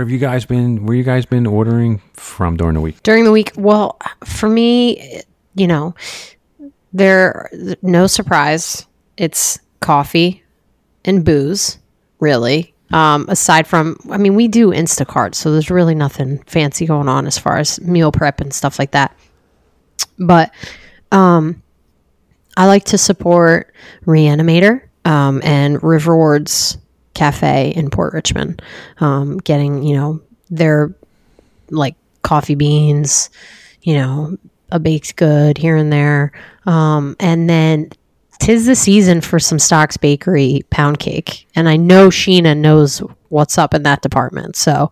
Where 0.00 0.06
have 0.06 0.10
you 0.10 0.18
guys 0.18 0.46
been? 0.46 0.86
Where 0.86 0.96
you 0.96 1.02
guys 1.02 1.26
been 1.26 1.46
ordering 1.46 2.00
from 2.14 2.56
during 2.56 2.72
the 2.72 2.80
week? 2.80 3.02
During 3.02 3.24
the 3.24 3.32
week, 3.32 3.52
well, 3.54 3.98
for 4.24 4.48
me, 4.48 5.20
you 5.54 5.66
know, 5.66 5.94
there 6.94 7.50
no 7.82 8.06
surprise. 8.06 8.86
It's 9.18 9.58
coffee 9.80 10.42
and 11.04 11.22
booze, 11.22 11.76
really. 12.18 12.72
Um, 12.92 13.26
aside 13.28 13.66
from, 13.66 13.98
I 14.10 14.16
mean, 14.16 14.36
we 14.36 14.48
do 14.48 14.70
Instacart, 14.70 15.34
so 15.34 15.52
there's 15.52 15.70
really 15.70 15.94
nothing 15.94 16.38
fancy 16.44 16.86
going 16.86 17.10
on 17.10 17.26
as 17.26 17.36
far 17.36 17.58
as 17.58 17.78
meal 17.82 18.10
prep 18.10 18.40
and 18.40 18.54
stuff 18.54 18.78
like 18.78 18.92
that. 18.92 19.14
But 20.18 20.50
um, 21.12 21.62
I 22.56 22.64
like 22.68 22.84
to 22.84 22.96
support 22.96 23.74
Reanimator 24.06 24.80
um, 25.04 25.42
and 25.44 25.82
Riverwards 25.82 26.78
Cafe 27.20 27.74
in 27.76 27.90
Port 27.90 28.14
Richmond, 28.14 28.62
um, 29.00 29.36
getting 29.36 29.82
you 29.82 29.94
know 29.94 30.22
their 30.48 30.94
like 31.68 31.94
coffee 32.22 32.54
beans, 32.54 33.28
you 33.82 33.92
know, 33.92 34.38
a 34.72 34.80
baked 34.80 35.16
good 35.16 35.58
here 35.58 35.76
and 35.76 35.92
there. 35.92 36.32
Um, 36.64 37.16
and 37.20 37.48
then 37.48 37.90
tis 38.38 38.64
the 38.64 38.74
season 38.74 39.20
for 39.20 39.38
some 39.38 39.58
Stocks 39.58 39.98
Bakery 39.98 40.62
pound 40.70 40.98
cake. 40.98 41.46
And 41.54 41.68
I 41.68 41.76
know 41.76 42.08
Sheena 42.08 42.56
knows 42.56 43.02
what's 43.28 43.58
up 43.58 43.74
in 43.74 43.82
that 43.82 44.00
department. 44.00 44.56
So, 44.56 44.90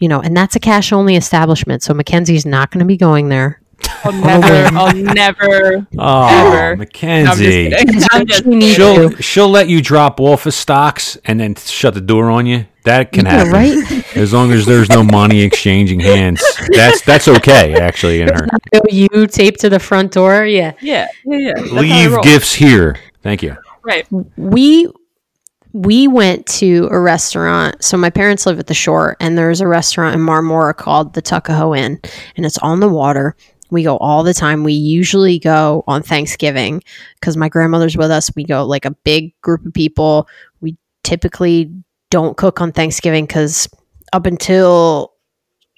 you 0.00 0.06
know, 0.06 0.20
and 0.20 0.36
that's 0.36 0.56
a 0.56 0.60
cash 0.60 0.92
only 0.92 1.16
establishment. 1.16 1.82
So 1.82 1.94
Mackenzie's 1.94 2.44
not 2.44 2.70
going 2.70 2.80
to 2.80 2.84
be 2.84 2.98
going 2.98 3.30
there. 3.30 3.59
I'll 4.04 4.12
never, 4.40 4.76
I'll 4.78 4.94
never. 4.94 5.86
Oh, 5.98 6.26
Ever. 6.28 6.70
No, 6.74 6.78
Mackenzie. 6.78 7.70
kidding. 7.70 8.00
She 8.30 8.42
needs 8.48 8.74
She'll 8.74 9.10
she'll 9.16 9.48
let 9.48 9.68
you 9.68 9.80
drop 9.82 10.20
off 10.20 10.46
of 10.46 10.54
stocks 10.54 11.16
and 11.24 11.40
then 11.40 11.54
shut 11.54 11.94
the 11.94 12.00
door 12.00 12.30
on 12.30 12.46
you. 12.46 12.66
That 12.84 13.12
can 13.12 13.26
Yeah, 13.26 13.44
happen, 13.44 13.52
right? 13.52 14.16
As 14.16 14.32
long 14.32 14.52
as 14.52 14.64
there's 14.64 14.88
no 14.88 15.02
money 15.02 15.42
exchanging 15.42 16.00
hands, 16.00 16.42
that's 16.72 17.02
that's 17.02 17.28
okay 17.28 17.74
actually. 17.74 18.22
In 18.22 18.28
her, 18.28 18.46
You 18.88 19.26
taped 19.26 19.60
to 19.60 19.68
the 19.68 19.78
front 19.78 20.12
door. 20.12 20.44
Yeah. 20.46 20.72
Yeah, 20.80 21.06
yeah, 21.26 21.36
yeah. 21.38 21.52
That's 21.56 21.70
how 21.70 21.76
I 21.76 21.80
leave 21.80 22.22
gifts 22.22 22.54
here. 22.54 22.96
Thank 23.22 23.42
you. 23.42 23.56
Right. 23.82 24.06
we 24.36 24.88
we 25.72 26.08
went 26.08 26.46
to 26.46 26.88
a 26.90 26.98
restaurant. 26.98 27.84
So 27.84 27.96
my 27.96 28.10
parents 28.10 28.44
live 28.46 28.58
at 28.58 28.66
the 28.66 28.74
shore, 28.74 29.16
and 29.20 29.36
there's 29.38 29.60
a 29.60 29.68
restaurant 29.68 30.14
in 30.16 30.20
Marmora 30.20 30.74
called 30.76 31.14
the 31.14 31.22
Tuckahoe 31.22 31.74
Inn, 31.74 32.00
and 32.36 32.44
it's 32.46 32.58
on 32.58 32.80
the 32.80 32.88
water. 32.88 33.36
We 33.70 33.82
go 33.82 33.96
all 33.98 34.22
the 34.22 34.34
time. 34.34 34.64
We 34.64 34.72
usually 34.72 35.38
go 35.38 35.84
on 35.86 36.02
Thanksgiving 36.02 36.82
because 37.14 37.36
my 37.36 37.48
grandmother's 37.48 37.96
with 37.96 38.10
us. 38.10 38.30
We 38.34 38.44
go 38.44 38.64
like 38.66 38.84
a 38.84 38.90
big 38.90 39.38
group 39.42 39.64
of 39.64 39.72
people. 39.72 40.28
We 40.60 40.76
typically 41.04 41.72
don't 42.10 42.36
cook 42.36 42.60
on 42.60 42.72
Thanksgiving 42.72 43.26
because 43.26 43.68
up 44.12 44.26
until 44.26 45.12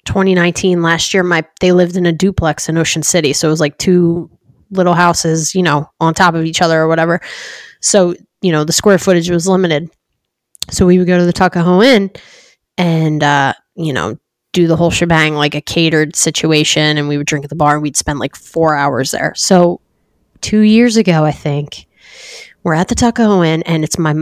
2019 0.05 0.81
last 0.81 1.13
year, 1.13 1.23
my 1.23 1.45
they 1.61 1.71
lived 1.71 1.95
in 1.95 2.05
a 2.05 2.11
duplex 2.11 2.67
in 2.67 2.77
Ocean 2.77 3.03
City, 3.03 3.33
so 3.33 3.47
it 3.47 3.51
was 3.51 3.59
like 3.59 3.77
two 3.77 4.29
little 4.71 4.93
houses, 4.93 5.55
you 5.55 5.63
know, 5.63 5.89
on 5.99 6.13
top 6.13 6.33
of 6.33 6.45
each 6.45 6.61
other 6.61 6.81
or 6.81 6.87
whatever. 6.87 7.21
So, 7.81 8.15
you 8.41 8.51
know, 8.51 8.63
the 8.63 8.73
square 8.73 8.97
footage 8.97 9.29
was 9.29 9.47
limited. 9.47 9.89
So 10.71 10.85
we 10.85 10.97
would 10.97 11.07
go 11.07 11.17
to 11.17 11.25
the 11.25 11.33
Tuckahoe 11.33 11.81
Inn 11.81 12.11
and, 12.77 13.23
uh, 13.23 13.53
you 13.75 13.93
know, 13.93 14.17
do 14.53 14.67
the 14.67 14.75
whole 14.75 14.91
shebang 14.91 15.35
like 15.35 15.55
a 15.55 15.61
catered 15.61 16.15
situation. 16.15 16.97
And 16.97 17.07
we 17.07 17.17
would 17.17 17.27
drink 17.27 17.43
at 17.43 17.49
the 17.49 17.55
bar 17.55 17.73
and 17.73 17.83
we'd 17.83 17.97
spend 17.97 18.19
like 18.19 18.35
four 18.35 18.75
hours 18.75 19.11
there. 19.11 19.33
So 19.35 19.81
two 20.41 20.61
years 20.61 20.95
ago, 20.95 21.25
I 21.25 21.31
think, 21.31 21.87
we're 22.63 22.75
at 22.75 22.87
the 22.87 22.95
Tuckahoe 22.95 23.43
Inn 23.43 23.63
and 23.63 23.83
it's 23.83 23.97
my 23.97 24.15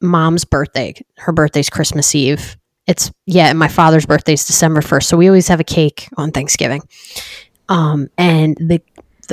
mom's 0.00 0.44
birthday. 0.44 0.94
Her 1.18 1.32
birthday's 1.32 1.70
Christmas 1.70 2.14
Eve. 2.14 2.56
It's, 2.86 3.12
yeah, 3.26 3.52
my 3.52 3.68
father's 3.68 4.06
birthday's 4.06 4.46
December 4.46 4.80
1st. 4.80 5.04
So 5.04 5.16
we 5.16 5.28
always 5.28 5.48
have 5.48 5.60
a 5.60 5.64
cake 5.64 6.08
on 6.16 6.30
Thanksgiving. 6.30 6.82
Um, 7.68 8.08
and 8.16 8.56
the, 8.56 8.80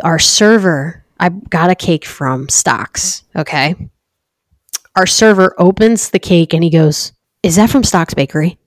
our 0.03 0.19
server, 0.19 1.03
I 1.19 1.29
got 1.29 1.69
a 1.69 1.75
cake 1.75 2.05
from 2.05 2.49
Stocks. 2.49 3.23
Okay. 3.35 3.75
Our 4.95 5.05
server 5.05 5.55
opens 5.57 6.09
the 6.09 6.19
cake 6.19 6.53
and 6.53 6.63
he 6.63 6.69
goes, 6.69 7.13
Is 7.43 7.55
that 7.55 7.69
from 7.69 7.83
Stocks 7.83 8.13
Bakery? 8.13 8.57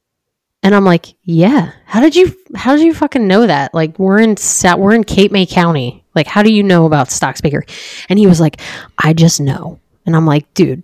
And 0.63 0.75
I'm 0.75 0.85
like, 0.85 1.15
Yeah. 1.23 1.73
How 1.85 2.01
did 2.01 2.17
you 2.17 2.35
how 2.55 2.77
did 2.77 2.85
you 2.85 2.95
fucking 2.95 3.27
know 3.27 3.47
that? 3.47 3.75
Like 3.75 3.99
we're 3.99 4.21
in 4.21 4.37
we're 4.79 4.95
in 4.95 5.05
Cape 5.05 5.33
May 5.33 5.47
County. 5.47 6.05
Like, 6.15 6.27
how 6.27 6.43
do 6.43 6.53
you 6.53 6.63
know 6.63 6.87
about 6.87 7.11
Stocks 7.11 7.41
Bakery? 7.41 7.67
And 8.09 8.19
he 8.19 8.27
was 8.27 8.41
like, 8.41 8.61
I 8.99 9.13
just 9.13 9.41
know. 9.41 9.79
And 10.07 10.17
I'm 10.17 10.27
like, 10.27 10.53
dude. 10.55 10.83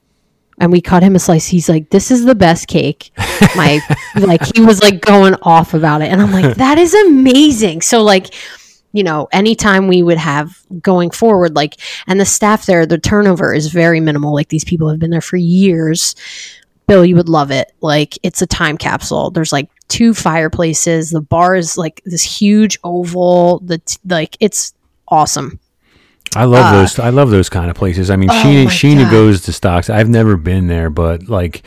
And 0.59 0.71
we 0.71 0.83
cut 0.83 1.03
him 1.03 1.17
a 1.17 1.19
slice. 1.19 1.47
He's 1.47 1.69
like, 1.69 1.91
This 1.91 2.11
is 2.11 2.25
the 2.25 2.35
best 2.35 2.69
cake. 2.69 3.11
My 3.57 3.81
like 4.21 4.43
he 4.55 4.61
was 4.61 4.83
like 4.83 5.01
going 5.01 5.35
off 5.43 5.75
about 5.75 6.03
it. 6.03 6.13
And 6.13 6.21
I'm 6.21 6.31
like, 6.31 6.57
that 6.57 6.79
is 6.79 6.95
amazing. 6.95 7.81
So 7.81 8.03
like 8.03 8.33
you 8.93 9.03
know, 9.03 9.29
anytime 9.33 9.89
we 9.89 10.03
would 10.03 10.19
have 10.19 10.55
going 10.81 11.11
forward, 11.11 11.57
like, 11.57 11.81
and 12.07 12.21
the 12.21 12.27
staff 12.27 12.67
there, 12.67 12.85
the 12.87 12.99
turnover 12.99 13.55
is 13.55 13.69
very 13.69 14.01
minimal. 14.01 14.35
Like, 14.35 14.49
these 14.49 14.65
people 14.65 14.89
have 14.91 14.99
been 14.99 15.11
there 15.11 15.23
for 15.23 15.37
years. 15.39 16.15
Bill, 16.93 17.05
you 17.07 17.17
would 17.17 17.29
love 17.29 17.51
it. 17.51 17.73
Like, 17.81 18.19
it's 18.23 18.43
a 18.43 18.47
time 18.47 18.77
capsule. 18.77 19.31
There's 19.31 19.53
like 19.53 19.69
two 19.89 20.13
fireplaces. 20.15 21.11
The 21.11 21.21
bar 21.23 21.55
is 21.57 21.79
like 21.79 22.03
this 22.05 22.23
huge 22.23 22.79
oval. 22.85 23.61
The 23.61 23.79
t- 23.79 23.99
like, 24.07 24.37
it's 24.41 24.75
awesome. 25.09 25.59
I 26.37 26.45
love 26.45 26.73
those. 26.75 26.99
I 26.99 27.11
love 27.11 27.31
those 27.31 27.49
kind 27.49 27.71
of 27.71 27.77
places. 27.77 28.11
I 28.11 28.17
mean, 28.17 28.31
Uh, 28.31 28.35
oh 28.35 28.47
Sheena, 28.47 28.67
Sheena 28.67 29.03
God. 29.05 29.11
goes 29.11 29.43
to 29.43 29.53
stocks. 29.53 29.91
I've 29.91 30.09
never 30.09 30.37
been 30.37 30.67
there, 30.67 30.89
but 30.91 31.29
like 31.29 31.63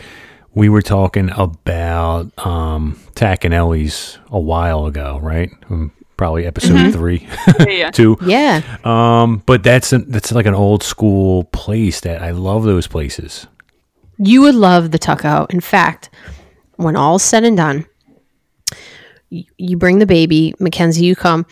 we 0.54 0.70
were 0.70 0.82
talking 0.82 1.30
about 1.36 2.32
um, 2.46 3.00
Tacconelli's 3.14 4.18
a 4.30 4.40
while 4.40 4.86
ago, 4.88 5.20
right? 5.22 5.52
Um, 5.70 5.92
probably 6.18 6.46
episode 6.48 6.78
Mm-hmm. 6.78 6.92
three, 6.92 7.28
Yeah, 7.60 7.66
yeah. 7.78 7.92
two. 7.92 8.18
Yeah. 8.26 8.62
Um, 8.84 9.44
but 9.46 9.64
that's 9.64 9.92
a, 9.94 10.00
that's 10.00 10.32
like 10.32 10.46
an 10.46 10.56
old 10.56 10.82
school 10.82 11.44
place 11.46 12.00
that 12.02 12.22
I 12.22 12.32
love 12.32 12.64
those 12.64 12.88
places. 12.88 13.48
You 14.17 14.41
would 14.41 14.56
love 14.56 14.91
the 14.91 14.99
Tuckahoe. 14.99 15.45
In 15.49 15.60
fact, 15.62 16.10
when 16.75 16.95
all's 16.95 17.23
said 17.23 17.43
and 17.43 17.58
done, 17.58 17.86
you 19.30 19.78
bring 19.78 19.99
the 19.99 20.06
baby, 20.06 20.54
Mackenzie, 20.60 21.06
you 21.06 21.15
come. 21.15 21.45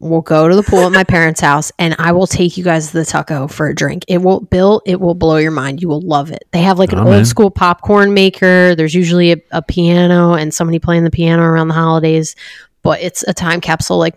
We'll 0.00 0.20
go 0.20 0.48
to 0.48 0.54
the 0.56 0.62
pool 0.62 0.80
at 0.86 0.92
my 0.92 1.04
parents' 1.08 1.40
house, 1.40 1.72
and 1.78 1.96
I 1.98 2.12
will 2.12 2.26
take 2.26 2.58
you 2.58 2.64
guys 2.64 2.88
to 2.90 2.98
the 2.98 3.04
Tuckahoe 3.06 3.46
for 3.46 3.68
a 3.68 3.74
drink. 3.74 4.04
It 4.08 4.18
will, 4.18 4.40
Bill. 4.40 4.82
It 4.84 5.00
will 5.00 5.14
blow 5.14 5.36
your 5.36 5.52
mind. 5.52 5.80
You 5.80 5.88
will 5.88 6.02
love 6.02 6.30
it. 6.30 6.44
They 6.50 6.60
have 6.62 6.78
like 6.78 6.92
an 6.92 6.98
Oh, 6.98 7.04
man. 7.04 7.14
old 7.14 7.26
school 7.26 7.50
popcorn 7.50 8.12
maker. 8.12 8.74
There's 8.74 8.94
usually 8.94 9.32
a, 9.32 9.36
a 9.52 9.62
piano 9.62 10.34
and 10.34 10.52
somebody 10.52 10.78
playing 10.78 11.04
the 11.04 11.10
piano 11.10 11.42
around 11.42 11.68
the 11.68 11.74
holidays, 11.74 12.36
but 12.82 13.00
it's 13.00 13.22
a 13.26 13.32
time 13.32 13.60
capsule. 13.62 13.96
Like 13.98 14.16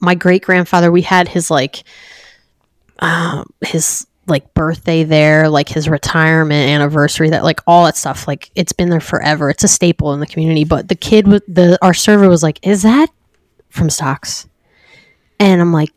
my 0.00 0.14
great 0.14 0.42
grandfather, 0.42 0.92
we 0.92 1.02
had 1.02 1.28
his 1.28 1.50
like 1.50 1.84
um, 2.98 3.46
his 3.64 4.06
like 4.26 4.54
birthday 4.54 5.04
there, 5.04 5.48
like 5.48 5.68
his 5.68 5.88
retirement 5.88 6.70
anniversary, 6.70 7.30
that 7.30 7.44
like 7.44 7.60
all 7.66 7.84
that 7.84 7.96
stuff. 7.96 8.26
Like 8.28 8.50
it's 8.54 8.72
been 8.72 8.90
there 8.90 9.00
forever. 9.00 9.50
It's 9.50 9.64
a 9.64 9.68
staple 9.68 10.12
in 10.12 10.20
the 10.20 10.26
community. 10.26 10.64
But 10.64 10.88
the 10.88 10.94
kid 10.94 11.28
with 11.28 11.44
the 11.46 11.78
our 11.82 11.94
server 11.94 12.28
was 12.28 12.42
like, 12.42 12.58
"Is 12.66 12.82
that 12.82 13.08
from 13.70 13.90
Stocks?" 13.90 14.48
And 15.38 15.60
I'm 15.60 15.72
like, 15.72 15.90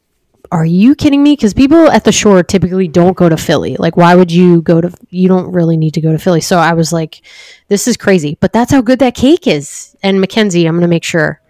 "Are 0.52 0.66
you 0.66 0.96
kidding 0.96 1.24
me?" 1.24 1.34
Because 1.34 1.54
people 1.54 1.90
at 1.92 2.04
the 2.04 2.12
shore 2.12 2.44
typically 2.44 2.88
don't 2.88 3.16
go 3.18 3.30
to 3.30 3.38
Philly. 3.38 3.76
Like, 3.78 3.98
why 3.98 4.16
would 4.16 4.32
you 4.32 4.62
go 4.62 4.82
to? 4.82 4.92
You 5.10 5.28
don't 5.28 5.52
really 5.52 5.78
need 5.78 5.94
to 5.96 6.02
go 6.02 6.12
to 6.12 6.18
Philly. 6.18 6.42
So 6.42 6.58
I 6.58 6.74
was 6.74 6.92
like, 6.94 7.22
"This 7.70 7.88
is 7.88 7.98
crazy," 7.98 8.38
but 8.40 8.54
that's 8.54 8.72
how 8.72 8.82
good 8.82 9.00
that 9.00 9.16
cake 9.16 9.48
is. 9.48 9.96
And 10.04 10.20
Mackenzie, 10.22 10.66
I'm 10.66 10.76
gonna 10.76 10.88
make 10.88 11.04
sure 11.04 11.42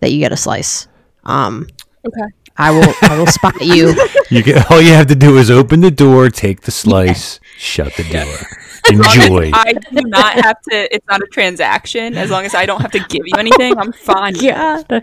that 0.00 0.12
you 0.12 0.18
get 0.18 0.32
a 0.32 0.36
slice. 0.36 0.88
Um, 1.24 1.68
Okay. 2.04 2.32
I 2.56 2.70
will. 2.70 2.94
I 3.02 3.18
will 3.18 3.26
spot 3.26 3.60
you. 3.60 3.94
You 4.30 4.42
get 4.42 4.70
all 4.70 4.80
you 4.80 4.92
have 4.92 5.06
to 5.08 5.14
do 5.14 5.38
is 5.38 5.50
open 5.50 5.80
the 5.80 5.90
door, 5.90 6.28
take 6.28 6.62
the 6.62 6.70
slice, 6.70 7.40
shut 7.56 7.94
the 7.94 8.04
door. 8.04 8.48
Enjoy. 8.88 9.50
I 9.54 9.74
do 9.74 10.00
not 10.06 10.34
have 10.34 10.60
to. 10.70 10.94
It's 10.94 11.06
not 11.06 11.22
a 11.22 11.26
transaction. 11.26 12.16
As 12.16 12.30
long 12.30 12.44
as 12.44 12.54
I 12.54 12.66
don't 12.66 12.80
have 12.80 12.90
to 12.92 12.98
give 12.98 13.22
you 13.24 13.34
anything, 13.38 13.78
I'm 13.78 13.92
fine. 13.92 14.32
God. 14.40 14.86
You 14.90 15.00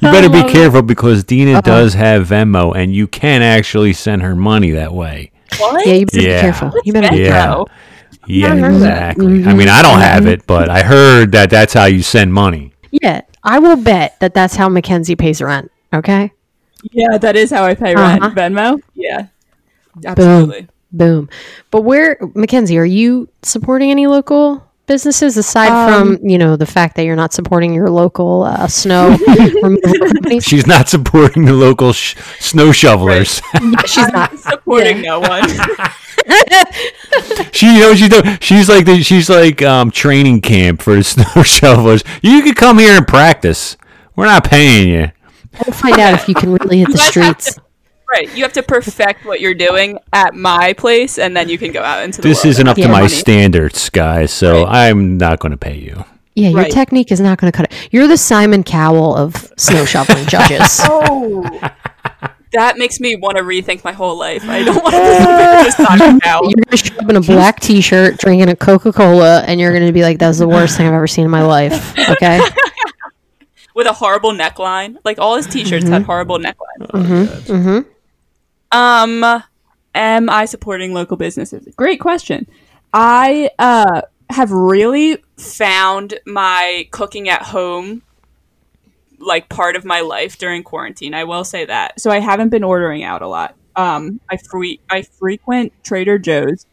better 0.00 0.30
be 0.30 0.38
love 0.38 0.48
it. 0.48 0.52
careful 0.52 0.82
because 0.82 1.22
Dina 1.24 1.54
Uh-oh. 1.54 1.60
does 1.60 1.94
have 1.94 2.28
Venmo, 2.28 2.74
and 2.74 2.94
you 2.94 3.06
can 3.08 3.42
actually 3.42 3.92
send 3.92 4.22
her 4.22 4.34
money 4.34 4.70
that 4.70 4.94
way. 4.94 5.32
What? 5.58 5.86
Yeah, 5.86 5.94
you 5.94 6.06
better 6.06 6.22
Yeah. 6.22 6.36
be 6.36 6.40
careful. 6.40 6.72
You 6.84 6.92
better 6.94 7.10
be 7.10 7.24
Venmo? 7.24 7.66
Yeah. 7.68 7.74
Yeah, 8.26 8.54
Never 8.54 8.60
heard 8.60 8.82
that. 8.82 9.10
exactly. 9.12 9.26
I 9.26 9.28
mm-hmm. 9.28 9.58
mean, 9.58 9.68
I 9.68 9.82
don't 9.82 10.00
have 10.00 10.22
mm-hmm. 10.22 10.32
it, 10.32 10.46
but 10.46 10.68
I 10.68 10.82
heard 10.82 11.32
that 11.32 11.50
that's 11.50 11.74
how 11.74 11.84
you 11.84 12.02
send 12.02 12.34
money. 12.34 12.72
Yeah, 12.90 13.20
I 13.44 13.58
will 13.58 13.76
bet 13.76 14.18
that 14.20 14.34
that's 14.34 14.56
how 14.56 14.68
Mackenzie 14.68 15.14
pays 15.14 15.38
her 15.38 15.46
rent. 15.46 15.70
Okay. 15.92 16.32
Yeah, 16.92 17.18
that 17.18 17.36
is 17.36 17.50
how 17.50 17.64
I 17.64 17.74
pay 17.74 17.94
rent. 17.94 18.22
Uh-huh. 18.22 18.34
Venmo. 18.34 18.80
Yeah, 18.94 19.26
absolutely. 20.04 20.68
Boom. 20.92 21.28
But 21.70 21.82
where, 21.82 22.18
Mackenzie, 22.34 22.78
are 22.78 22.84
you 22.84 23.28
supporting 23.42 23.90
any 23.90 24.06
local 24.06 24.62
businesses 24.86 25.36
aside 25.36 25.70
Um, 25.70 26.16
from, 26.18 26.28
you 26.28 26.38
know, 26.38 26.56
the 26.56 26.66
fact 26.66 26.96
that 26.96 27.04
you're 27.04 27.16
not 27.16 27.32
supporting 27.32 27.74
your 27.74 27.90
local 27.90 28.44
uh, 28.44 28.68
snow 28.68 29.16
removal 29.62 30.06
companies? 30.06 30.44
She's 30.44 30.66
not 30.66 30.88
supporting 30.88 31.44
the 31.44 31.52
local 31.54 31.92
sh- 31.92 32.14
snow 32.38 32.72
shovelers. 32.72 33.40
She's 33.86 34.08
not. 34.12 34.38
Supporting 34.38 35.02
no 35.02 35.20
one. 35.20 35.48
she, 37.52 37.74
you 37.74 37.80
know, 37.80 37.94
she 37.94 38.08
do, 38.08 38.22
she's 38.40 38.68
like 38.68 38.86
the, 38.86 39.02
she's 39.02 39.28
like 39.28 39.60
um, 39.62 39.90
training 39.90 40.40
camp 40.40 40.82
for 40.82 40.94
the 40.94 41.04
snow 41.04 41.42
shovelers. 41.42 42.02
You 42.22 42.42
could 42.42 42.56
come 42.56 42.78
here 42.78 42.96
and 42.96 43.06
practice. 43.06 43.76
We're 44.14 44.26
not 44.26 44.44
paying 44.44 44.88
you. 44.88 45.10
We'll 45.64 45.74
find 45.74 45.98
out 45.98 46.14
if 46.14 46.28
you 46.28 46.34
can 46.34 46.52
really 46.52 46.78
hit 46.78 46.88
the 46.88 46.94
guys 46.94 47.14
have 47.14 47.40
streets. 47.40 47.58
right. 48.12 48.34
You 48.36 48.42
have 48.42 48.52
to 48.54 48.62
perfect 48.62 49.24
what 49.24 49.40
you're 49.40 49.54
doing 49.54 49.98
at 50.12 50.34
my 50.34 50.72
place, 50.74 51.18
and 51.18 51.36
then 51.36 51.48
you 51.48 51.58
can 51.58 51.72
go 51.72 51.82
out 51.82 52.02
into 52.04 52.20
the 52.20 52.28
This 52.28 52.38
world 52.38 52.46
isn't 52.50 52.62
and 52.62 52.68
up 52.70 52.76
to 52.76 52.88
my 52.88 53.00
money. 53.00 53.08
standards, 53.08 53.88
guys. 53.90 54.32
So 54.32 54.64
Right. 54.64 54.88
I'm 54.90 55.16
not 55.18 55.38
going 55.40 55.52
to 55.52 55.56
pay 55.58 55.76
you. 55.76 56.04
Yeah, 56.34 56.50
your 56.50 56.62
Right. 56.62 56.70
technique 56.70 57.10
is 57.10 57.20
not 57.20 57.38
going 57.38 57.50
to 57.50 57.56
cut 57.56 57.72
it. 57.72 57.88
You're 57.90 58.06
the 58.06 58.18
Simon 58.18 58.62
Cowell 58.62 59.16
of 59.16 59.52
snow 59.56 59.84
shoveling 59.86 60.26
judges. 60.28 60.80
Oh, 60.88 61.48
that 62.52 62.78
makes 62.78 63.00
me 63.00 63.16
want 63.16 63.36
to 63.36 63.42
rethink 63.42 63.84
my 63.84 63.92
whole 63.92 64.16
life. 64.18 64.42
I 64.48 64.62
don't 64.64 64.82
want 64.82 64.94
to 64.94 65.62
just 65.64 65.76
talk 65.76 65.96
about. 65.96 66.44
You're 66.44 66.54
going 66.64 66.64
to 66.70 66.76
show 66.76 66.96
up 66.96 67.10
in 67.10 67.16
a 67.16 67.20
black 67.20 67.60
T-shirt, 67.60 68.16
drinking 68.18 68.48
a 68.48 68.56
Coca-Cola, 68.56 69.42
and 69.42 69.60
you're 69.60 69.72
going 69.72 69.84
to 69.86 69.92
be 69.92 70.02
like, 70.02 70.18
"That's 70.18 70.38
the 70.38 70.48
worst 70.48 70.76
thing 70.76 70.86
I've 70.86 70.94
ever 70.94 71.06
seen 71.06 71.24
in 71.24 71.30
my 71.30 71.42
life." 71.42 71.92
Okay. 72.08 72.40
with 73.76 73.86
a 73.86 73.92
horrible 73.92 74.32
neckline. 74.32 74.96
Like 75.04 75.18
all 75.18 75.36
his 75.36 75.46
t-shirts 75.46 75.86
had 75.86 76.02
horrible 76.02 76.38
necklines. 76.38 76.90
mm-hmm. 77.44 77.78
Um, 78.72 79.42
am 79.94 80.30
I 80.30 80.46
supporting 80.46 80.92
local 80.94 81.16
businesses? 81.16 81.72
Great 81.76 82.00
question. 82.00 82.48
I 82.92 83.50
uh 83.60 84.00
have 84.30 84.50
really 84.50 85.22
found 85.36 86.18
my 86.26 86.88
cooking 86.90 87.28
at 87.28 87.42
home 87.42 88.02
like 89.18 89.48
part 89.48 89.76
of 89.76 89.84
my 89.84 90.00
life 90.00 90.38
during 90.38 90.62
quarantine. 90.64 91.14
I 91.14 91.24
will 91.24 91.44
say 91.44 91.66
that. 91.66 92.00
So 92.00 92.10
I 92.10 92.18
haven't 92.18 92.48
been 92.48 92.64
ordering 92.64 93.04
out 93.04 93.22
a 93.22 93.28
lot. 93.28 93.54
Um, 93.76 94.20
I 94.30 94.38
fre- 94.38 94.80
I 94.90 95.02
frequent 95.02 95.72
Trader 95.84 96.18
Joe's 96.18 96.66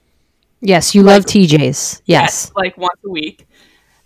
Yes, 0.65 0.95
you 0.95 1.03
love 1.03 1.25
TJ's. 1.25 2.01
Yes. 2.05 2.49
like 2.55 2.77
once 2.77 2.97
a 3.05 3.09
week. 3.09 3.45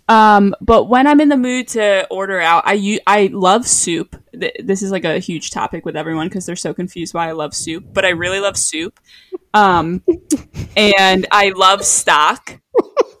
Um, 0.08 0.54
but 0.60 0.84
when 0.84 1.06
I'm 1.06 1.20
in 1.20 1.28
the 1.28 1.36
mood 1.36 1.68
to 1.68 2.06
order 2.10 2.40
out, 2.40 2.62
I 2.66 2.72
u- 2.74 3.00
I 3.06 3.28
love 3.32 3.66
soup. 3.66 4.16
Th- 4.38 4.54
this 4.64 4.82
is 4.82 4.90
like 4.90 5.04
a 5.04 5.18
huge 5.18 5.50
topic 5.50 5.84
with 5.84 5.96
everyone 5.96 6.28
because 6.28 6.46
they're 6.46 6.56
so 6.56 6.72
confused 6.72 7.12
why 7.14 7.28
I 7.28 7.32
love 7.32 7.54
soup. 7.54 7.84
But 7.92 8.04
I 8.04 8.10
really 8.10 8.40
love 8.40 8.56
soup. 8.56 8.98
Um, 9.52 10.02
and 10.76 11.26
I 11.30 11.50
love 11.50 11.84
stock. 11.84 12.58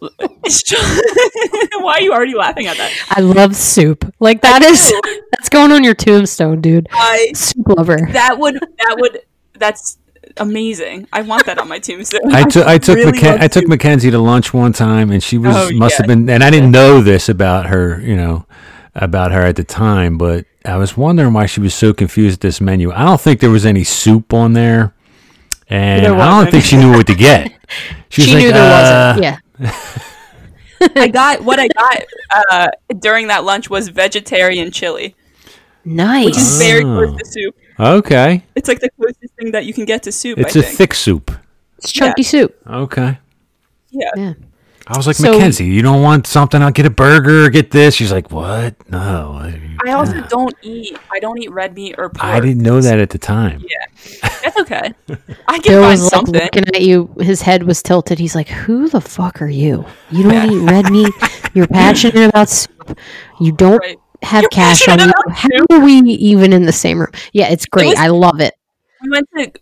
Why 0.00 1.94
are 1.94 2.00
you 2.02 2.12
already 2.12 2.34
laughing 2.34 2.66
at 2.66 2.76
that? 2.76 2.92
I 3.10 3.20
love 3.20 3.56
soup. 3.56 4.10
Like 4.20 4.40
that 4.42 4.62
is 4.62 4.92
that's 5.32 5.48
going 5.48 5.72
on 5.72 5.82
your 5.84 5.94
tombstone, 5.94 6.60
dude. 6.60 6.86
I 6.92 7.32
Soup 7.34 7.66
lover. 7.68 7.98
that 8.12 8.38
would 8.38 8.54
that 8.54 8.96
would 8.98 9.20
that's 9.58 9.98
amazing. 10.36 11.08
I 11.12 11.22
want 11.22 11.46
that 11.46 11.58
on 11.58 11.68
my 11.68 11.78
tombstone. 11.78 12.32
I 12.34 12.44
took 12.44 12.66
I 12.66 12.78
took 12.86 12.96
really 12.96 13.12
Macken- 13.12 13.38
I 13.40 13.48
took 13.48 13.62
soup. 13.62 13.68
Mackenzie 13.68 14.10
to 14.10 14.18
lunch 14.18 14.52
one 14.54 14.72
time, 14.72 15.10
and 15.10 15.22
she 15.22 15.38
was 15.38 15.56
Oh, 15.56 15.70
must 15.74 15.98
have 15.98 16.06
been, 16.06 16.28
and 16.28 16.42
I 16.44 16.50
didn't 16.50 16.70
know 16.70 17.00
this 17.00 17.28
about 17.28 17.66
her, 17.66 18.00
you 18.00 18.16
know, 18.16 18.46
about 18.94 19.32
her 19.32 19.42
at 19.42 19.56
the 19.56 19.64
time, 19.64 20.18
but 20.18 20.44
I 20.64 20.76
was 20.76 20.96
wondering 20.96 21.32
why 21.32 21.46
she 21.46 21.60
was 21.60 21.74
so 21.74 21.92
confused 21.92 22.34
at 22.38 22.40
this 22.40 22.60
menu. 22.60 22.92
I 22.92 23.04
don't 23.04 23.20
think 23.20 23.40
there 23.40 23.50
was 23.50 23.64
any 23.66 23.84
soup 23.84 24.32
on 24.34 24.52
there, 24.52 24.94
and 25.68 26.04
There 26.04 26.14
I 26.14 26.42
don't 26.42 26.50
think 26.50 26.64
she 26.64 26.76
knew 26.76 26.90
what 26.92 27.06
to 27.06 27.14
get. 27.14 27.52
She, 28.10 28.22
was 28.22 28.28
She 28.28 28.34
like, 28.34 28.44
knew 28.44 28.52
there 28.52 28.62
uh, 28.62 29.16
wasn't. 29.18 29.40
Yeah. 29.60 30.90
I 30.96 31.08
got 31.08 31.42
what 31.42 31.58
I 31.60 31.68
got 31.68 32.02
uh, 32.50 32.68
during 33.00 33.26
that 33.28 33.44
lunch 33.44 33.68
was 33.68 33.88
vegetarian 33.88 34.70
chili, 34.70 35.14
Nice, 35.84 36.24
which 36.24 36.36
is 36.38 36.58
Nice. 36.58 36.68
very 36.68 36.84
Oh. 36.84 36.94
close 37.06 37.18
to 37.18 37.24
soup. 37.26 37.56
Okay, 37.80 38.42
It's 38.54 38.68
like 38.68 38.80
the 38.80 38.90
closest 38.90 39.34
thing 39.38 39.52
that 39.52 39.64
you 39.64 39.72
can 39.72 39.84
get 39.84 40.02
to 40.04 40.12
soup. 40.12 40.38
it's 40.38 40.56
I 40.56 40.60
a 40.60 40.62
think. 40.62 40.76
thick 40.76 40.94
soup. 40.94 41.30
It's 41.78 41.92
chunky 41.92 42.22
soup. 42.24 42.56
Okay. 42.66 43.18
yeah. 43.90 44.10
Yeah. 44.16 44.32
I 44.90 44.96
was 44.96 45.06
like, 45.06 45.16
So- 45.16 45.32
Mackenzie, 45.32 45.66
you 45.66 45.82
don't 45.82 46.02
want 46.02 46.26
something? 46.26 46.62
I'll 46.62 46.70
get 46.72 46.86
a 46.86 46.90
burger, 46.90 47.50
get 47.50 47.70
this. 47.70 47.94
She's 47.94 48.10
like, 48.10 48.30
what? 48.32 48.74
No. 48.90 49.52
I 49.86 49.92
also 49.92 50.20
don't 50.22 50.54
eat. 50.62 50.98
I 51.12 51.20
don't 51.20 51.38
eat 51.40 51.50
red 51.52 51.74
meat 51.74 51.94
or 51.98 52.08
pork. 52.08 52.24
I 52.24 52.40
didn't 52.40 52.62
know 52.62 52.80
that 52.80 52.98
at 52.98 53.10
the 53.10 53.18
time. 53.18 53.62
Yeah, 53.68 54.28
that's 54.42 54.56
okay. 54.60 54.92
I 55.46 55.58
can 55.58 55.62
Bill 55.72 55.82
find 55.82 55.90
was 55.92 56.02
like 56.02 56.10
something. 56.10 56.34
looking 56.34 56.68
at 56.74 56.82
you. 56.82 57.14
His 57.20 57.42
head 57.42 57.62
was 57.62 57.82
tilted. 57.82 58.18
He's 58.18 58.34
like, 58.34 58.48
"Who 58.48 58.88
the 58.88 59.00
fuck 59.00 59.40
are 59.40 59.48
you? 59.48 59.84
You 60.10 60.24
don't 60.24 60.50
eat 60.52 60.58
red 60.70 60.90
meat. 60.90 61.12
You're 61.54 61.66
passionate 61.82 62.28
about 62.28 62.48
soup. 62.48 62.98
You 63.40 63.52
don't 63.52 63.78
Right. 63.78 63.98
Have 64.22 64.42
You're 64.42 64.48
cash 64.50 64.86
on 64.88 64.98
passionate 64.98 65.14
you. 65.26 65.32
How 65.70 65.76
are 65.76 65.84
we 65.84 65.98
even 66.12 66.52
in 66.52 66.64
the 66.64 66.72
same 66.72 66.98
room? 66.98 67.10
Yeah, 67.32 67.48
it's 67.50 67.66
great. 67.66 67.88
was- 67.88 67.98
I 67.98 68.08
love 68.08 68.40
it. 68.40 68.54
We 69.02 69.10
went 69.10 69.28
to 69.36 69.52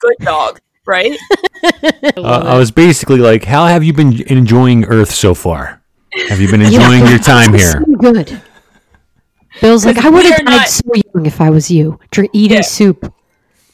Good 0.00 0.16
Dog, 0.20 0.60
right? 0.86 1.16
Uh, 2.16 2.42
I 2.44 2.58
was 2.58 2.70
basically 2.70 3.18
like, 3.18 3.44
how 3.44 3.66
have 3.66 3.82
you 3.82 3.92
been 3.92 4.22
enjoying 4.30 4.84
Earth 4.84 5.10
so 5.10 5.34
far? 5.34 5.82
Have 6.28 6.40
you 6.40 6.48
been 6.48 6.62
enjoying 6.70 7.04
your 7.06 7.18
time 7.18 7.52
here? 7.54 7.72
so 7.72 7.84
good. 7.96 8.40
Bill's 9.60 9.84
like, 9.86 9.98
I 9.98 10.08
would 10.10 10.22
we 10.24 10.30
have 10.30 10.44
died 10.44 10.44
not- 10.44 10.68
so 10.68 10.90
young 11.14 11.26
if 11.26 11.40
I 11.40 11.50
was 11.50 11.70
you, 11.70 11.98
Dr- 12.10 12.28
eating 12.32 12.58
Yeah. 12.58 12.62
soup. 12.62 13.12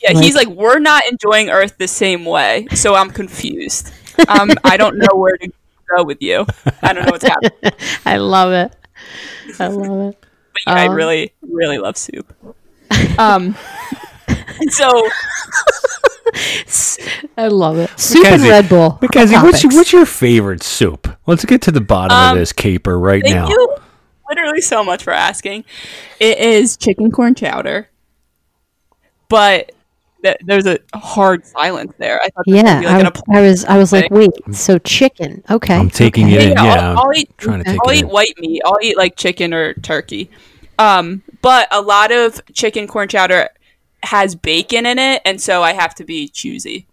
Yeah, 0.01 0.19
he's 0.19 0.35
like, 0.35 0.49
we're 0.49 0.79
not 0.79 1.03
enjoying 1.11 1.51
Earth 1.51 1.77
the 1.79 1.87
same 1.89 2.25
way, 2.25 2.67
so 2.75 2.95
I'm 2.95 3.11
confused. 3.11 3.93
Um, 4.29 4.51
I 4.65 4.77
don't 4.77 4.97
know 4.99 5.15
where 5.15 5.37
to 5.37 5.53
go 5.95 6.05
with 6.05 6.23
you. 6.23 6.47
I 6.83 6.93
don't 6.93 7.05
know 7.05 7.13
what's 7.13 7.25
happening. 7.29 7.73
I 8.07 8.17
love 8.17 8.53
it. 8.53 8.75
I 9.59 9.67
love 9.69 10.13
it. 10.15 10.27
yeah, 10.67 10.73
I 10.75 10.87
Um, 10.89 10.95
really, 10.95 11.33
really 11.43 11.79
love 11.79 11.97
soup. 11.97 12.33
Um, 13.19 13.55
so 14.69 15.09
I 17.37 17.49
love 17.49 17.79
it. 17.79 17.91
Soup 17.99 18.23
Mackenzie- 18.23 18.45
and 18.47 18.51
Red 18.51 18.69
Bull. 18.69 18.99
Mackenzie, 19.03 19.37
what's 19.37 19.63
your, 19.63 19.73
what's 19.75 19.93
your 19.93 20.07
favorite 20.07 20.63
soup? 20.63 21.09
Let's 21.27 21.45
get 21.45 21.63
to 21.63 21.71
the 21.73 21.81
bottom 21.81 22.17
Um, 22.17 22.33
of 22.33 22.39
this 22.39 22.53
caper 22.53 22.99
right 22.99 23.23
Thank 23.23 23.35
now. 23.35 23.49
you 23.49 23.77
literally 24.29 24.61
so 24.61 24.83
much 24.85 25.03
for 25.03 25.13
asking. 25.13 25.65
It 26.21 26.39
is 26.39 26.77
chicken 26.77 27.11
corn 27.11 27.35
chowder, 27.35 27.89
but 29.29 29.73
th- 30.23 30.37
there's 30.45 30.67
a 30.67 30.79
hard 30.95 31.45
silence 31.47 31.93
there. 31.99 32.21
I 32.23 32.29
thought 32.31 32.45
Yeah, 32.47 32.81
be 32.81 32.87
like 32.87 33.01
an 33.01 33.07
I, 33.07 33.09
applause 33.09 33.37
I 33.37 33.41
was. 33.43 33.65
I 33.65 33.79
was 33.79 33.93
like, 33.93 34.11
wait. 34.11 34.31
So 34.53 34.79
chicken? 34.79 35.43
Okay. 35.51 35.75
I'm 35.77 35.91
taking 35.91 36.27
okay. 36.27 36.35
it 36.37 36.43
in. 36.43 36.57
Yeah, 36.57 36.65
Yeah, 36.65 36.73
I'll, 36.75 36.91
I'm 36.93 36.99
I'll 36.99 37.15
eat. 37.15 37.31
trying 37.39 37.63
to 37.63 37.65
take 37.71 37.81
I'll 37.85 37.91
it 37.91 37.97
eat 37.97 38.05
in. 38.05 38.09
white 38.09 38.35
meat. 38.39 38.63
I'll 38.65 38.79
eat 38.83 38.97
like 38.97 39.17
chicken 39.17 39.53
or 39.55 39.75
turkey. 39.75 40.31
Um, 40.79 41.23
but 41.43 41.69
a 41.71 41.81
lot 41.81 42.13
of 42.13 42.41
chicken 42.55 42.87
corn 42.87 43.09
chowder 43.09 43.49
has 44.05 44.35
bacon 44.35 44.87
in 44.87 44.99
it, 44.99 45.23
and 45.25 45.41
so 45.41 45.63
I 45.63 45.73
have 45.75 45.95
to 45.97 46.05
be 46.05 46.29
choosy. 46.29 46.87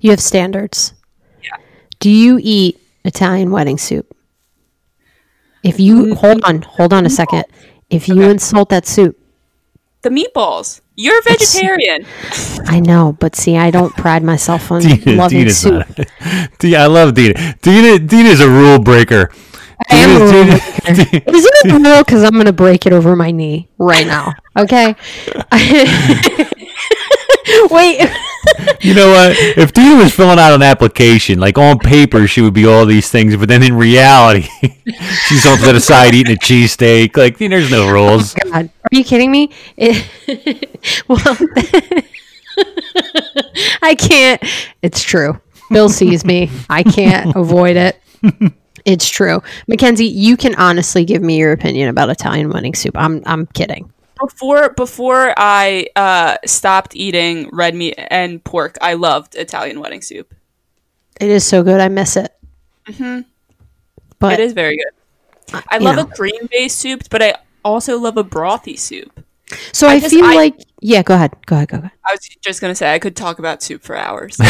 You 0.00 0.10
have 0.10 0.20
standards. 0.20 0.94
Yeah. 1.42 1.56
Do 2.00 2.10
you 2.10 2.38
eat 2.42 2.80
Italian 3.04 3.50
wedding 3.50 3.78
soup? 3.78 4.16
If 5.62 5.80
you 5.80 6.14
hold 6.14 6.44
on, 6.44 6.62
hold 6.62 6.92
on 6.92 7.06
a 7.06 7.10
second. 7.10 7.44
If 7.90 8.08
you 8.08 8.14
Mm-hmm. 8.14 8.22
Okay. 8.24 8.30
insult 8.32 8.68
that 8.70 8.86
soup, 8.86 9.18
The 10.06 10.12
meatballs. 10.12 10.82
You're 10.94 11.18
a 11.18 11.22
vegetarian. 11.22 12.06
I 12.66 12.78
know, 12.78 13.16
but 13.18 13.34
see, 13.34 13.56
I 13.56 13.72
don't 13.72 13.92
pride 13.96 14.22
myself 14.22 14.70
on 14.70 14.82
Dina, 14.82 15.16
loving 15.16 15.38
Dina's 15.40 15.58
soup. 15.58 15.84
not. 15.98 16.06
Dina, 16.60 16.76
I 16.76 16.86
love 16.86 17.14
Dina. 17.14 17.56
Dina. 17.60 17.98
Dina's 17.98 18.38
a 18.40 18.48
rule 18.48 18.78
breaker. 18.78 19.32
I 19.90 19.96
am 19.96 20.22
a 20.22 20.30
Dina's- 20.30 20.32
rule 20.32 20.44
Dina- 20.44 21.10
breaker. 21.10 21.36
Is 21.36 21.44
it 21.44 21.64
a 21.72 21.78
rule? 21.80 22.04
Because 22.04 22.22
I'm 22.22 22.34
going 22.34 22.46
to 22.46 22.52
break 22.52 22.86
it 22.86 22.92
over 22.92 23.16
my 23.16 23.32
knee 23.32 23.68
right 23.78 24.06
now. 24.06 24.32
Okay. 24.56 24.94
Wait. 27.70 28.00
You 28.80 28.94
know 28.94 29.10
what? 29.10 29.36
If 29.56 29.72
Dina 29.72 29.96
was 29.96 30.14
filling 30.14 30.38
out 30.38 30.54
an 30.54 30.62
application, 30.62 31.38
like 31.38 31.58
on 31.58 31.78
paper, 31.78 32.26
she 32.26 32.40
would 32.40 32.54
be 32.54 32.66
all 32.66 32.86
these 32.86 33.10
things, 33.10 33.36
but 33.36 33.48
then 33.48 33.62
in 33.62 33.74
reality, 33.74 34.42
she's 35.26 35.46
off 35.46 35.60
to 35.60 35.72
the 35.72 35.80
side 35.80 36.14
eating 36.14 36.34
a 36.34 36.38
cheesesteak. 36.38 37.16
Like, 37.16 37.38
there's 37.38 37.70
no 37.70 37.90
rules. 37.90 38.34
Oh, 38.44 38.50
God, 38.50 38.66
are 38.66 38.96
you 38.96 39.04
kidding 39.04 39.30
me? 39.30 39.50
It, 39.76 40.78
well, 41.08 41.36
I 43.82 43.94
can't. 43.94 44.42
It's 44.82 45.02
true. 45.02 45.40
Bill 45.70 45.88
sees 45.88 46.24
me. 46.24 46.50
I 46.70 46.82
can't 46.82 47.34
avoid 47.34 47.76
it. 47.76 48.00
It's 48.84 49.08
true. 49.08 49.42
Mackenzie, 49.66 50.06
you 50.06 50.36
can 50.36 50.54
honestly 50.54 51.04
give 51.04 51.20
me 51.20 51.38
your 51.38 51.52
opinion 51.52 51.88
about 51.88 52.08
Italian 52.08 52.50
wedding 52.50 52.74
soup. 52.74 52.96
I'm 52.96 53.20
I'm 53.26 53.46
kidding. 53.46 53.92
Before 54.18 54.70
before 54.70 55.34
I 55.36 55.88
uh, 55.94 56.36
stopped 56.46 56.96
eating 56.96 57.50
red 57.52 57.74
meat 57.74 57.94
and 57.98 58.42
pork, 58.42 58.76
I 58.80 58.94
loved 58.94 59.34
Italian 59.34 59.80
wedding 59.80 60.00
soup. 60.02 60.32
It 61.20 61.28
is 61.30 61.44
so 61.44 61.62
good. 61.62 61.80
I 61.80 61.88
miss 61.88 62.16
it. 62.16 62.32
Mm-hmm. 62.88 63.20
But 64.18 64.34
It 64.34 64.40
is 64.40 64.52
very 64.54 64.76
good. 64.76 65.62
I 65.68 65.78
love 65.78 65.96
know. 65.96 66.02
a 66.02 66.06
cream 66.06 66.48
based 66.50 66.78
soup, 66.78 67.02
but 67.10 67.22
I 67.22 67.34
also 67.64 67.98
love 67.98 68.16
a 68.16 68.24
brothy 68.24 68.78
soup. 68.78 69.22
so 69.72 69.86
I, 69.86 70.00
just- 70.00 70.14
feel 70.14 70.24
I- 70.24 70.34
like 70.34 70.60
yeah. 70.80 71.02
Go 71.02 71.14
ahead. 71.14 71.34
Go 71.46 71.56
ahead. 71.56 71.68
Go 71.68 71.78
ahead. 71.78 71.90
I 72.06 72.12
was 72.12 72.20
just 72.42 72.60
gonna 72.60 72.74
say 72.74 72.94
I 72.94 72.98
could 72.98 73.16
talk 73.16 73.38
about 73.38 73.62
soup 73.62 73.82
for 73.82 73.96
hours. 73.96 74.38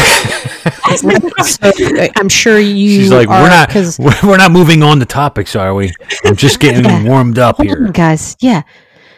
So, 0.97 1.71
I'm 2.15 2.29
sure 2.29 2.57
you. 2.59 3.01
She's 3.01 3.11
like, 3.11 3.27
are, 3.27 3.41
we're 3.43 3.49
not, 3.49 3.69
'cause- 3.69 3.99
we're, 3.99 4.13
we're 4.23 4.37
not 4.37 4.51
moving 4.53 4.83
on 4.83 4.99
to 4.99 5.05
topics, 5.05 5.53
are 5.55 5.73
we? 5.75 5.91
I'm 6.23 6.35
just 6.37 6.59
getting 6.61 7.03
warmed 7.05 7.37
up 7.37 7.57
Hold 7.57 7.69
on, 7.69 7.91
guys. 7.91 8.37
Yeah, 8.39 8.61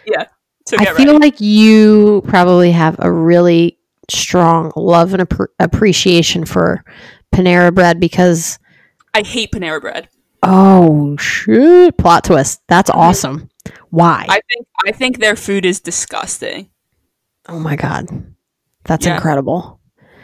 yeah. 0.05 0.25
I 0.77 0.85
feel 0.93 1.13
ready. 1.13 1.19
like 1.19 1.39
you 1.41 2.23
probably 2.27 2.71
have 2.71 2.95
a 2.99 3.11
really 3.11 3.77
strong 4.09 4.71
love 4.75 5.13
and 5.13 5.27
appre 5.27 5.47
appreciation 5.59 6.45
for 6.45 6.83
Panera 7.33 7.73
Bread 7.73 7.99
because 7.99 8.59
I 9.13 9.21
hate 9.21 9.51
Panera 9.51 9.81
bread. 9.81 10.09
oh 10.43 11.15
shit, 11.17 11.97
plot 11.97 12.23
twist. 12.23 12.61
That's 12.67 12.89
mm-hmm. 12.89 12.99
awesome. 12.99 13.49
Why? 13.89 14.25
I 14.29 14.41
think 14.49 14.67
I 14.87 14.91
think 14.91 15.19
their 15.19 15.35
food 15.35 15.65
is 15.65 15.79
disgusting. 15.79 16.69
oh 17.47 17.59
my 17.59 17.75
god, 17.75 18.07
that's 18.83 19.05
Yeah. 19.05 19.15
incredible. 19.15 19.79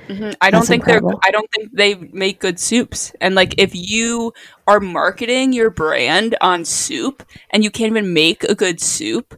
Mm-hmm. 0.07 0.31
I 0.39 0.51
don't 0.51 0.59
That's 0.61 0.67
think 0.69 0.81
incredible. 0.83 1.09
they're 1.09 1.19
I 1.23 1.31
don't 1.31 1.49
think 1.51 1.71
they 1.73 1.95
make 1.95 2.39
good 2.39 2.59
soups. 2.59 3.11
And 3.21 3.33
like 3.33 3.55
if 3.57 3.71
you 3.73 4.33
are 4.67 4.79
marketing 4.79 5.51
your 5.51 5.71
brand 5.71 6.35
on 6.41 6.63
soup 6.63 7.23
and 7.49 7.63
you 7.63 7.71
can't 7.71 7.89
even 7.89 8.13
make 8.13 8.43
a 8.43 8.53
good 8.53 8.79
soup, 8.79 9.35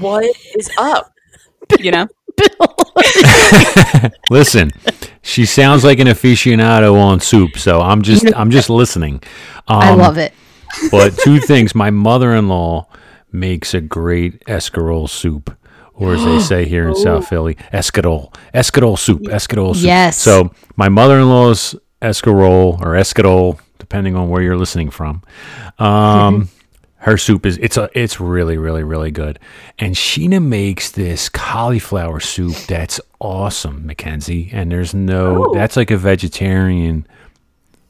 what 0.00 0.24
is 0.56 0.70
up? 0.78 1.12
You 1.80 1.90
know? 1.90 2.08
Listen, 4.30 4.70
she 5.22 5.44
sounds 5.46 5.82
like 5.84 5.98
an 5.98 6.06
aficionado 6.06 6.94
on 6.94 7.18
soup, 7.18 7.58
so 7.58 7.80
I'm 7.80 8.02
just 8.02 8.32
I'm 8.36 8.50
just 8.50 8.70
listening. 8.70 9.22
Um, 9.66 9.80
I 9.80 9.94
love 9.94 10.18
it. 10.18 10.32
But 10.90 11.18
two 11.18 11.40
things: 11.40 11.74
my 11.74 11.90
mother-in-law 11.90 12.88
makes 13.32 13.74
a 13.74 13.80
great 13.80 14.44
escarole 14.44 15.08
soup, 15.08 15.56
or 15.94 16.14
as 16.14 16.24
they 16.24 16.38
say 16.64 16.68
here 16.68 16.88
in 16.88 16.94
South 16.94 17.26
Philly, 17.26 17.56
escarole, 17.72 18.32
escarole 18.54 18.98
soup, 18.98 19.22
escarole 19.22 19.74
soup. 19.74 19.84
Yes. 19.84 20.16
So 20.16 20.52
my 20.76 20.88
mother-in-law's 20.88 21.74
escarole 22.00 22.80
or 22.80 22.94
escarole, 22.94 23.58
depending 23.78 24.14
on 24.14 24.28
where 24.28 24.42
you're 24.42 24.58
listening 24.58 24.90
from. 24.90 25.22
Um, 25.78 26.48
her 27.06 27.16
soup 27.16 27.46
is 27.46 27.56
it's 27.58 27.76
a 27.76 27.88
it's 27.94 28.18
really 28.18 28.58
really 28.58 28.82
really 28.82 29.12
good, 29.12 29.38
and 29.78 29.94
Sheena 29.94 30.42
makes 30.42 30.90
this 30.90 31.28
cauliflower 31.28 32.18
soup 32.18 32.56
that's 32.66 33.00
awesome, 33.20 33.86
Mackenzie. 33.86 34.50
And 34.52 34.72
there's 34.72 34.92
no 34.92 35.54
that's 35.54 35.76
like 35.76 35.92
a 35.92 35.96
vegetarian 35.96 37.06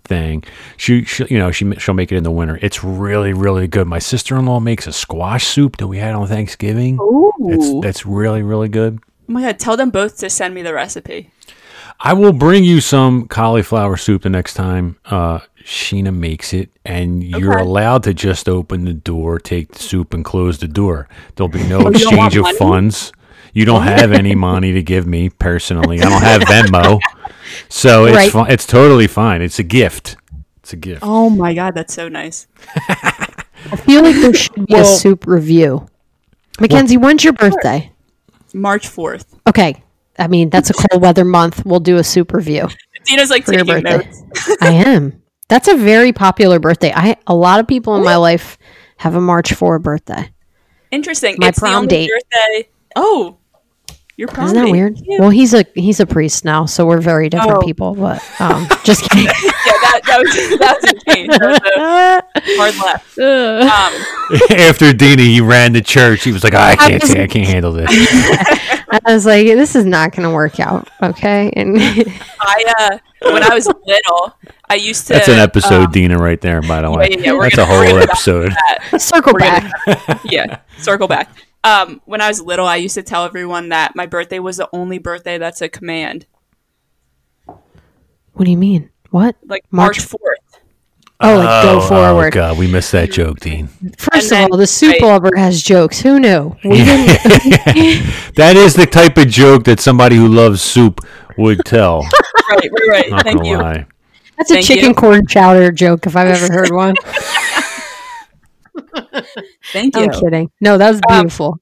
thing. 0.04 0.44
She, 0.76 1.04
she 1.04 1.24
you 1.30 1.38
know 1.38 1.50
she 1.50 1.74
she'll 1.76 1.94
make 1.94 2.12
it 2.12 2.16
in 2.16 2.24
the 2.24 2.30
winter. 2.30 2.58
It's 2.60 2.84
really 2.84 3.32
really 3.32 3.66
good. 3.66 3.86
My 3.86 4.00
sister 4.00 4.36
in 4.36 4.44
law 4.44 4.60
makes 4.60 4.86
a 4.86 4.92
squash 4.92 5.46
soup 5.46 5.78
that 5.78 5.86
we 5.86 5.96
had 5.96 6.14
on 6.14 6.28
Thanksgiving. 6.28 6.98
That's 7.38 7.80
that's 7.80 8.06
really 8.06 8.42
really 8.42 8.68
good. 8.68 9.00
Oh 9.30 9.32
my 9.32 9.40
god, 9.40 9.58
tell 9.58 9.78
them 9.78 9.88
both 9.88 10.18
to 10.18 10.28
send 10.28 10.54
me 10.54 10.60
the 10.60 10.74
recipe. 10.74 11.30
I 12.00 12.12
will 12.12 12.34
bring 12.34 12.64
you 12.64 12.82
some 12.82 13.28
cauliflower 13.28 13.96
soup 13.96 14.22
the 14.22 14.28
next 14.28 14.52
time 14.52 14.98
uh, 15.06 15.38
Sheena 15.66 16.14
makes 16.14 16.52
it, 16.52 16.70
and 16.84 17.24
you're 17.24 17.54
Okay. 17.54 17.62
allowed 17.62 18.04
to 18.04 18.14
just 18.14 18.48
open 18.48 18.84
the 18.84 18.92
door, 18.92 19.40
take 19.40 19.72
the 19.72 19.80
soup, 19.80 20.14
and 20.14 20.24
close 20.24 20.58
the 20.58 20.68
door. 20.68 21.08
There'll 21.34 21.48
be 21.48 21.64
no 21.64 21.78
Oh, 21.78 21.90
you 21.90 21.98
don't 21.98 22.16
want 22.16 22.34
exchange 22.34 22.36
of 22.36 22.42
money? 22.44 22.56
funds. 22.58 23.12
You 23.52 23.64
don't 23.64 23.78
oh. 23.82 23.96
have 23.96 24.12
any 24.12 24.36
money 24.36 24.72
to 24.74 24.82
give 24.82 25.06
me 25.08 25.28
personally. 25.28 26.00
I 26.00 26.08
don't 26.08 26.22
have 26.22 26.42
Venmo, 26.52 27.00
so 27.68 28.04
it's 28.04 28.16
Right. 28.16 28.30
fi- 28.30 28.48
it's 28.48 28.64
totally 28.66 29.08
fine. 29.08 29.42
It's 29.42 29.58
a 29.58 29.64
gift. 29.64 30.16
It's 30.58 30.72
a 30.72 30.76
gift. 30.76 31.00
Oh 31.02 31.30
my 31.30 31.52
god, 31.52 31.74
that's 31.74 31.92
so 31.94 32.08
nice. 32.08 32.46
I 32.76 33.76
feel 33.76 34.02
like 34.04 34.14
there 34.16 34.34
should 34.34 34.66
be 34.66 34.74
a 34.74 34.84
soup 34.84 35.26
review. 35.26 35.88
Mackenzie, 36.60 36.96
when's 36.96 37.24
your 37.24 37.32
birthday? 37.32 37.90
March 38.54 38.88
4th. 38.88 39.24
Okay. 39.48 39.82
I 40.18 40.28
mean, 40.28 40.48
that's 40.48 40.70
a 40.70 40.74
cold 40.74 41.02
weather 41.02 41.24
month. 41.24 41.66
We'll 41.66 41.80
do 41.80 41.96
a 41.96 42.04
soup 42.04 42.32
review. 42.32 42.68
Dina's 43.04 43.30
like 43.30 43.44
For 43.44 43.52
your 43.52 43.64
taking 43.64 43.82
birthday. 43.82 44.06
notes. 44.06 44.22
I 44.62 44.70
am. 44.72 45.22
That's 45.48 45.68
a 45.68 45.76
very 45.76 46.12
popular 46.12 46.58
birthday. 46.58 46.92
I 46.94 47.16
a 47.26 47.34
lot 47.34 47.60
of 47.60 47.66
people 47.66 47.94
in 47.96 48.04
my 48.04 48.16
life 48.16 48.58
have 48.98 49.14
a 49.14 49.20
March 49.20 49.52
4 49.52 49.78
birthday. 49.78 50.30
Interesting. 50.90 51.36
My 51.38 51.48
it's 51.48 51.60
the 51.60 51.66
prom 51.66 51.74
only 51.76 51.88
date. 51.88 52.10
birthday. 52.10 52.68
Oh. 52.96 53.36
Your 54.16 54.28
prom 54.28 54.46
Isn't 54.46 54.56
that 54.56 54.64
date. 54.64 54.70
weird? 54.72 54.98
Yeah. 55.04 55.18
Well, 55.20 55.28
he's 55.30 55.52
a 55.52 55.66
he's 55.74 56.00
a 56.00 56.06
priest 56.06 56.42
now, 56.44 56.64
so 56.64 56.86
we're 56.86 57.02
very 57.02 57.28
different 57.28 57.58
Oh. 57.62 57.66
people. 57.66 57.94
But 57.94 58.22
um, 58.40 58.66
just 58.82 59.02
kidding. 59.10 59.26
yeah, 59.26 59.32
that, 59.34 60.00
that 60.06 60.18
was 60.18 60.58
that 60.58 60.78
was 60.80 60.90
a 60.90 61.14
change. 61.14 61.28
That 61.36 62.24
was 62.34 62.56
hard 62.56 62.76
left. 62.82 63.18
Um, 63.18 64.58
After 64.58 64.92
Dina, 64.94 65.20
he 65.22 65.42
ran 65.42 65.74
to 65.74 65.82
church. 65.82 66.24
He 66.24 66.32
was 66.32 66.42
like, 66.44 66.54
I 66.54 66.76
can't, 66.76 67.04
I 67.10 67.26
can't 67.26 67.46
handle 67.46 67.72
this. 67.72 67.90
I 69.06 69.14
was 69.14 69.26
like, 69.26 69.46
this 69.46 69.74
is 69.74 69.84
not 69.84 70.12
going 70.12 70.28
to 70.28 70.34
work 70.34 70.60
out. 70.60 70.88
Okay, 71.02 71.50
and 71.56 71.76
I 71.78 72.64
uh, 72.78 72.98
when 73.32 73.42
I 73.42 73.54
was 73.54 73.66
little, 73.86 74.34
I 74.68 74.74
used 74.76 75.06
to. 75.08 75.14
That's 75.14 75.28
an 75.28 75.38
episode, 75.38 75.84
um, 75.86 75.90
Dina, 75.92 76.16
right 76.18 76.40
there. 76.40 76.60
By 76.62 76.82
the 76.82 76.90
way, 76.90 77.08
yeah, 77.10 77.18
yeah, 77.18 77.32
we're 77.32 77.42
that's 77.44 77.56
gonna- 77.56 77.68
a 77.72 77.78
we're 77.78 77.84
whole 77.86 77.98
gonna- 77.98 78.02
episode. 78.04 78.52
circle 79.00 79.32
We're 79.32 79.38
back. 79.40 79.72
gonna- 79.86 80.20
yeah, 80.24 80.60
circle 80.78 81.08
back. 81.08 81.30
Um, 81.64 82.00
when 82.04 82.20
I 82.20 82.28
was 82.28 82.40
little, 82.40 82.66
I 82.66 82.76
used 82.76 82.94
to 82.94 83.02
tell 83.02 83.24
everyone 83.24 83.70
that 83.70 83.96
my 83.96 84.06
birthday 84.06 84.38
was 84.38 84.56
the 84.58 84.68
only 84.72 84.98
birthday 84.98 85.36
that's 85.38 85.60
a 85.60 85.68
command, 85.68 86.26
What 87.46 88.44
do 88.44 88.50
you 88.50 88.56
mean? 88.56 88.90
What? 89.10 89.36
like 89.44 89.64
March- 89.70 89.98
March 89.98 90.00
fourth. 90.00 90.38
Oh, 91.20 91.36
like 91.38 91.62
go 91.62 91.78
Oh, 91.78 91.80
forward. 91.80 92.04
Oh 92.08 92.16
my 92.24 92.30
God, 92.30 92.58
we 92.58 92.70
missed 92.70 92.92
that 92.92 93.10
joke, 93.10 93.40
Dean. 93.40 93.68
First 93.96 94.32
And 94.32 94.44
of 94.46 94.52
all, 94.52 94.58
the 94.58 94.66
soup 94.66 94.92
right. 94.92 95.02
lover 95.02 95.30
has 95.36 95.62
jokes. 95.62 96.00
Who 96.00 96.20
knew? 96.20 96.54
We 96.64 96.76
didn't. 96.84 97.16
That 98.36 98.54
is 98.56 98.74
the 98.74 98.86
type 98.86 99.16
of 99.16 99.28
joke 99.28 99.64
that 99.64 99.80
somebody 99.80 100.16
who 100.16 100.28
loves 100.28 100.60
soup 100.60 101.00
would 101.38 101.60
tell. 101.64 102.06
Right, 102.48 102.70
right, 102.78 102.88
right. 102.88 103.10
Not 103.10 103.22
Thank 103.24 103.44
you. 103.44 103.56
lie. 103.58 103.86
That's 104.38 104.50
a 104.52 104.54
Thank 104.54 104.66
chicken 104.66 104.90
you. 104.90 104.94
corn 104.94 105.26
chowder 105.26 105.72
joke 105.72 106.06
if 106.06 106.14
I've 106.14 106.28
ever 106.28 106.52
heard 106.52 106.70
one. 106.70 106.94
Thank 109.72 109.96
you. 109.96 110.02
I'm 110.02 110.10
kidding. 110.10 110.50
No, 110.60 110.78
that 110.78 110.88
was 110.90 111.00
Um, 111.10 111.22
beautiful. 111.22 111.58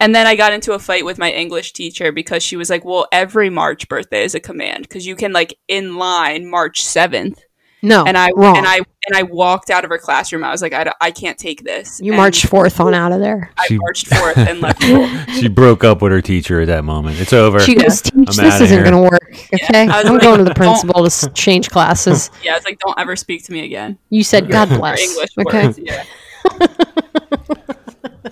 And 0.00 0.14
then 0.14 0.26
I 0.26 0.34
got 0.36 0.52
into 0.52 0.72
a 0.72 0.78
fight 0.78 1.04
with 1.06 1.16
my 1.16 1.30
English 1.32 1.72
teacher 1.72 2.12
because 2.12 2.42
she 2.42 2.56
was 2.56 2.68
like, 2.68 2.84
"Well, 2.84 3.06
every 3.10 3.48
March 3.48 3.88
birthday 3.88 4.24
is 4.24 4.34
a 4.34 4.40
command 4.40 4.82
because 4.82 5.06
you 5.06 5.14
can 5.16 5.32
like 5.32 5.54
in 5.68 5.96
line 5.96 6.46
March 6.50 6.82
7th." 6.84 7.38
No, 7.82 8.04
And 8.04 8.16
I 8.16 8.30
wrong. 8.36 8.56
and 8.56 8.66
I 8.66 8.76
and 8.76 9.16
I 9.16 9.24
walked 9.24 9.70
out 9.70 9.82
of 9.84 9.90
her 9.90 9.98
classroom. 9.98 10.44
I 10.44 10.50
was 10.52 10.62
like, 10.62 10.72
"I, 10.72 10.92
I 11.00 11.10
can't 11.10 11.36
take 11.36 11.64
this." 11.64 12.00
you 12.00 12.12
And 12.12 12.18
marched 12.18 12.46
forth 12.46 12.78
on 12.80 12.94
out 12.94 13.10
of 13.12 13.20
there. 13.20 13.50
I 13.58 13.66
She- 13.66 13.76
marched 13.78 14.06
forth 14.06 14.36
and 14.38 14.60
left. 14.60 14.80
She 15.40 15.48
broke 15.48 15.82
up 15.82 16.00
with 16.02 16.12
her 16.12 16.20
teacher 16.22 16.60
at 16.60 16.68
that 16.68 16.84
moment. 16.84 17.18
It's 17.20 17.32
over. 17.32 17.58
She 17.60 17.74
goes, 17.74 18.00
"Teach, 18.02 18.14
I'm 18.14 18.24
this 18.44 18.60
isn't 18.60 18.84
going 18.84 18.92
to 18.94 19.10
work." 19.10 19.34
Okay, 19.54 19.82
I 19.82 19.96
was 20.02 20.06
I'm 20.06 20.12
like, 20.14 20.22
going 20.22 20.38
to 20.38 20.44
the 20.44 20.54
principal 20.54 21.08
to 21.08 21.30
change 21.34 21.70
classes. 21.70 22.30
Yeah, 22.44 22.52
I 22.52 22.54
was 22.56 22.64
like, 22.64 22.78
"Don't 22.78 22.98
ever 22.98 23.16
speak 23.16 23.44
to 23.46 23.52
me 23.52 23.64
again." 23.64 23.98
You 24.10 24.22
said, 24.22 24.48
"God 24.50 24.68
bless." 24.68 25.00
English 25.00 25.30
Okay, 25.38 25.66
words. 25.66 25.78
Yeah. 25.82 26.04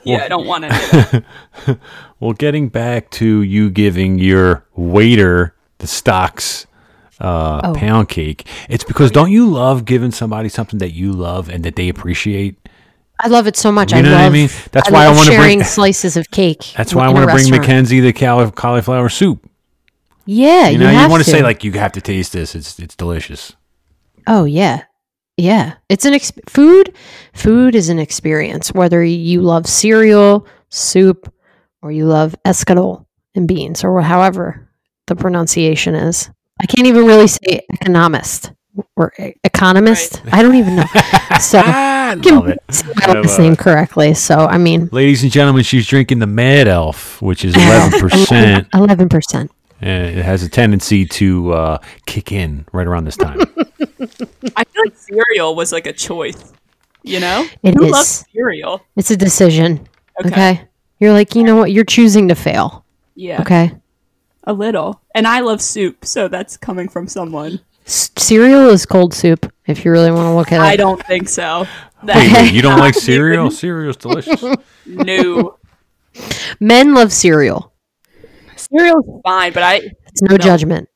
yeah, 0.04 0.24
I 0.24 0.28
don't 0.28 0.46
want 0.46 0.64
any 0.64 0.74
of 0.74 0.90
that. 1.10 1.78
well, 2.20 2.32
getting 2.32 2.68
back 2.68 3.10
to 3.10 3.42
you 3.42 3.70
giving 3.70 4.18
your 4.18 4.64
waiter 4.76 5.54
the 5.78 5.86
stocks 5.86 6.66
uh, 7.20 7.60
Oh. 7.64 7.74
pound 7.74 8.08
cake, 8.08 8.46
it's 8.68 8.84
because 8.84 9.10
don't 9.10 9.30
you 9.30 9.46
love 9.48 9.84
giving 9.84 10.10
somebody 10.10 10.48
something 10.48 10.78
that 10.78 10.92
you 10.92 11.12
love 11.12 11.48
and 11.48 11.64
that 11.64 11.76
they 11.76 11.88
appreciate? 11.88 12.56
I 13.22 13.28
love 13.28 13.46
it 13.46 13.56
so 13.56 13.70
much. 13.70 13.92
You 13.92 13.98
I 13.98 14.00
know 14.00 14.12
what 14.12 14.20
I 14.20 14.30
mean? 14.30 14.48
That's 14.72 14.90
why 14.90 15.04
I 15.06 15.10
wanna 15.14 15.36
bring- 15.36 15.62
slices 15.64 16.16
of 16.16 16.30
cake. 16.30 16.72
That's 16.76 16.94
why 16.94 17.04
I 17.04 17.10
want 17.10 17.28
to 17.28 17.34
bring. 17.34 17.50
Mackenzie 17.50 18.00
the 18.00 18.12
cauli- 18.14 18.50
cauliflower 18.52 19.08
soup. 19.10 19.46
Yeah, 20.26 20.68
You 20.68 20.72
you, 20.74 20.78
know, 20.78 20.90
you, 20.90 20.96
have 20.96 21.10
want 21.10 21.22
to 21.24 21.30
to 21.30 21.36
say 21.36 21.42
like 21.42 21.64
you 21.64 21.72
have 21.72 21.92
to 21.92 22.00
taste 22.00 22.32
this. 22.32 22.54
It's 22.54 22.78
it's 22.78 22.94
delicious. 22.96 23.54
Oh 24.26 24.44
yeah. 24.44 24.84
Yeah. 25.36 25.74
It's 25.88 26.04
an 26.04 26.14
ex- 26.14 26.32
food 26.48 26.94
food 27.32 27.74
is 27.74 27.88
an 27.88 27.98
experience 27.98 28.72
whether 28.72 29.02
you 29.02 29.42
love 29.42 29.66
cereal, 29.66 30.46
soup 30.68 31.32
or 31.82 31.90
you 31.92 32.04
love 32.06 32.34
escarole 32.46 33.06
and 33.34 33.48
beans 33.48 33.82
or 33.84 34.00
however 34.02 34.68
the 35.08 35.16
pronunciation 35.16 35.94
is. 35.94 36.30
I 36.60 36.66
can't 36.66 36.86
even 36.86 37.04
really 37.06 37.26
say 37.26 37.60
economist 37.72 38.52
or 38.96 39.12
e- 39.18 39.32
economist. 39.44 40.22
I 40.32 40.42
don't 40.42 40.54
even 40.56 40.76
know. 40.76 40.84
So 41.40 41.58
I 41.64 42.18
can 42.22 42.34
love 42.34 42.48
it. 42.48 42.58
say 42.70 42.86
I 42.98 43.06
my 43.06 43.14
love 43.14 43.24
last 43.24 43.38
it. 43.38 43.42
name 43.42 43.56
correctly. 43.56 44.12
So 44.12 44.40
I 44.40 44.58
mean 44.58 44.90
Ladies 44.92 45.22
and 45.22 45.32
gentlemen, 45.32 45.62
she's 45.62 45.86
drinking 45.86 46.18
the 46.18 46.26
Mad 46.26 46.68
Elf, 46.68 47.22
which 47.22 47.46
is 47.46 47.54
eleven 47.56 47.98
percent. 47.98 48.68
eleven 48.74 49.08
percent. 49.08 49.50
it 49.80 50.22
has 50.22 50.42
a 50.42 50.50
tendency 50.50 51.06
to 51.06 51.52
uh, 51.54 51.78
kick 52.04 52.30
in 52.30 52.66
right 52.72 52.86
around 52.86 53.04
this 53.06 53.16
time. 53.16 53.38
I 53.40 54.64
feel 54.64 54.84
like 54.84 54.96
cereal 54.96 55.54
was 55.54 55.72
like 55.72 55.86
a 55.86 55.94
choice. 55.94 56.52
You 57.04 57.20
know, 57.20 57.46
It 57.62 57.74
who 57.74 57.84
is. 57.86 57.90
loves 57.92 58.24
cereal? 58.34 58.82
It's 58.96 59.10
a 59.10 59.16
decision. 59.16 59.88
Okay. 60.20 60.28
Okay. 60.30 60.68
You're 60.98 61.12
like, 61.14 61.34
you 61.34 61.42
know 61.42 61.56
what? 61.56 61.72
You're 61.72 61.84
choosing 61.84 62.28
to 62.28 62.34
fail. 62.34 62.84
Yeah, 63.14 63.40
Okay. 63.40 63.72
A 64.44 64.52
little. 64.52 65.00
And 65.14 65.26
I 65.26 65.40
love 65.40 65.60
soup, 65.62 66.04
so 66.04 66.28
that's 66.28 66.56
coming 66.56 66.88
from 66.88 67.06
someone. 67.08 67.60
S- 67.86 68.10
cereal 68.16 68.68
is 68.70 68.86
cold 68.86 69.14
soup. 69.14 69.52
If 69.66 69.84
you 69.84 69.90
really 69.92 70.10
want 70.10 70.26
to 70.26 70.34
look 70.34 70.52
at 70.52 70.60
it. 70.60 70.64
I 70.64 70.76
don't 70.76 71.04
think 71.06 71.28
so. 71.28 71.66
Wait, 72.02 72.32
wait, 72.32 72.52
you 72.52 72.62
don't 72.62 72.78
like 72.78 72.94
Not 72.94 73.02
cereal? 73.02 73.46
even- 73.46 73.56
Cereal's 73.56 73.96
delicious. 73.96 74.42
No, 74.86 75.56
Men 76.58 76.94
love 76.94 77.12
cereal. 77.12 77.72
cereal's 78.56 79.04
fine, 79.24 79.52
but 79.52 79.62
I 79.62 79.76
It's 80.08 80.22
no, 80.22 80.32
No. 80.36 80.38
judgment. 80.38 80.88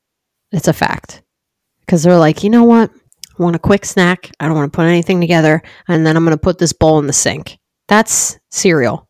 It's 0.52 0.68
a 0.68 0.72
fact. 0.72 1.22
Because 1.80 2.02
they're 2.02 2.16
like, 2.18 2.42
you 2.42 2.50
know 2.50 2.64
what? 2.64 2.90
I 3.38 3.42
want 3.42 3.56
a 3.56 3.60
quick 3.60 3.84
snack. 3.84 4.30
I 4.40 4.46
don't 4.46 4.56
want 4.56 4.72
to 4.72 4.76
put 4.76 4.86
anything 4.86 5.20
together. 5.20 5.62
And 5.88 6.06
then 6.06 6.16
I'm 6.16 6.24
going 6.24 6.36
to 6.36 6.40
put 6.40 6.58
this 6.58 6.72
bowl 6.72 6.98
in 6.98 7.06
the 7.06 7.12
sink. 7.12 7.58
That's 7.88 8.38
cereal. 8.50 9.08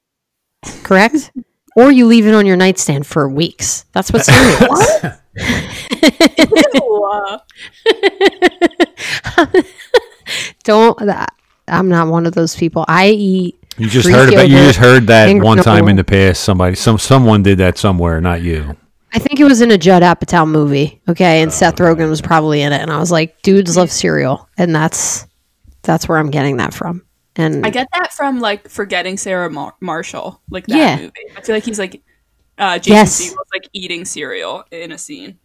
Correct? 0.82 1.30
or 1.76 1.90
you 1.90 2.06
leave 2.06 2.26
it 2.26 2.34
on 2.34 2.46
your 2.46 2.56
nightstand 2.56 3.06
for 3.06 3.28
weeks. 3.28 3.84
That's 3.92 4.12
what 4.12 4.24
cereal 4.24 4.74
is. 4.76 5.04
Ew, 6.74 7.10
uh, 7.12 7.38
Don't. 10.64 10.98
That, 10.98 11.34
I'm 11.68 11.88
not 11.88 12.08
one 12.08 12.26
of 12.26 12.34
those 12.34 12.56
people. 12.56 12.84
I 12.88 13.08
eat. 13.08 13.58
You 13.76 13.88
just 13.88 14.08
heard 14.08 14.32
about. 14.32 14.48
You 14.48 14.56
just 14.58 14.78
heard 14.78 15.06
that 15.08 15.28
and 15.28 15.42
one 15.42 15.58
time 15.58 15.84
granola. 15.84 15.90
in 15.90 15.96
the 15.96 16.04
past. 16.04 16.44
Somebody, 16.44 16.76
some 16.76 16.98
someone 16.98 17.42
did 17.42 17.58
that 17.58 17.78
somewhere, 17.78 18.20
not 18.20 18.42
you. 18.42 18.76
I 19.12 19.18
think 19.18 19.38
it 19.38 19.44
was 19.44 19.60
in 19.60 19.70
a 19.70 19.78
Judd 19.78 20.02
Apatow 20.02 20.48
movie. 20.48 21.00
Okay, 21.08 21.42
and 21.42 21.52
Seth 21.52 21.76
Rogen 21.76 22.08
was 22.08 22.20
probably 22.20 22.62
in 22.62 22.72
it, 22.72 22.80
and 22.80 22.90
I 22.90 22.98
was 22.98 23.12
like, 23.12 23.40
dudes 23.42 23.76
love 23.76 23.90
cereal, 23.90 24.48
and 24.58 24.74
that's 24.74 25.26
that's 25.82 26.08
where 26.08 26.18
I'm 26.18 26.30
getting 26.30 26.56
that 26.58 26.74
from. 26.74 27.04
And 27.36 27.66
I 27.66 27.70
get 27.70 27.88
that 27.94 28.12
from 28.12 28.40
like 28.40 28.68
forgetting 28.68 29.16
Sarah 29.16 29.50
Mar- 29.50 29.74
Marshall, 29.80 30.40
like 30.50 30.66
that 30.68 30.76
Yeah. 30.76 30.96
movie. 30.96 31.12
I 31.36 31.40
feel 31.40 31.54
like 31.56 31.64
he's 31.64 31.78
like 31.78 32.02
uh, 32.58 32.78
Jason 32.78 32.92
Yes. 32.92 33.14
Segel's 33.14 33.48
like 33.52 33.68
eating 33.72 34.04
cereal 34.04 34.64
in 34.70 34.92
a 34.92 34.98
scene. 34.98 35.38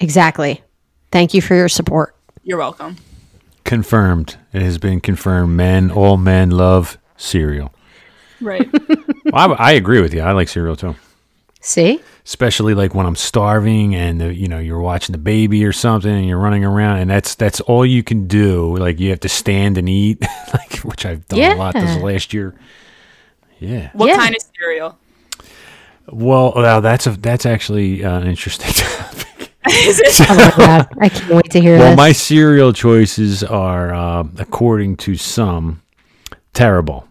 exactly. 0.00 0.62
Thank 1.10 1.34
you 1.34 1.40
for 1.42 1.54
your 1.54 1.68
support. 1.68 2.16
You're 2.42 2.58
welcome. 2.58 2.96
Confirmed. 3.64 4.36
It 4.52 4.62
has 4.62 4.78
been 4.78 5.00
confirmed. 5.00 5.56
Men, 5.56 5.90
all 5.90 6.16
men 6.16 6.50
love 6.50 6.98
cereal. 7.16 7.72
Right. 8.40 8.68
Well, 9.24 9.52
I, 9.52 9.68
I 9.68 9.72
agree 9.72 10.02
with 10.02 10.12
you. 10.12 10.20
I 10.20 10.32
like 10.32 10.48
cereal 10.48 10.74
too. 10.76 10.96
See, 11.60 12.00
especially 12.24 12.74
like 12.74 12.94
when 12.94 13.06
I'm 13.06 13.16
starving 13.16 13.94
and 13.94 14.22
uh, 14.22 14.26
you 14.26 14.48
know 14.48 14.58
you're 14.58 14.80
watching 14.80 15.12
the 15.12 15.18
baby 15.18 15.64
or 15.64 15.72
something 15.72 16.10
and 16.12 16.26
you're 16.26 16.38
running 16.38 16.64
around 16.64 16.98
and 16.98 17.10
that's 17.10 17.34
that's 17.34 17.60
all 17.62 17.84
you 17.86 18.02
can 18.02 18.26
do. 18.26 18.76
Like 18.76 19.00
you 19.00 19.10
have 19.10 19.20
to 19.20 19.28
stand 19.28 19.78
and 19.78 19.88
eat, 19.88 20.20
like 20.54 20.76
which 20.78 21.04
I've 21.06 21.26
done 21.28 21.40
a 21.40 21.54
lot 21.56 21.74
this 21.74 22.02
last 22.02 22.32
year. 22.32 22.54
Yeah. 23.58 23.90
What 23.94 24.08
Yeah. 24.08 24.16
kind 24.16 24.34
of 24.34 24.42
cereal? 24.58 24.98
Well, 26.08 26.52
well, 26.56 26.80
that's 26.80 27.06
a 27.06 27.10
that's 27.10 27.46
actually 27.46 28.04
uh, 28.04 28.18
an 28.20 28.26
interesting 28.26 28.72
topic. 28.72 29.52
Is 29.68 30.00
it? 30.00 30.28
oh 30.28 30.34
my 30.34 30.50
god, 30.66 30.88
I 31.00 31.08
can't 31.08 31.30
wait 31.34 31.50
to 31.52 31.60
hear 31.60 31.78
well, 31.78 31.90
this. 31.90 31.96
my 31.96 32.10
cereal 32.12 32.72
choices 32.72 33.44
are, 33.44 33.94
uh, 33.94 34.24
according 34.38 34.96
to 34.98 35.14
some, 35.14 35.80
terrible. 36.52 37.06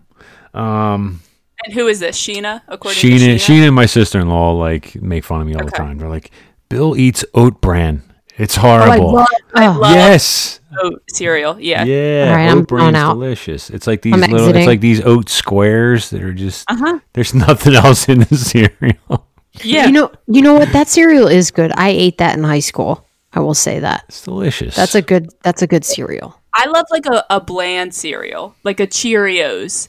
Um, 0.53 1.21
And 1.63 1.73
who 1.73 1.87
is 1.87 1.99
this? 1.99 2.19
Sheena? 2.19 2.61
According 2.67 2.99
Sheena, 2.99 3.19
to 3.19 3.25
Sheena, 3.35 3.35
Sheena. 3.59 3.67
and 3.67 3.75
my 3.75 3.85
sister-in-law 3.85 4.53
like 4.53 4.95
make 5.01 5.23
fun 5.23 5.41
of 5.41 5.47
me 5.47 5.53
all 5.55 5.65
the 5.65 5.71
time. 5.71 5.97
They're 5.97 6.09
like, 6.09 6.31
"Bill 6.69 6.95
eats 6.97 7.23
oat 7.33 7.61
bran. 7.61 8.03
It's 8.37 8.57
oh, 8.57 8.61
I 8.61 8.85
horrible." 8.97 9.13
love, 9.13 9.27
oh, 9.55 9.77
love- 9.79 9.93
yes. 9.95 10.59
oat 10.81 11.03
cereal. 11.09 11.59
Yeah. 11.59 11.83
Yeah, 11.83 12.29
All 12.29 12.35
right, 12.35 12.47
I'm 12.49 12.59
oat 12.59 12.67
going 12.67 12.91
bran's 12.93 12.95
out. 12.95 13.13
delicious. 13.13 13.69
It's 13.69 13.85
like 13.87 14.01
these 14.01 14.13
I'm 14.13 14.21
little. 14.21 14.55
It's 14.55 14.65
like 14.67 14.79
these 14.81 15.01
oat 15.01 15.29
squares 15.29 16.09
that 16.11 16.23
are 16.23 16.33
just. 16.33 16.69
Uh-huh. 16.71 16.99
There's 17.13 17.33
nothing 17.33 17.75
else 17.85 18.07
in 18.09 18.19
the 18.21 18.35
cereal. 18.37 19.27
Yeah. 19.63 19.85
You 19.87 19.91
know, 19.91 20.11
you 20.27 20.41
know 20.41 20.53
what? 20.53 20.71
That 20.71 20.87
cereal 20.87 21.27
is 21.27 21.51
good. 21.51 21.71
I 21.75 21.89
ate 21.89 22.17
that 22.19 22.37
in 22.37 22.43
high 22.43 22.59
school. 22.61 23.05
I 23.33 23.39
will 23.41 23.53
say 23.53 23.79
that. 23.79 24.05
It's 24.07 24.23
delicious. 24.23 24.75
That's 24.75 24.95
a 24.95 25.01
good. 25.01 25.29
That's 25.43 25.61
a 25.61 25.67
good 25.67 25.85
cereal. 25.85 26.39
I 26.55 26.65
love 26.67 26.85
like 26.89 27.05
a, 27.05 27.25
a 27.29 27.39
bland 27.39 27.93
cereal, 27.93 28.55
like 28.63 28.79
a 28.79 28.87
Cheerios. 28.87 29.87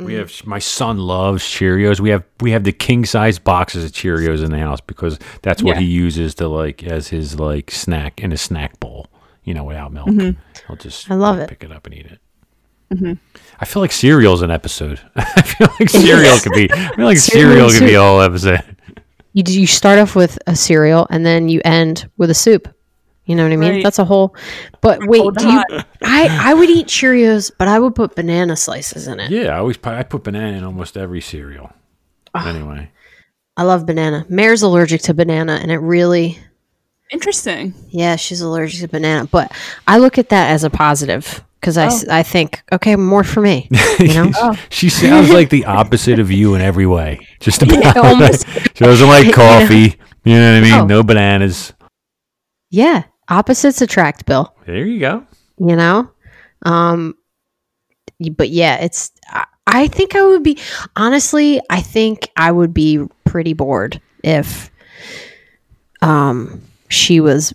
We 0.00 0.14
have 0.14 0.32
my 0.46 0.58
son 0.58 0.98
loves 0.98 1.42
Cheerios. 1.44 2.00
We 2.00 2.10
have 2.10 2.24
we 2.40 2.50
have 2.52 2.64
the 2.64 2.72
king 2.72 3.04
size 3.04 3.38
boxes 3.38 3.84
of 3.84 3.92
Cheerios 3.92 4.42
in 4.44 4.50
the 4.50 4.58
house 4.58 4.80
because 4.80 5.18
that's 5.42 5.62
what 5.62 5.76
Yeah. 5.76 5.80
he 5.82 5.86
uses 5.86 6.34
to 6.36 6.48
like 6.48 6.82
as 6.84 7.08
his 7.08 7.38
like 7.38 7.70
snack 7.70 8.20
in 8.22 8.32
a 8.32 8.36
snack 8.36 8.80
bowl. 8.80 9.06
You 9.44 9.54
know, 9.54 9.64
without 9.64 9.92
milk. 9.92 10.08
I'll 10.68 10.76
just 10.76 11.04
Mm-hmm. 11.04 11.12
I 11.12 11.16
love 11.16 11.38
it. 11.38 11.48
pick 11.48 11.64
it 11.64 11.72
up 11.72 11.86
and 11.86 11.94
eat 11.94 12.06
it. 12.06 13.18
I 13.60 13.64
feel 13.66 13.82
like 13.82 13.92
cereal's 13.92 14.42
an 14.42 14.50
episode. 14.50 15.00
I 15.16 15.42
feel 15.42 15.68
like 15.78 15.88
cereal 15.88 16.38
could 16.38 16.52
be. 16.52 16.70
I 16.72 16.94
feel 16.96 17.04
like 17.04 17.18
cereal 17.32 17.68
Cereal 17.68 17.70
could 17.70 17.86
be 17.86 17.96
all 17.96 18.20
episode. 18.20 18.62
You 19.32 19.44
you 19.46 19.66
start 19.66 19.98
off 20.00 20.16
with 20.16 20.38
a 20.48 20.56
cereal 20.56 21.06
and 21.10 21.24
then 21.24 21.48
you 21.48 21.60
end 21.64 22.10
with 22.16 22.30
a 22.30 22.34
soup. 22.34 22.68
You 23.30 23.36
know 23.36 23.44
what 23.44 23.52
I 23.52 23.56
mean? 23.56 23.74
Right. 23.74 23.84
That's 23.84 24.00
a 24.00 24.04
whole. 24.04 24.34
But 24.80 25.06
wait, 25.06 25.20
Hold 25.20 25.36
do 25.36 25.48
you? 25.48 25.62
I 26.02 26.50
I 26.50 26.52
would 26.52 26.68
eat 26.68 26.88
Cheerios, 26.88 27.52
but 27.56 27.68
I 27.68 27.78
would 27.78 27.94
put 27.94 28.16
banana 28.16 28.56
slices 28.56 29.06
in 29.06 29.20
it. 29.20 29.30
Yeah, 29.30 29.54
I 29.54 29.58
always 29.58 29.76
put, 29.76 29.92
I 29.92 30.02
put 30.02 30.24
banana 30.24 30.58
in 30.58 30.64
almost 30.64 30.96
every 30.96 31.20
cereal. 31.20 31.70
Ah. 32.34 32.48
Anyway, 32.48 32.90
I 33.56 33.62
love 33.62 33.86
banana. 33.86 34.26
Mare's 34.28 34.62
allergic 34.62 35.02
to 35.02 35.14
banana, 35.14 35.60
and 35.62 35.70
it 35.70 35.78
really, 35.78 36.40
Interesting. 37.12 37.72
yeah, 37.90 38.16
she's 38.16 38.40
allergic 38.40 38.80
to 38.80 38.88
banana. 38.88 39.28
But 39.30 39.52
I 39.86 39.98
look 39.98 40.18
at 40.18 40.30
that 40.30 40.50
as 40.50 40.64
a 40.64 40.70
positive 40.70 41.44
because 41.60 41.78
I 41.78 41.88
I 42.10 42.24
think, 42.24 42.64
okay, 42.72 42.96
more 42.96 43.22
for 43.22 43.40
me. 43.42 43.68
You 44.00 44.14
know, 44.14 44.56
she 44.70 44.88
sounds 44.88 45.30
like 45.30 45.50
the 45.50 45.66
opposite 45.66 46.18
of 46.18 46.32
you 46.32 46.56
in 46.56 46.62
every 46.62 46.86
way. 46.86 47.28
Just 47.38 47.62
about. 47.62 47.96
almost. 48.04 48.44
she 48.74 48.82
doesn't 48.84 49.06
like 49.06 49.32
coffee. 49.32 49.94
You 50.24 50.34
know 50.34 50.52
what 50.52 50.58
I 50.58 50.60
mean? 50.62 50.80
Oh. 50.80 50.86
No 50.86 51.02
bananas. 51.04 51.74
yeah, 52.70 53.04
opposites 53.30 53.80
attract, 53.80 54.26
Bill. 54.26 54.54
There 54.66 54.84
you 54.86 54.98
go. 55.00 55.24
You 55.58 55.76
know, 55.76 56.10
um, 56.64 57.14
but 58.36 58.50
yeah, 58.50 58.76
it's. 58.84 59.12
I, 59.28 59.44
I 59.66 59.86
think 59.88 60.16
I 60.16 60.26
would 60.26 60.42
be 60.42 60.58
honestly. 60.96 61.60
I 61.70 61.80
think 61.80 62.28
I 62.36 62.50
would 62.50 62.74
be 62.74 63.06
pretty 63.24 63.52
bored 63.52 64.00
if, 64.24 64.70
um, 66.02 66.60
she 66.88 67.20
was, 67.20 67.54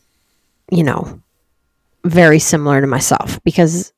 you 0.72 0.84
know, 0.84 1.22
very 2.06 2.40
similar 2.40 2.80
to 2.82 2.88
myself 2.88 3.44
because, 3.44 3.92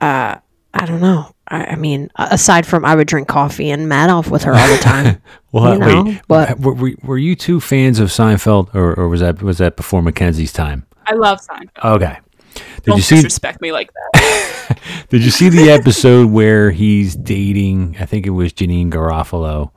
uh, 0.00 0.36
I 0.74 0.86
don't 0.86 1.00
know. 1.00 1.34
I, 1.48 1.64
I 1.66 1.76
mean, 1.76 2.10
aside 2.16 2.66
from 2.66 2.84
I 2.84 2.94
would 2.94 3.08
drink 3.08 3.28
coffee 3.28 3.70
and 3.70 3.88
Mad 3.88 4.10
Elf 4.10 4.30
with 4.30 4.42
her 4.44 4.54
all 4.54 4.68
the 4.68 4.78
time. 4.82 5.20
Well, 5.52 5.72
You 5.72 5.78
know, 5.80 6.02
wait. 6.04 6.20
but- 6.28 6.60
were, 6.60 6.74
were, 6.74 6.92
were 7.02 7.16
you 7.18 7.34
two 7.34 7.60
fans 7.60 7.98
of 7.98 8.10
Seinfeld, 8.10 8.74
or, 8.74 8.92
or 8.94 9.08
was 9.08 9.20
that 9.20 9.42
was 9.42 9.56
that 9.56 9.74
before 9.76 10.02
Mackenzie's 10.02 10.52
time? 10.52 10.84
I 11.06 11.14
love 11.14 11.40
Seinfeld. 11.40 11.94
Okay. 11.96 12.18
Did 12.54 12.84
Don't 12.84 12.96
you 12.96 13.02
see? 13.02 13.16
disrespect 13.16 13.60
me 13.60 13.72
like 13.72 13.90
that. 13.92 14.78
Did 15.10 15.22
you 15.24 15.30
see 15.30 15.48
the 15.48 15.70
episode 15.70 16.30
where 16.30 16.70
he's 16.70 17.14
dating? 17.14 17.96
I 18.00 18.06
think 18.06 18.26
it 18.26 18.30
was 18.30 18.52
Janeane 18.52 18.90
Garofalo, 18.90 19.70
oh 19.70 19.72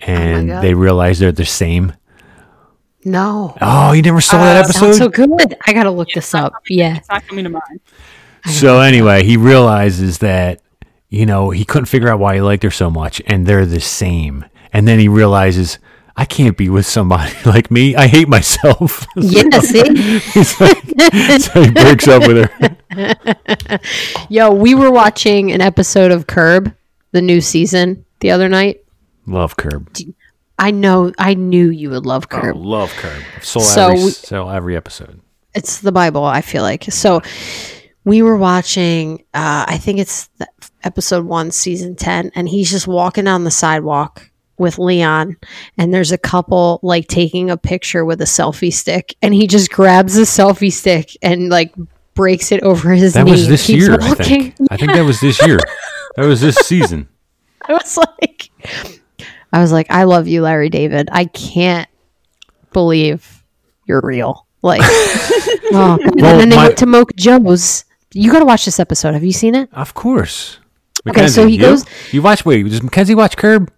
and 0.00 0.48
God. 0.48 0.62
they 0.62 0.74
realize 0.74 1.18
they're 1.18 1.32
the 1.32 1.44
same. 1.44 1.94
no, 3.04 3.56
Oh, 3.60 3.92
you 3.92 4.02
never 4.02 4.20
saw 4.20 4.38
that 4.38 4.56
uh, 4.56 4.60
episode? 4.60 4.92
so 4.94 5.08
good. 5.08 5.56
I 5.66 5.72
gotta 5.72 5.90
look 5.90 6.08
this 6.14 6.34
up. 6.34 6.52
Yeah, 6.68 6.96
It's 6.98 7.08
not 7.08 7.26
coming 7.26 7.44
to 7.44 7.50
mind. 7.50 7.80
So 8.50 8.80
anyway, 8.80 9.24
he 9.24 9.36
realizes 9.36 10.18
that 10.18 10.60
you 11.08 11.26
know 11.26 11.50
he 11.50 11.64
couldn't 11.64 11.86
figure 11.86 12.08
out 12.08 12.18
why 12.20 12.34
he 12.36 12.40
liked 12.40 12.62
her 12.62 12.70
so 12.70 12.90
much, 12.90 13.20
and 13.26 13.46
they're 13.46 13.66
the 13.66 13.80
same. 13.80 14.44
And 14.72 14.86
then 14.88 14.98
he 14.98 15.08
realizes 15.08 15.78
I 16.16 16.24
can't 16.26 16.56
be 16.56 16.68
with 16.68 16.86
somebody 16.86 17.32
like 17.46 17.70
me. 17.70 17.96
I 17.96 18.06
hate 18.06 18.28
myself. 18.28 19.06
yeah. 19.16 19.42
See. 19.60 19.82
Like- 20.60 21.40
so 21.40 21.62
he 21.62 21.70
breaks 21.70 22.06
up 22.08 22.26
with 22.26 22.48
her. 22.50 23.78
Yo, 24.28 24.50
we 24.52 24.74
were 24.74 24.90
watching 24.90 25.50
an 25.52 25.60
episode 25.60 26.10
of 26.12 26.26
Curb, 26.26 26.74
the 27.12 27.22
new 27.22 27.40
season, 27.40 28.04
the 28.20 28.30
other 28.30 28.48
night. 28.48 28.84
Love 29.26 29.56
Curb. 29.56 29.88
I 30.58 30.70
know, 30.70 31.12
I 31.18 31.34
knew 31.34 31.70
you 31.70 31.90
would 31.90 32.06
love 32.06 32.26
Oh, 32.30 32.40
Curb. 32.40 32.56
love 32.56 32.90
Curb. 32.90 33.22
Saw 33.42 33.60
So 33.60 33.86
every 33.88 34.04
we- 34.04 34.10
saw 34.10 34.50
every 34.50 34.76
episode. 34.76 35.20
It's 35.54 35.80
the 35.80 35.92
Bible, 35.92 36.24
I 36.24 36.40
feel 36.40 36.62
like. 36.62 36.84
So 36.84 37.20
we 38.04 38.22
were 38.22 38.36
watching, 38.36 39.20
uh, 39.34 39.64
I 39.68 39.78
think 39.78 39.98
it's 39.98 40.28
the 40.38 40.48
episode 40.84 41.24
one, 41.26 41.50
season 41.50 41.94
10, 41.96 42.32
and 42.34 42.48
he's 42.48 42.70
just 42.70 42.86
walking 42.86 43.24
down 43.24 43.44
the 43.44 43.50
sidewalk 43.50 44.30
with 44.58 44.78
Leon, 44.78 45.36
and 45.78 45.92
there's 45.92 46.12
a 46.12 46.18
couple 46.18 46.78
like 46.82 47.08
taking 47.08 47.50
a 47.50 47.56
picture 47.56 48.04
with 48.04 48.20
a 48.20 48.24
selfie 48.26 48.72
stick, 48.72 49.14
and 49.22 49.34
he 49.34 49.46
just 49.46 49.70
grabs 49.70 50.14
the 50.14 50.22
selfie 50.22 50.72
stick 50.72 51.10
and 51.22 51.48
like 51.48 51.74
breaks 52.14 52.52
it 52.52 52.62
over 52.62 52.90
his 52.92 53.14
That 53.14 53.24
knee. 53.24 53.32
was 53.32 53.48
this 53.48 53.68
year, 53.68 53.94
I 54.00 54.08
walking. 54.08 54.24
think. 54.52 54.54
I 54.70 54.76
think 54.76 54.92
that 54.92 55.02
was 55.04 55.20
this 55.20 55.44
year. 55.46 55.58
That 56.16 56.26
was 56.26 56.42
this 56.42 56.56
season. 56.56 57.08
I 57.66 57.72
was 57.72 57.96
like, 57.96 58.50
I 59.50 59.60
was 59.62 59.72
like, 59.72 59.90
I 59.90 60.04
love 60.04 60.28
you, 60.28 60.42
Larry 60.42 60.68
David. 60.68 61.08
I 61.10 61.24
can't 61.24 61.88
believe 62.74 63.42
you're 63.86 64.02
real. 64.04 64.46
Like, 64.60 64.82
oh. 64.84 65.98
and 66.02 66.20
Well, 66.20 66.38
then 66.38 66.50
they 66.50 66.56
my- 66.56 66.66
went 66.66 66.78
to 66.78 66.86
Mocha 66.86 67.14
Joe's. 67.16 67.86
You 68.12 68.30
got 68.30 68.40
to 68.40 68.44
watch 68.44 68.66
this 68.66 68.78
episode. 68.78 69.14
Have 69.14 69.24
you 69.24 69.32
seen 69.32 69.54
it? 69.54 69.70
Of 69.72 69.94
course. 69.94 70.58
Okay, 71.08 71.28
so 71.28 71.46
he 71.46 71.54
you? 71.54 71.60
goes- 71.60 71.86
You 72.12 72.20
watch? 72.20 72.44
Wait, 72.44 72.62
does 72.68 72.82
Mackenzie 72.82 73.14
watch 73.14 73.38
Curb? 73.38 73.72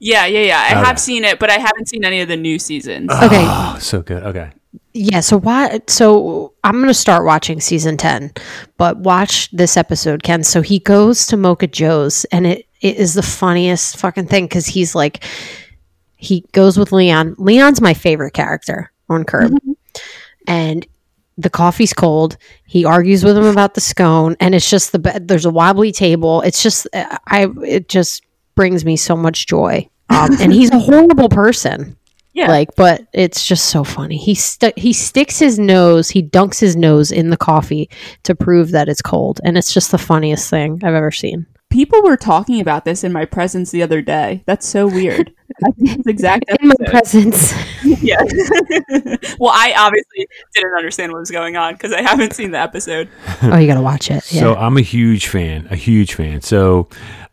Yeah, 0.00 0.26
yeah, 0.26 0.40
yeah. 0.40 0.60
I 0.62 0.78
Okay. 0.78 0.86
have 0.86 1.00
seen 1.00 1.24
it, 1.24 1.38
but 1.38 1.50
I 1.50 1.58
haven't 1.58 1.88
seen 1.88 2.04
any 2.04 2.20
of 2.20 2.28
the 2.28 2.36
new 2.36 2.58
seasons. 2.58 3.08
Ah, 3.10 3.26
okay, 3.26 3.44
Oh, 3.48 3.78
so 3.80 4.00
good. 4.02 4.22
Okay. 4.22 4.50
Yeah, 4.92 5.20
so 5.20 5.38
why 5.38 5.80
so 5.86 6.52
I'm 6.64 6.74
going 6.76 6.88
to 6.88 6.94
start 6.94 7.24
watching 7.24 7.60
season 7.60 7.96
10, 7.96 8.32
but 8.76 8.98
watch 8.98 9.50
this 9.50 9.76
episode 9.76 10.22
Ken. 10.22 10.42
So 10.44 10.60
he 10.62 10.78
goes 10.80 11.26
to 11.28 11.36
Mocha 11.36 11.66
Joe's 11.66 12.24
and 12.26 12.46
it 12.46 12.66
it 12.80 12.96
is 12.96 13.14
the 13.14 13.22
funniest 13.22 13.96
fucking 13.96 14.26
thing 14.26 14.46
cuz 14.48 14.66
he's 14.66 14.94
like 14.94 15.24
he 16.16 16.44
goes 16.52 16.78
with 16.78 16.92
Leon. 16.92 17.34
Leon's 17.38 17.80
my 17.80 17.94
favorite 17.94 18.34
character 18.34 18.92
on 19.08 19.24
Curb. 19.24 19.52
Mm-hmm. 19.52 19.72
And 20.46 20.86
the 21.36 21.50
coffee's 21.50 21.92
cold. 21.92 22.36
He 22.66 22.84
argues 22.84 23.24
with 23.24 23.36
him 23.36 23.44
about 23.44 23.74
the 23.74 23.80
scone 23.80 24.36
and 24.40 24.54
it's 24.54 24.68
just 24.68 24.92
the 24.92 24.98
be- 24.98 25.18
there's 25.20 25.44
a 25.46 25.50
wobbly 25.50 25.92
table. 25.92 26.40
It's 26.42 26.62
just 26.62 26.86
I 26.94 27.48
it 27.64 27.88
just 27.88 28.22
brings 28.58 28.84
me 28.84 28.96
so 28.96 29.14
much 29.14 29.46
joy. 29.46 29.88
Um, 30.10 30.30
and 30.40 30.52
he's 30.52 30.72
a 30.72 30.80
horrible 30.80 31.28
person. 31.28 31.96
Yeah. 32.32 32.48
Like, 32.48 32.74
but 32.74 33.06
it's 33.12 33.46
just 33.46 33.66
so 33.66 33.84
funny. 33.84 34.16
He 34.16 34.34
stu- 34.34 34.72
he 34.76 34.92
sticks 34.92 35.38
his 35.38 35.60
nose, 35.60 36.10
he 36.10 36.24
dunks 36.24 36.58
his 36.58 36.74
nose 36.74 37.12
in 37.12 37.30
the 37.30 37.36
coffee 37.36 37.88
to 38.24 38.34
prove 38.34 38.72
that 38.72 38.88
it's 38.88 39.00
cold, 39.00 39.40
and 39.44 39.56
it's 39.56 39.72
just 39.72 39.92
the 39.92 39.98
funniest 39.98 40.50
thing 40.50 40.80
I've 40.82 40.94
ever 40.94 41.12
seen. 41.12 41.46
People 41.70 42.02
were 42.02 42.16
talking 42.16 42.60
about 42.60 42.84
this 42.84 43.04
in 43.04 43.12
my 43.12 43.26
presence 43.26 43.70
the 43.70 43.82
other 43.82 44.02
day. 44.02 44.42
That's 44.46 44.66
so 44.66 44.88
weird. 44.88 45.32
I 45.64 45.70
think 45.70 45.98
it's 45.98 46.06
exact 46.08 46.44
In 46.60 46.68
my 46.68 46.74
presence, 46.86 47.52
yeah. 47.84 48.16
well, 49.38 49.52
I 49.54 49.72
obviously 49.76 50.26
didn't 50.54 50.74
understand 50.76 51.12
what 51.12 51.20
was 51.20 51.30
going 51.30 51.56
on 51.56 51.74
because 51.74 51.92
I 51.92 52.02
haven't 52.02 52.32
seen 52.32 52.50
the 52.50 52.58
episode. 52.58 53.08
oh, 53.42 53.56
you 53.56 53.68
gotta 53.68 53.82
watch 53.82 54.10
it. 54.10 54.32
Yeah. 54.32 54.40
So 54.40 54.56
I'm 54.56 54.76
a 54.76 54.82
huge 54.82 55.28
fan, 55.28 55.68
a 55.70 55.76
huge 55.76 56.14
fan. 56.14 56.40
So 56.40 56.88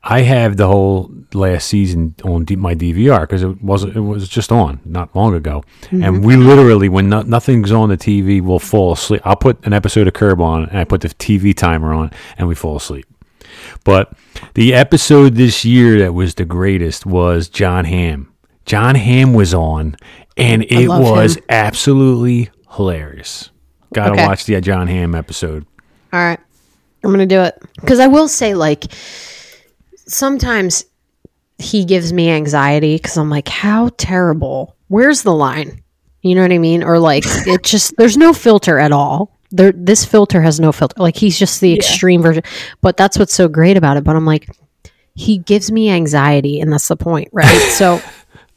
I 0.07 0.21
have 0.21 0.55
the 0.55 0.67
whole 0.67 1.11
last 1.33 1.67
season 1.67 2.13
on 2.23 2.45
D- 2.45 2.55
my 2.55 2.75
DVR 2.75 3.21
because 3.21 3.41
it 3.41 3.61
wasn't. 3.63 3.95
It 3.95 4.01
was 4.01 4.29
just 4.29 4.51
on 4.51 4.79
not 4.85 5.15
long 5.15 5.33
ago, 5.33 5.63
and 5.89 6.03
mm-hmm. 6.03 6.21
we 6.21 6.35
literally, 6.35 6.89
when 6.89 7.09
no, 7.09 7.23
nothing's 7.23 7.71
on 7.71 7.89
the 7.89 7.97
TV, 7.97 8.39
we'll 8.39 8.59
fall 8.59 8.93
asleep. 8.93 9.21
I'll 9.25 9.35
put 9.35 9.65
an 9.65 9.73
episode 9.73 10.07
of 10.07 10.13
Curb 10.13 10.39
on, 10.39 10.65
and 10.65 10.77
I 10.77 10.83
put 10.83 11.01
the 11.01 11.09
TV 11.09 11.55
timer 11.57 11.91
on, 11.91 12.11
and 12.37 12.47
we 12.47 12.53
fall 12.53 12.75
asleep. 12.75 13.07
But 13.83 14.13
the 14.53 14.75
episode 14.75 15.35
this 15.35 15.65
year 15.65 15.97
that 15.99 16.13
was 16.13 16.35
the 16.35 16.45
greatest 16.45 17.07
was 17.07 17.49
John 17.49 17.85
Hamm. 17.85 18.31
John 18.65 18.93
Hamm 18.93 19.33
was 19.33 19.55
on, 19.55 19.95
and 20.37 20.63
it 20.63 20.87
was 20.87 21.37
him. 21.37 21.43
absolutely 21.49 22.51
hilarious. 22.75 23.49
Got 23.93 24.07
to 24.07 24.11
Okay. 24.13 24.27
watch 24.27 24.45
the 24.45 24.61
John 24.61 24.87
Hamm 24.87 25.15
episode. 25.15 25.65
All 26.13 26.19
right, 26.19 26.39
I'm 27.03 27.09
gonna 27.09 27.25
do 27.25 27.41
it 27.41 27.59
because 27.81 27.99
I 27.99 28.05
will 28.05 28.27
say, 28.27 28.53
like, 28.53 28.85
sometimes 30.07 30.85
he 31.57 31.85
gives 31.85 32.11
me 32.13 32.29
anxiety 32.29 32.95
because 32.95 33.17
I'm 33.17 33.29
like, 33.29 33.47
how 33.47 33.89
terrible? 33.97 34.75
Where's 34.87 35.23
the 35.23 35.33
line? 35.33 35.81
You 36.21 36.35
know 36.35 36.41
what 36.41 36.51
I 36.51 36.57
mean? 36.57 36.83
Or 36.83 36.99
like, 36.99 37.23
it 37.27 37.63
just 37.63 37.95
there's 37.97 38.17
no 38.17 38.33
filter 38.33 38.77
at 38.79 38.91
all. 38.91 39.31
There, 39.51 39.71
this 39.71 40.03
filter 40.03 40.41
has 40.41 40.59
no 40.59 40.71
filter. 40.71 40.95
Like 40.99 41.15
he's 41.15 41.37
just 41.39 41.61
the 41.61 41.73
extreme 41.73 42.21
version. 42.21 42.43
But 42.81 42.97
that's 42.97 43.17
what's 43.17 43.33
so 43.33 43.47
great 43.47 43.77
about 43.77 43.95
it. 43.97 44.03
But 44.03 44.15
I'm 44.15 44.25
like, 44.25 44.49
he 45.13 45.37
gives 45.37 45.71
me 45.71 45.89
anxiety, 45.89 46.59
and 46.59 46.73
that's 46.73 46.87
the 46.87 46.97
point, 46.97 47.29
right? 47.31 47.61
So. 47.71 48.01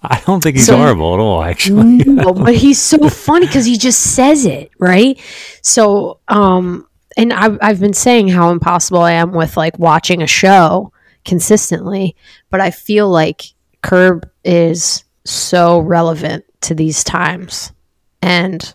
I 0.01 0.23
don't 0.27 0.41
think 0.41 0.55
he's 0.57 0.67
So- 0.67 0.77
horrible 0.77 1.15
at 1.15 1.19
all, 1.21 1.43
actually. 1.43 1.97
no, 2.07 2.33
but 2.33 2.55
he's 2.55 2.81
so 2.81 3.09
funny 3.09 3.47
because 3.47 3.65
he 3.65 3.77
just 3.77 4.01
says 4.15 4.47
it 4.47 4.71
right. 4.79 5.21
So, 5.61 6.21
um, 6.29 6.87
and 7.17 7.33
I've 7.33 7.59
I've 7.61 7.81
been 7.81 7.93
saying 7.95 8.29
how 8.29 8.51
impossible 8.51 9.01
I 9.01 9.13
am 9.13 9.33
with 9.33 9.57
like 9.57 9.77
watching 9.77 10.23
a 10.23 10.27
show 10.29 10.93
consistently, 11.29 12.17
but 12.51 12.61
I 12.61 12.71
feel 12.71 13.09
like 13.09 13.43
Curb 13.83 14.29
is 14.45 15.05
so 15.25 15.79
relevant 15.81 16.45
to 16.63 16.75
these 16.75 17.05
times, 17.05 17.71
and 18.23 18.75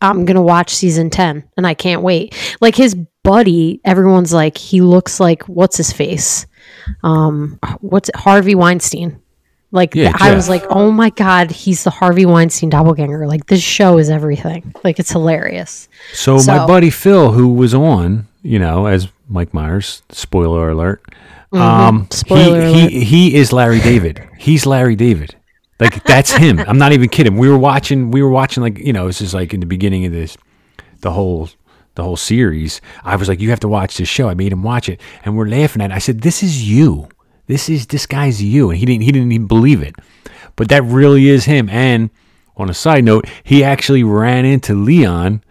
I'm 0.00 0.26
gonna 0.26 0.42
watch 0.42 0.74
season 0.74 1.08
ten, 1.10 1.48
and 1.56 1.66
I 1.66 1.74
can't 1.74 2.02
wait. 2.02 2.36
Like 2.60 2.76
his 2.76 2.94
buddy, 3.22 3.80
everyone's 3.84 4.32
like 4.32 4.58
he 4.58 4.82
looks 4.82 5.18
like 5.18 5.48
what's 5.48 5.78
his 5.78 5.92
face, 5.92 6.46
um, 7.02 7.58
what's 7.80 8.10
it, 8.10 8.16
Harvey 8.16 8.54
Weinstein. 8.54 9.20
Like 9.72 9.96
Yeah, 9.96 10.12
I 10.20 10.34
was 10.34 10.48
like, 10.48 10.64
oh 10.70 10.92
my 10.92 11.10
god, 11.10 11.50
he's 11.50 11.82
the 11.82 11.90
Harvey 11.90 12.26
Weinstein 12.26 12.70
doppelganger. 12.70 13.26
Like 13.26 13.46
this 13.46 13.62
show 13.62 13.98
is 13.98 14.08
everything. 14.08 14.72
Like 14.84 15.00
it's 15.00 15.10
hilarious. 15.10 15.88
So, 16.12 16.36
my 16.46 16.64
buddy 16.64 16.90
Phil, 16.90 17.32
who 17.32 17.54
was 17.54 17.74
on, 17.74 18.28
you 18.42 18.60
know, 18.60 18.86
as 18.86 19.08
Mike 19.28 19.52
Myers, 19.52 20.02
spoiler 20.10 20.70
alert, 20.70 21.02
um, 21.54 22.02
Mm-hmm. 22.04 22.12
Spoiler 22.12 22.66
he, 22.66 22.88
he 22.88 23.04
he 23.04 23.34
is 23.36 23.52
Larry 23.52 23.80
David. 23.80 24.26
He's 24.38 24.66
Larry 24.66 24.96
David. 24.96 25.34
Like 25.80 26.04
that's 26.04 26.30
him. 26.32 26.60
I'm 26.60 26.78
not 26.78 26.92
even 26.92 27.08
kidding. 27.08 27.36
We 27.36 27.48
were 27.48 27.58
watching. 27.58 28.10
We 28.10 28.22
were 28.22 28.28
watching 28.30 28.62
like 28.62 28.78
you 28.78 28.92
know, 28.92 29.06
this 29.06 29.20
is 29.20 29.34
like 29.34 29.52
in 29.54 29.60
the 29.60 29.66
beginning 29.66 30.04
of 30.06 30.12
this, 30.12 30.36
the 31.00 31.10
whole 31.10 31.48
the 31.96 32.02
whole 32.02 32.16
series. 32.16 32.80
I 33.04 33.16
was 33.16 33.28
like, 33.28 33.40
you 33.40 33.50
have 33.50 33.60
to 33.60 33.68
watch 33.68 33.96
this 33.96 34.08
show. 34.08 34.28
I 34.28 34.34
made 34.34 34.52
him 34.52 34.62
watch 34.62 34.88
it, 34.88 35.00
and 35.24 35.36
we're 35.36 35.48
laughing 35.48 35.82
at. 35.82 35.90
it. 35.90 35.94
I 35.94 35.98
said, 35.98 36.22
this 36.22 36.42
is 36.42 36.68
you. 36.68 37.08
This 37.46 37.68
is 37.68 37.86
this 37.88 38.06
guy's 38.06 38.42
you, 38.42 38.70
and 38.70 38.78
he 38.78 38.86
didn't 38.86 39.02
he 39.02 39.12
didn't 39.12 39.32
even 39.32 39.46
believe 39.46 39.82
it, 39.82 39.94
but 40.56 40.68
that 40.70 40.82
really 40.84 41.28
is 41.28 41.44
him. 41.44 41.68
And 41.68 42.10
on 42.56 42.70
a 42.70 42.74
side 42.74 43.04
note, 43.04 43.28
he 43.42 43.62
actually 43.64 44.02
ran 44.02 44.44
into 44.44 44.74
Leon 44.74 45.42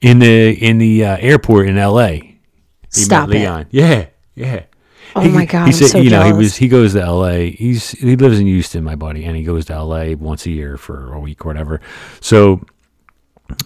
in 0.00 0.18
the 0.18 0.52
in 0.52 0.78
the 0.78 1.04
uh, 1.04 1.16
airport 1.20 1.68
in 1.68 1.78
L.A. 1.78 2.38
He 2.94 3.00
Stop 3.02 3.28
met 3.28 3.36
it. 3.36 3.40
Leon. 3.40 3.66
Yeah, 3.70 4.06
yeah. 4.34 4.64
Oh 5.18 5.22
He- 5.22 5.30
my 5.30 5.44
God, 5.44 5.66
He 5.66 5.72
said, 5.72 5.88
so 5.88 5.98
you 5.98 6.10
know, 6.10 6.22
he 6.24 6.32
was 6.32 6.56
he 6.56 6.68
goes 6.68 6.92
to 6.94 7.02
L.A. 7.02 7.50
He's 7.52 7.90
he 7.92 8.16
lives 8.16 8.38
in 8.40 8.46
Houston, 8.46 8.84
my 8.84 8.94
buddy, 8.96 9.24
and 9.24 9.36
he 9.36 9.42
goes 9.42 9.66
to 9.66 9.74
L.A. 9.74 10.14
once 10.14 10.46
a 10.46 10.50
year 10.50 10.76
for 10.76 11.12
a 11.12 11.20
week 11.20 11.44
or 11.44 11.48
whatever. 11.48 11.80
So 12.20 12.60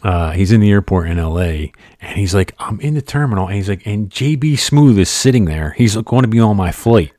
uh, 0.03 0.31
he's 0.33 0.53
in 0.53 0.61
the 0.61 0.71
airport 0.71 1.09
in 1.09 1.19
LA 1.19 1.71
and 2.01 2.17
he's 2.17 2.35
like, 2.35 2.55
I'm 2.59 2.81
in 2.81 2.95
the 2.95 3.03
terminal. 3.03 3.47
And 3.49 3.57
he's 3.57 3.69
like, 3.69 3.85
and 3.87 4.09
JB 4.11 4.53
Smoove 4.55 4.97
is 4.99 5.11
sitting 5.11 5.45
there. 5.47 5.73
He's 5.73 5.97
going 5.97 6.23
to 6.23 6.29
be 6.29 6.39
on 6.39 6.57
my 6.57 6.71
flight. 6.71 7.13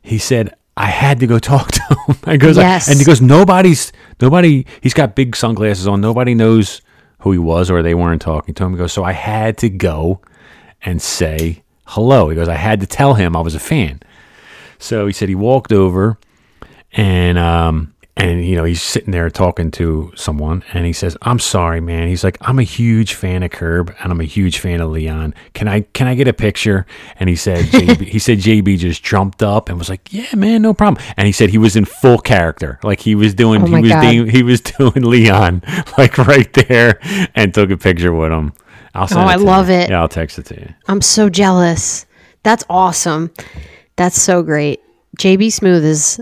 He 0.00 0.16
said, 0.18 0.54
I 0.76 0.86
had 0.86 1.20
to 1.20 1.26
go 1.26 1.38
talk 1.52 1.70
to 1.72 1.82
him. 2.06 2.16
I 2.24 2.36
goes, 2.38 2.56
Yes. 2.56 2.88
and 2.88 2.98
he 2.98 3.04
goes, 3.04 3.20
nobody's, 3.20 3.92
nobody, 4.22 4.64
he's 4.80 4.94
got 4.94 5.14
big 5.16 5.36
sunglasses 5.36 5.86
on. 5.86 6.00
Nobody 6.00 6.34
knows 6.34 6.80
who 7.20 7.32
he 7.32 7.38
was 7.38 7.70
or 7.70 7.82
they 7.82 7.94
weren't 7.94 8.22
talking 8.22 8.54
to 8.54 8.64
him. 8.64 8.72
He 8.72 8.78
goes, 8.78 8.92
so 8.94 9.04
I 9.04 9.12
had 9.12 9.58
to 9.58 9.68
go 9.68 10.22
and 10.82 11.02
say 11.02 11.62
hello. 11.88 12.28
He 12.28 12.36
goes, 12.36 12.48
I 12.48 12.54
had 12.54 12.80
to 12.80 12.86
tell 12.86 13.14
him 13.14 13.34
I 13.34 13.40
was 13.40 13.54
a 13.54 13.60
fan. 13.60 14.00
So 14.78 15.06
he 15.06 15.12
said 15.12 15.28
he 15.28 15.34
walked 15.34 15.72
over 15.72 16.18
and 16.92 17.36
um 17.38 17.94
and 18.16 18.44
you 18.44 18.56
know 18.56 18.64
he's 18.64 18.82
sitting 18.82 19.10
there 19.10 19.28
talking 19.28 19.70
to 19.70 20.10
someone 20.16 20.64
and 20.72 20.86
he 20.86 20.92
says 20.92 21.16
i'm 21.22 21.38
sorry 21.38 21.80
man. 21.80 22.08
He's 22.08 22.24
like 22.24 22.38
i'm 22.40 22.58
a 22.58 22.64
huge 22.64 23.14
fan 23.14 23.42
of 23.42 23.50
curb 23.50 23.94
and 24.00 24.12
i'm 24.12 24.20
a 24.20 24.24
huge 24.24 24.58
fan 24.58 24.80
of 24.80 24.90
leon. 24.90 25.34
Can 25.54 25.66
i 25.66 25.80
can 25.80 26.06
i 26.06 26.14
get 26.14 26.28
a 26.28 26.32
picture? 26.32 26.86
And 27.18 27.28
he 27.28 27.36
said 27.36 27.64
JB, 27.66 28.06
he 28.06 28.18
said 28.18 28.38
jb 28.38 28.78
just 28.78 29.02
jumped 29.02 29.42
up 29.42 29.68
and 29.68 29.78
was 29.78 29.88
like 29.88 30.12
yeah 30.12 30.34
man 30.34 30.62
no 30.62 30.74
problem. 30.74 31.02
And 31.16 31.26
he 31.26 31.32
said 31.32 31.50
he 31.50 31.58
was 31.58 31.74
in 31.74 31.84
full 31.84 32.18
character. 32.18 32.78
Like 32.82 33.00
he 33.00 33.14
was 33.14 33.34
doing 33.34 33.62
Oh 33.62 33.66
he 33.66 33.82
was 33.82 33.90
doing 33.90 34.28
he 34.28 34.42
was 34.42 34.60
doing 34.78 35.02
leon 35.02 35.62
like 35.98 36.18
right 36.18 36.52
there 36.52 37.00
and 37.34 37.52
took 37.52 37.70
a 37.70 37.76
picture 37.76 38.12
with 38.12 38.32
him 38.32 38.52
I'll 38.98 39.06
send 39.08 39.20
Oh, 39.20 39.24
I 39.26 39.36
to 39.36 39.42
love 39.42 39.68
you. 39.68 39.74
it. 39.76 39.90
Yeah, 39.90 40.00
I'll 40.00 40.08
text 40.08 40.38
it 40.38 40.46
to 40.46 40.54
you. 40.60 40.74
I'm 40.88 41.00
so 41.00 41.28
jealous. 41.30 42.06
That's 42.42 42.64
awesome. 42.68 43.30
That's 43.96 44.20
so 44.20 44.42
great. 44.42 44.80
JB 45.18 45.46
Smoove 45.48 45.82
is 45.82 46.20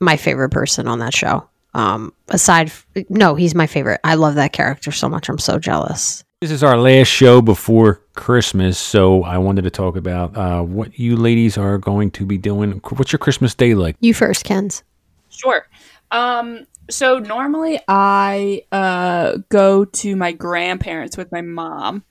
my 0.00 0.16
favorite 0.16 0.50
person 0.50 0.86
on 0.88 0.98
that 1.00 1.14
show. 1.14 1.48
Um, 1.74 2.12
aside, 2.28 2.68
f- 2.68 2.86
no, 3.08 3.34
he's 3.34 3.54
my 3.54 3.66
favorite. 3.66 4.00
I 4.04 4.14
love 4.14 4.34
that 4.36 4.52
character 4.52 4.90
so 4.90 5.08
much. 5.08 5.28
I'm 5.28 5.38
so 5.38 5.58
jealous. 5.58 6.24
This 6.40 6.50
is 6.50 6.62
our 6.62 6.76
last 6.78 7.08
show 7.08 7.42
before 7.42 8.00
Christmas, 8.14 8.78
so 8.78 9.24
I 9.24 9.38
wanted 9.38 9.62
to 9.62 9.70
talk 9.70 9.96
about 9.96 10.36
uh, 10.36 10.62
what 10.62 10.98
you 10.98 11.16
ladies 11.16 11.58
are 11.58 11.78
going 11.78 12.10
to 12.12 12.24
be 12.24 12.38
doing. 12.38 12.80
What's 12.96 13.12
your 13.12 13.18
Christmas 13.18 13.54
day 13.54 13.74
like? 13.74 13.96
You 14.00 14.14
first, 14.14 14.44
Kens. 14.44 14.82
Sure. 15.30 15.66
Um, 16.12 16.64
so 16.90 17.18
normally 17.18 17.80
I 17.88 18.62
uh, 18.72 19.38
go 19.48 19.84
to 19.84 20.16
my 20.16 20.32
grandparents 20.32 21.16
with 21.16 21.30
my 21.32 21.40
mom, 21.40 22.04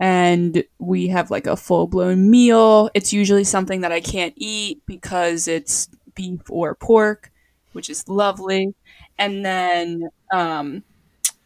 and 0.00 0.64
we 0.78 1.08
have 1.08 1.30
like 1.30 1.46
a 1.46 1.56
full 1.56 1.86
blown 1.86 2.30
meal. 2.30 2.90
It's 2.94 3.12
usually 3.12 3.44
something 3.44 3.82
that 3.82 3.92
I 3.92 4.00
can't 4.00 4.34
eat 4.36 4.82
because 4.86 5.48
it's 5.48 5.88
beef 6.14 6.40
or 6.50 6.74
pork, 6.74 7.30
which 7.72 7.88
is 7.88 8.08
lovely. 8.08 8.74
And 9.18 9.44
then 9.44 10.08
um, 10.32 10.82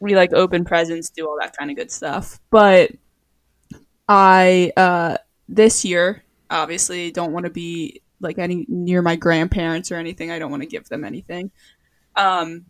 we 0.01 0.15
like 0.15 0.33
open 0.33 0.65
presents, 0.65 1.11
do 1.11 1.29
all 1.29 1.37
that 1.41 1.57
kind 1.57 1.71
of 1.71 1.77
good 1.77 1.91
stuff. 1.91 2.41
But 2.51 2.93
I 4.09 4.73
uh, 4.77 5.19
this 5.49 5.85
year 5.85 6.23
obviously 6.51 7.11
don't 7.11 7.33
want 7.33 7.45
to 7.45 7.51
be 7.51 8.01
like 8.21 8.39
any 8.39 8.65
near 8.69 9.03
my 9.03 9.17
grandparents 9.17 9.91
or 9.93 9.97
anything. 9.97 10.31
I 10.31 10.39
don't 10.39 10.51
want 10.51 10.63
to 10.63 10.69
give 10.69 10.89
them 10.89 11.05
anything. 11.05 11.51
Um, 12.17 12.67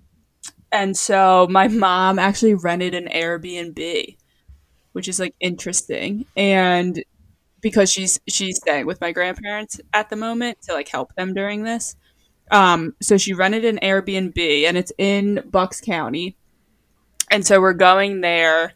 And 0.72 0.97
so 0.97 1.47
my 1.51 1.68
mom 1.68 2.18
actually 2.18 2.55
rented 2.55 2.94
an 2.94 3.09
Airbnb, 3.09 4.16
which 4.92 5.09
is 5.09 5.20
like 5.20 5.34
interesting. 5.40 6.26
And 6.36 7.03
because 7.61 7.90
she's 7.90 8.20
she's 8.28 8.59
staying 8.59 8.86
with 8.86 9.01
my 9.01 9.12
grandparents 9.12 9.80
at 9.92 10.11
the 10.11 10.16
moment 10.16 10.62
to 10.62 10.74
like 10.74 10.88
help 10.88 11.14
them 11.14 11.34
during 11.34 11.64
this. 11.64 11.97
Um, 12.51 12.94
so 13.01 13.16
she 13.16 13.32
rented 13.32 13.64
an 13.64 13.78
Airbnb 13.82 14.38
and 14.68 14.76
it's 14.76 14.92
in 14.99 15.42
Bucks 15.51 15.80
County. 15.80 16.36
And 17.30 17.47
so 17.47 17.61
we're 17.61 17.72
going 17.72 18.20
there. 18.20 18.72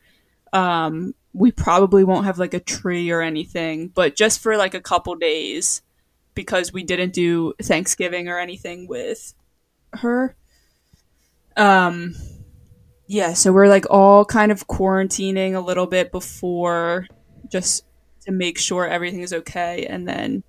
Um, 0.52 1.14
we 1.32 1.52
probably 1.52 2.02
won't 2.04 2.26
have 2.26 2.38
like 2.38 2.54
a 2.54 2.60
tree 2.60 3.10
or 3.10 3.20
anything, 3.22 3.88
but 3.88 4.16
just 4.16 4.40
for 4.40 4.56
like 4.56 4.74
a 4.74 4.80
couple 4.80 5.14
days 5.16 5.82
because 6.34 6.72
we 6.72 6.82
didn't 6.82 7.12
do 7.12 7.52
Thanksgiving 7.62 8.28
or 8.28 8.38
anything 8.38 8.88
with 8.88 9.34
her. 9.94 10.34
Um 11.60 12.14
yeah, 13.06 13.32
so 13.32 13.52
we're 13.52 13.68
like 13.68 13.86
all 13.90 14.24
kind 14.24 14.52
of 14.52 14.66
quarantining 14.68 15.54
a 15.54 15.60
little 15.60 15.86
bit 15.86 16.12
before 16.12 17.06
just 17.50 17.84
to 18.24 18.32
make 18.32 18.56
sure 18.56 18.86
everything 18.86 19.20
is 19.20 19.32
okay 19.32 19.84
and 19.86 20.06
then 20.06 20.44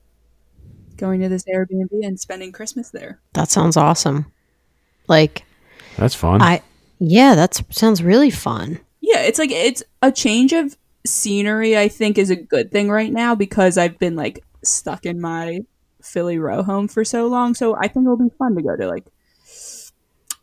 going 0.97 1.19
to 1.21 1.27
this 1.27 1.43
Airbnb 1.45 1.89
and 2.03 2.19
spending 2.19 2.51
Christmas 2.51 2.91
there. 2.91 3.19
That 3.33 3.49
sounds 3.49 3.77
awesome. 3.77 4.31
Like 5.07 5.43
That's 5.97 6.15
fun. 6.15 6.41
I 6.41 6.61
yeah, 6.99 7.33
that 7.33 7.59
sounds 7.71 8.03
really 8.03 8.29
fun. 8.29 8.79
Yeah, 9.01 9.21
it's 9.21 9.39
like 9.39 9.51
it's 9.51 9.83
a 10.01 10.11
change 10.11 10.53
of 10.53 10.77
scenery 11.03 11.75
I 11.75 11.87
think 11.87 12.19
is 12.19 12.29
a 12.29 12.35
good 12.35 12.71
thing 12.71 12.91
right 12.91 13.11
now 13.11 13.33
because 13.33 13.77
I've 13.77 13.97
been 13.97 14.15
like 14.15 14.43
stuck 14.63 15.05
in 15.07 15.19
my 15.19 15.61
Philly 16.03 16.37
row 16.37 16.61
home 16.61 16.87
for 16.87 17.03
so 17.03 17.25
long. 17.27 17.55
So 17.55 17.75
I 17.75 17.87
think 17.87 18.05
it'll 18.05 18.17
be 18.17 18.29
fun 18.37 18.55
to 18.55 18.61
go 18.61 18.75
to 18.75 18.87
like 18.87 19.05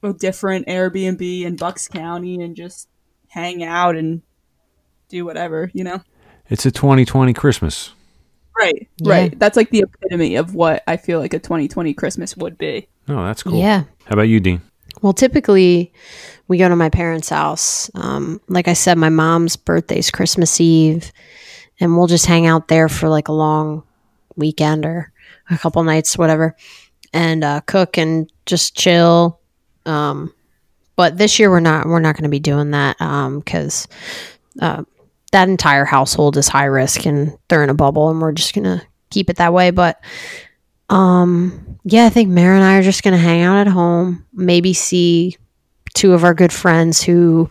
a 0.02 0.12
different 0.12 0.66
Airbnb 0.66 1.42
in 1.42 1.56
Bucks 1.56 1.88
County 1.88 2.40
and 2.40 2.54
just 2.56 2.88
hang 3.28 3.62
out 3.62 3.96
and 3.96 4.22
do 5.08 5.24
whatever, 5.24 5.70
you 5.74 5.84
know? 5.84 6.00
it's 6.50 6.66
a 6.66 6.70
2020 6.70 7.32
Christmas. 7.34 7.92
Right. 8.56 8.88
Yeah. 8.98 9.12
Right. 9.12 9.38
That's 9.38 9.56
like 9.56 9.70
the 9.70 9.84
epitome 9.84 10.36
of 10.36 10.54
what 10.54 10.82
I 10.86 10.96
feel 10.96 11.20
like 11.20 11.34
a 11.34 11.38
2020 11.38 11.94
Christmas 11.94 12.36
would 12.36 12.58
be. 12.58 12.88
Oh, 13.08 13.24
that's 13.24 13.42
cool. 13.42 13.58
Yeah. 13.58 13.84
How 14.06 14.14
about 14.14 14.22
you, 14.22 14.40
Dean? 14.40 14.60
Well, 15.00 15.12
typically 15.12 15.92
we 16.48 16.58
go 16.58 16.68
to 16.68 16.74
my 16.74 16.90
parents' 16.90 17.28
house. 17.28 17.90
Um, 17.94 18.40
like 18.48 18.66
I 18.66 18.72
said, 18.72 18.98
my 18.98 19.10
mom's 19.10 19.56
birthday's 19.56 20.10
Christmas 20.10 20.60
Eve, 20.60 21.12
and 21.78 21.96
we'll 21.96 22.08
just 22.08 22.26
hang 22.26 22.46
out 22.46 22.68
there 22.68 22.88
for 22.88 23.08
like 23.08 23.28
a 23.28 23.32
long 23.32 23.84
weekend 24.34 24.84
or 24.84 25.12
a 25.50 25.58
couple 25.58 25.82
nights, 25.84 26.18
whatever, 26.18 26.56
and 27.12 27.44
uh, 27.44 27.60
cook 27.60 27.96
and 27.96 28.30
just 28.44 28.76
chill. 28.76 29.37
Um, 29.88 30.32
but 30.96 31.16
this 31.16 31.38
year 31.38 31.50
we're 31.50 31.60
not 31.60 31.86
we're 31.86 32.00
not 32.00 32.16
going 32.16 32.24
to 32.24 32.28
be 32.28 32.40
doing 32.40 32.72
that 32.72 33.00
um 33.00 33.38
because 33.38 33.86
uh, 34.60 34.82
that 35.32 35.48
entire 35.48 35.84
household 35.84 36.36
is 36.36 36.48
high 36.48 36.64
risk 36.64 37.06
and 37.06 37.36
they're 37.48 37.62
in 37.62 37.70
a 37.70 37.74
bubble, 37.74 38.10
and 38.10 38.20
we're 38.20 38.32
just 38.32 38.54
gonna 38.54 38.82
keep 39.10 39.30
it 39.30 39.36
that 39.36 39.52
way. 39.52 39.70
But 39.70 40.00
um, 40.90 41.78
yeah, 41.84 42.06
I 42.06 42.10
think 42.10 42.30
Mara 42.30 42.56
and 42.56 42.64
I 42.64 42.78
are 42.78 42.82
just 42.82 43.02
gonna 43.02 43.18
hang 43.18 43.42
out 43.42 43.58
at 43.58 43.72
home, 43.72 44.26
maybe 44.32 44.72
see 44.72 45.36
two 45.94 46.12
of 46.12 46.24
our 46.24 46.34
good 46.34 46.52
friends 46.52 47.02
who 47.02 47.48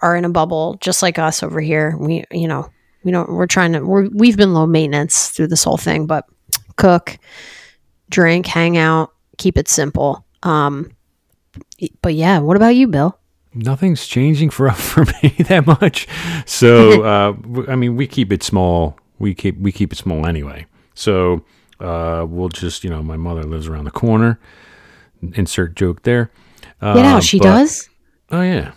are 0.00 0.16
in 0.16 0.24
a 0.24 0.30
bubble 0.30 0.76
just 0.80 1.02
like 1.02 1.18
us 1.18 1.42
over 1.42 1.60
here. 1.60 1.96
We, 1.98 2.24
you 2.30 2.48
know, 2.48 2.70
we 3.02 3.10
don't. 3.10 3.28
We're 3.30 3.46
trying 3.46 3.72
to. 3.72 3.80
We're, 3.80 4.08
we've 4.08 4.36
been 4.36 4.54
low 4.54 4.66
maintenance 4.66 5.30
through 5.30 5.48
this 5.48 5.64
whole 5.64 5.76
thing, 5.76 6.06
but 6.06 6.26
cook, 6.76 7.18
drink, 8.08 8.46
hang 8.46 8.76
out, 8.76 9.12
keep 9.38 9.58
it 9.58 9.68
simple. 9.68 10.24
Um, 10.42 10.92
but 12.02 12.14
yeah, 12.14 12.38
what 12.38 12.56
about 12.56 12.74
you, 12.76 12.88
Bill? 12.88 13.18
Nothing's 13.54 14.06
changing 14.06 14.50
for 14.50 14.70
for 14.72 15.04
me 15.22 15.30
that 15.48 15.66
much. 15.66 16.06
So 16.46 17.02
uh, 17.04 17.32
w- 17.32 17.66
I 17.68 17.76
mean, 17.76 17.96
we 17.96 18.06
keep 18.06 18.32
it 18.32 18.42
small. 18.42 18.98
We 19.18 19.34
keep 19.34 19.58
we 19.58 19.72
keep 19.72 19.92
it 19.92 19.96
small 19.96 20.26
anyway. 20.26 20.66
So 20.94 21.42
uh, 21.80 22.26
we'll 22.28 22.48
just 22.50 22.84
you 22.84 22.90
know, 22.90 23.02
my 23.02 23.16
mother 23.16 23.42
lives 23.42 23.66
around 23.68 23.84
the 23.84 23.90
corner. 23.90 24.38
Insert 25.34 25.74
joke 25.74 26.02
there. 26.02 26.30
Uh, 26.80 26.98
out. 26.98 27.22
She 27.24 27.38
but- 27.38 27.44
does. 27.44 27.88
Oh 28.30 28.42
yeah, 28.42 28.72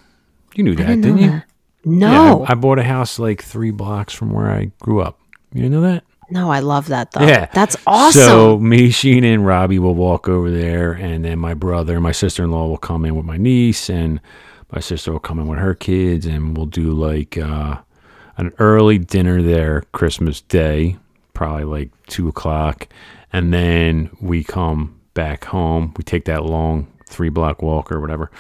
you 0.56 0.64
knew 0.64 0.76
that, 0.76 0.88
didn't 0.88 1.02
didn't 1.02 1.18
you? 1.18 1.30
that. 1.32 1.46
No, 1.84 2.08
Yeah, 2.12 2.46
I, 2.48 2.52
I 2.52 2.56
bought 2.56 2.80
a 2.80 2.84
house 2.84 3.20
like 3.20 3.44
three 3.44 3.72
blocks 3.72 4.14
from 4.14 4.32
where 4.32 4.50
I 4.50 4.72
grew 4.80 5.02
up. 5.02 5.20
You 5.52 5.64
didn't 5.64 5.74
know 5.74 5.82
that? 5.82 6.04
No, 6.32 6.50
I 6.50 6.60
love 6.60 6.88
that 6.88 7.12
though. 7.12 7.26
Yeah. 7.26 7.48
that's 7.54 7.76
awesome. 7.86 8.22
So 8.22 8.60
me, 8.60 8.90
Sheena, 8.90 9.34
and 9.34 9.46
Robbie 9.46 9.80
will 9.80 9.96
walk 9.96 10.28
over 10.28 10.50
there, 10.50 10.94
and 10.94 11.24
then 11.26 11.40
my 11.40 11.54
brother 11.54 11.94
and 11.96 12.04
my 12.04 12.12
sister 12.12 12.44
in 12.44 12.52
law 12.52 12.68
will 12.68 12.78
come 12.78 13.06
in 13.06 13.16
with 13.16 13.26
my 13.26 13.38
niece, 13.38 13.90
and 13.90 14.20
my 14.72 14.80
sister 14.80 15.12
will 15.12 15.20
come 15.20 15.40
in 15.40 15.48
with 15.48 15.60
her 15.60 15.76
kids, 15.76 16.26
and 16.26 16.56
we'll 16.56 16.66
do 16.66 16.94
like 16.94 17.38
uh, 17.38 17.78
an 18.38 18.54
early 18.58 18.98
dinner 18.98 19.42
there 19.42 19.84
Christmas 19.92 20.42
Day, 20.42 20.98
probably 21.34 21.66
like 21.66 21.90
two 22.08 22.28
o'clock, 22.28 22.88
and 23.32 23.54
then 23.54 24.10
we 24.20 24.44
come 24.44 25.00
back 25.14 25.46
home. 25.46 25.94
We 25.98 26.04
take 26.04 26.26
that 26.26 26.46
long 26.46 26.91
three 27.12 27.30
block 27.30 27.62
walk 27.62 27.92
or 27.92 28.00
whatever 28.00 28.32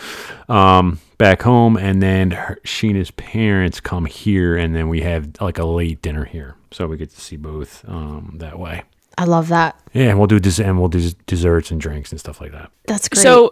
um, 0.49 0.99
back 1.17 1.41
home, 1.41 1.77
and 1.77 2.01
then 2.01 2.31
her, 2.31 2.59
Sheena's 2.63 3.11
parents 3.11 3.79
come 3.79 4.05
here, 4.05 4.57
and 4.57 4.75
then 4.75 4.89
we 4.89 5.01
have 5.01 5.29
like 5.39 5.57
a 5.57 5.65
late 5.65 6.01
dinner 6.01 6.25
here, 6.25 6.55
so 6.71 6.87
we 6.87 6.97
get 6.97 7.11
to 7.11 7.21
see 7.21 7.37
both 7.37 7.87
um, 7.87 8.35
that 8.39 8.57
way. 8.57 8.83
I 9.17 9.25
love 9.25 9.49
that. 9.49 9.79
Yeah, 9.93 10.09
and 10.09 10.17
we'll 10.17 10.27
do 10.27 10.39
des- 10.39 10.63
and 10.63 10.79
we'll 10.79 10.89
do 10.89 11.11
desserts 11.27 11.71
and 11.71 11.79
drinks 11.79 12.11
and 12.11 12.19
stuff 12.19 12.41
like 12.41 12.53
that. 12.53 12.71
That's 12.87 13.07
great. 13.09 13.21
So 13.21 13.51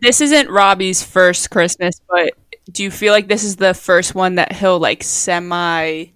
this 0.00 0.20
isn't 0.20 0.48
Robbie's 0.48 1.02
first 1.02 1.50
Christmas, 1.50 2.00
but 2.08 2.32
do 2.70 2.82
you 2.82 2.90
feel 2.90 3.12
like 3.12 3.28
this 3.28 3.44
is 3.44 3.56
the 3.56 3.74
first 3.74 4.14
one 4.14 4.36
that 4.36 4.52
he'll 4.52 4.78
like 4.78 5.02
semi 5.02 6.06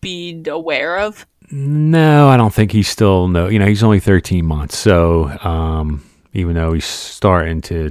be 0.00 0.42
aware 0.46 0.98
of? 0.98 1.26
No, 1.50 2.28
I 2.28 2.36
don't 2.36 2.54
think 2.54 2.72
he's 2.72 2.88
still 2.88 3.28
no. 3.28 3.48
You 3.48 3.58
know, 3.58 3.66
he's 3.66 3.82
only 3.82 4.00
13 4.00 4.44
months, 4.44 4.76
so 4.76 5.28
um, 5.40 6.04
even 6.32 6.54
though 6.54 6.72
he's 6.72 6.84
starting 6.84 7.60
to 7.62 7.90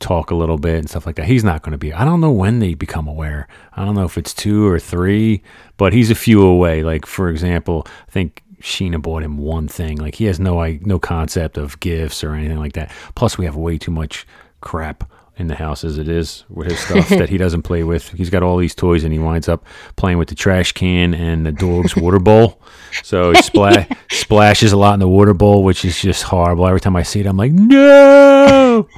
talk 0.00 0.30
a 0.30 0.34
little 0.34 0.58
bit 0.58 0.78
and 0.78 0.90
stuff 0.90 1.06
like 1.06 1.16
that, 1.16 1.26
he's 1.26 1.44
not 1.44 1.62
going 1.62 1.72
to 1.72 1.78
be. 1.78 1.92
I 1.92 2.04
don't 2.04 2.20
know 2.20 2.30
when 2.30 2.58
they 2.58 2.74
become 2.74 3.08
aware. 3.08 3.48
I 3.74 3.84
don't 3.84 3.94
know 3.94 4.04
if 4.04 4.18
it's 4.18 4.34
two 4.34 4.66
or 4.66 4.78
three, 4.78 5.42
but 5.76 5.92
he's 5.92 6.10
a 6.10 6.14
few 6.14 6.42
away. 6.42 6.82
Like 6.82 7.06
for 7.06 7.28
example, 7.28 7.86
I 8.08 8.10
think 8.10 8.42
Sheena 8.60 9.00
bought 9.00 9.22
him 9.22 9.38
one 9.38 9.68
thing. 9.68 9.98
Like 9.98 10.16
he 10.16 10.24
has 10.26 10.40
no 10.40 10.60
I 10.60 10.78
no 10.82 10.98
concept 10.98 11.56
of 11.56 11.80
gifts 11.80 12.24
or 12.24 12.34
anything 12.34 12.58
like 12.58 12.72
that. 12.74 12.90
Plus, 13.14 13.38
we 13.38 13.44
have 13.44 13.56
way 13.56 13.78
too 13.78 13.92
much 13.92 14.26
crap 14.60 15.10
in 15.38 15.46
the 15.46 15.54
house 15.54 15.84
as 15.84 15.98
it 15.98 16.08
is 16.08 16.44
with 16.48 16.68
his 16.70 16.78
stuff 16.84 17.08
that 17.10 17.28
he 17.28 17.38
doesn't 17.38 17.62
play 17.62 17.82
with. 17.84 18.08
He's 18.10 18.30
got 18.30 18.42
all 18.42 18.56
these 18.56 18.74
toys 18.74 19.04
and 19.04 19.12
he 19.12 19.18
winds 19.18 19.48
up 19.48 19.64
playing 19.96 20.18
with 20.18 20.28
the 20.28 20.34
trash 20.34 20.72
can 20.72 21.14
and 21.14 21.46
the 21.46 21.52
dog's 21.52 21.96
water 21.96 22.18
bowl. 22.18 22.60
So 23.02 23.30
he 23.32 23.38
spla- 23.40 23.86
splashes 24.10 24.72
a 24.72 24.76
lot 24.76 24.94
in 24.94 25.00
the 25.00 25.08
water 25.08 25.34
bowl, 25.34 25.62
which 25.64 25.84
is 25.84 26.00
just 26.00 26.22
horrible. 26.24 26.66
Every 26.66 26.80
time 26.80 26.96
I 26.96 27.02
see 27.02 27.20
it, 27.20 27.26
I'm 27.26 27.36
like, 27.36 27.52
no. 27.52 28.88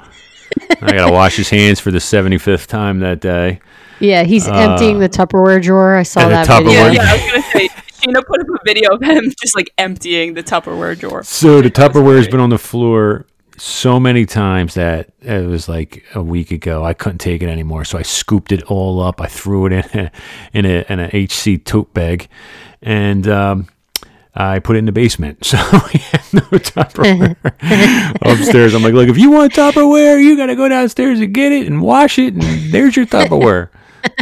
I 0.82 0.93
gotta 0.93 1.12
wash 1.12 1.36
his 1.36 1.49
hands 1.51 1.78
for 1.80 1.91
the 1.91 1.99
75th 1.99 2.66
time 2.66 3.01
that 3.01 3.20
day. 3.20 3.61
yeah, 4.01 4.22
he's 4.24 4.49
uh, 4.49 4.53
emptying 4.55 4.99
the 4.99 5.09
Tupperware 5.09 5.62
drawer. 5.62 5.95
I 5.97 6.03
saw 6.03 6.28
that 6.28 6.47
Tupperware- 6.47 6.64
video. 6.64 6.72
Yeah, 6.72 6.93
yeah, 6.93 7.03
I 7.03 7.12
was 7.14 7.26
gonna 7.26 7.43
say 7.53 7.68
Sheena 7.68 8.24
put 8.26 8.41
up 8.41 8.47
a 8.49 8.59
video 8.66 8.91
of 8.95 9.03
him 9.03 9.30
just 9.41 9.55
like 9.55 9.70
emptying 9.78 10.34
the 10.34 10.43
Tupperware 10.43 10.99
drawer. 10.99 11.22
So 11.22 11.61
the 11.61 11.70
Tupperware's 11.70 12.26
been 12.28 12.41
on 12.41 12.51
the 12.51 12.59
floor 12.59 13.26
so 13.61 14.00
many 14.00 14.24
times 14.24 14.72
that 14.74 15.11
it 15.20 15.46
was 15.46 15.68
like 15.68 16.02
a 16.14 16.22
week 16.22 16.50
ago. 16.50 16.82
I 16.82 16.94
couldn't 16.94 17.18
take 17.18 17.42
it 17.42 17.48
anymore, 17.48 17.84
so 17.84 17.98
I 17.98 18.02
scooped 18.02 18.52
it 18.52 18.62
all 18.64 19.02
up. 19.02 19.20
I 19.20 19.26
threw 19.26 19.66
it 19.66 19.72
in 19.72 19.84
a, 20.00 20.11
in 20.54 20.64
a 20.64 20.84
in 20.88 21.00
a 21.00 21.26
HC 21.26 21.62
tote 21.64 21.92
bag, 21.92 22.28
and 22.80 23.28
um, 23.28 23.68
I 24.34 24.61
put 24.61 24.76
it 24.76 24.78
in 24.80 24.86
the 24.86 24.92
basement. 24.92 25.44
So 25.50 25.58
we 25.92 26.00
have 26.00 26.32
no 26.32 26.40
Tupperware 26.40 27.36
upstairs. 28.22 28.72
I'm 28.72 28.82
like, 28.82 28.94
look, 28.94 29.08
if 29.08 29.18
you 29.18 29.30
want 29.30 29.52
Tupperware, 29.52 30.22
you 30.22 30.36
got 30.36 30.46
to 30.46 30.56
go 30.56 30.68
downstairs 30.68 31.20
and 31.20 31.34
get 31.34 31.52
it 31.52 31.66
and 31.66 31.82
wash 31.82 32.18
it, 32.18 32.34
and 32.34 32.72
there's 32.72 32.96
your 32.96 33.06
Tupperware. 33.06 33.68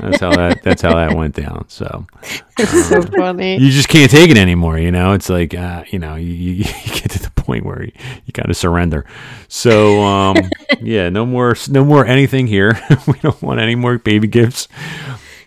That's 0.01 0.20
how 0.20 0.35
that 0.37 0.62
that's 0.62 0.83
how 0.83 0.95
that 0.95 1.16
went 1.16 1.35
down. 1.35 1.66
So 1.68 2.07
so 2.59 3.03
funny. 3.03 3.57
you 3.59 3.70
just 3.70 3.89
can't 3.89 4.11
take 4.11 4.31
it 4.31 4.37
anymore. 4.39 4.79
You 4.79 4.91
know, 4.91 5.12
it's 5.12 5.29
like 5.29 5.55
uh, 5.55 5.85
you 5.91 5.99
know, 5.99 6.14
you, 6.14 6.33
you, 6.33 6.55
you 6.85 6.93
get 6.93 7.11
to 7.12 7.18
the 7.22 7.31
point 7.35 7.64
where 7.64 7.83
you, 7.85 7.93
you 8.26 8.33
got 8.33 8.47
to 8.47 8.55
surrender. 8.55 9.05
So 9.49 10.01
um, 10.03 10.37
yeah, 10.81 11.09
no 11.09 11.24
more, 11.26 11.57
no 11.68 11.85
more 11.85 12.07
anything 12.07 12.47
here. 12.47 12.79
we 13.07 13.18
don't 13.20 13.41
want 13.43 13.61
any 13.61 13.74
more 13.74 13.99
baby 13.99 14.29
gifts 14.29 14.68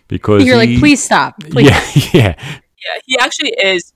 because 0.08 0.44
You're 0.44 0.56
like, 0.56 0.78
please 0.78 1.02
stop. 1.02 1.38
Please. 1.40 1.68
Yeah, 1.68 2.10
yeah. 2.12 2.34
Yeah, 2.84 3.00
he 3.06 3.18
actually 3.18 3.50
is 3.62 3.92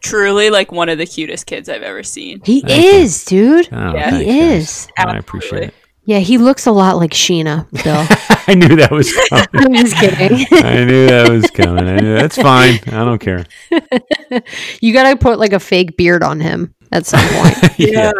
truly 0.00 0.50
like 0.50 0.72
one 0.72 0.88
of 0.88 0.98
the 0.98 1.06
cutest 1.06 1.46
kids 1.46 1.68
I've 1.68 1.82
ever 1.82 2.02
seen. 2.02 2.40
He 2.44 2.62
is, 2.68 3.24
dude. 3.24 3.68
Oh, 3.72 3.94
Yeah, 3.94 4.18
he 4.18 4.24
guys. 4.26 4.60
is. 4.60 4.88
I 4.98 5.16
appreciate 5.16 5.62
it. 5.68 5.74
Yeah, 6.06 6.18
he 6.18 6.36
looks 6.38 6.66
a 6.66 6.70
lot 6.72 6.96
like 6.96 7.12
Sheena, 7.12 7.66
Bill. 7.82 8.06
I 8.46 8.54
knew 8.54 8.76
that 8.76 8.90
was 8.90 9.10
coming. 9.30 9.46
I'm 9.54 9.74
just 9.74 9.96
kidding. 9.96 10.46
I 10.52 10.84
knew 10.84 11.06
that 11.06 11.30
was 11.30 11.50
coming. 11.50 11.88
I 11.88 11.96
knew 11.98 12.14
that's 12.14 12.36
fine. 12.36 12.78
I 12.88 13.04
don't 13.04 13.18
care. 13.18 13.46
you 14.80 14.92
got 14.92 15.08
to 15.10 15.16
put 15.16 15.38
like 15.38 15.52
a 15.54 15.60
fake 15.60 15.96
beard 15.96 16.22
on 16.22 16.40
him 16.40 16.74
at 16.92 17.06
some 17.06 17.26
point. 17.30 17.78
yeah. 17.78 18.12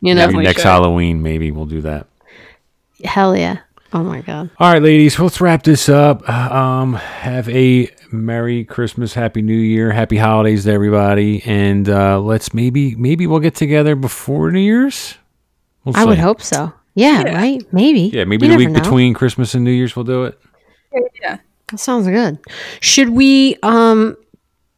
You 0.00 0.14
know, 0.14 0.28
Maybe 0.28 0.44
next 0.44 0.58
should. 0.62 0.68
Halloween, 0.68 1.22
maybe 1.22 1.50
we'll 1.50 1.66
do 1.66 1.80
that. 1.82 2.06
hell 3.02 3.36
yeah. 3.36 3.58
Oh 3.92 4.02
my 4.04 4.20
god. 4.20 4.50
All 4.58 4.72
right, 4.72 4.82
ladies, 4.82 5.18
let's 5.18 5.40
wrap 5.40 5.62
this 5.62 5.88
up. 5.88 6.28
Um, 6.28 6.94
have 6.94 7.48
a 7.48 7.88
Merry 8.12 8.64
Christmas, 8.64 9.14
Happy 9.14 9.42
New 9.42 9.54
Year, 9.56 9.90
Happy 9.92 10.16
Holidays 10.18 10.64
to 10.64 10.72
everybody, 10.72 11.42
and 11.44 11.88
uh, 11.88 12.20
let's 12.20 12.52
maybe 12.52 12.94
maybe 12.96 13.26
we'll 13.26 13.40
get 13.40 13.54
together 13.54 13.96
before 13.96 14.50
New 14.52 14.60
Year's. 14.60 15.16
We'll 15.84 15.96
I 15.96 16.04
would 16.04 16.18
hope 16.18 16.42
so. 16.42 16.72
Yeah, 16.96 17.22
Yeah. 17.26 17.34
right? 17.36 17.62
Maybe. 17.72 18.10
Yeah, 18.12 18.24
maybe 18.24 18.46
You 18.46 18.52
the 18.52 18.58
week 18.58 18.70
know. 18.70 18.80
between 18.80 19.14
Christmas 19.14 19.54
and 19.54 19.62
New 19.62 19.70
Year's 19.70 19.94
we'll 19.94 20.04
do 20.04 20.24
it. 20.24 20.38
Yeah. 21.22 21.38
That 21.70 21.78
sounds 21.78 22.06
good. 22.08 22.38
Should 22.80 23.10
we 23.10 23.56
um 23.62 24.16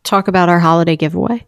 talk 0.05 0.29
about 0.29 0.49
our 0.51 0.59
holiday 0.59 0.97
giveaway? 0.97 1.47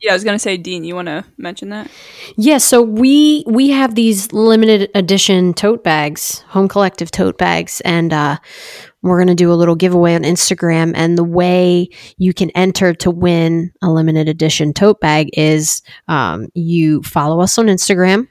Yeah, 0.00 0.12
I 0.12 0.14
was 0.14 0.24
gonna 0.24 0.38
say, 0.38 0.56
Dean, 0.56 0.82
you 0.84 0.94
want 0.94 1.06
to 1.08 1.24
mention 1.36 1.68
that? 1.68 1.90
Yeah, 2.36 2.56
so 2.58 2.80
we 2.82 3.44
we 3.46 3.68
have 3.70 3.94
these 3.94 4.32
limited 4.32 4.90
edition 4.94 5.52
tote 5.52 5.84
bags, 5.84 6.40
home 6.48 6.68
collective 6.68 7.10
tote 7.10 7.36
bags, 7.36 7.82
and 7.82 8.10
uh, 8.12 8.38
we're 9.02 9.18
gonna 9.18 9.34
do 9.34 9.52
a 9.52 9.54
little 9.60 9.74
giveaway 9.76 10.14
on 10.14 10.22
Instagram. 10.22 10.92
And 10.96 11.18
the 11.18 11.24
way 11.24 11.90
you 12.16 12.32
can 12.32 12.48
enter 12.50 12.94
to 12.94 13.10
win 13.10 13.72
a 13.82 13.90
limited 13.90 14.26
edition 14.26 14.72
tote 14.72 15.00
bag 15.00 15.28
is 15.34 15.82
um, 16.08 16.48
you 16.54 17.02
follow 17.02 17.40
us 17.42 17.58
on 17.58 17.66
Instagram, 17.66 18.26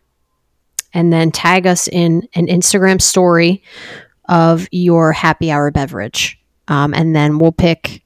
and 0.93 1.11
then 1.13 1.31
tag 1.31 1.67
us 1.67 1.87
in 1.87 2.27
an 2.35 2.47
Instagram 2.47 3.01
story 3.01 3.63
of 4.27 4.67
your 4.71 5.11
happy 5.11 5.51
hour 5.51 5.71
beverage, 5.71 6.39
um, 6.67 6.93
and 6.93 7.15
then 7.15 7.39
we'll 7.39 7.51
pick 7.51 8.03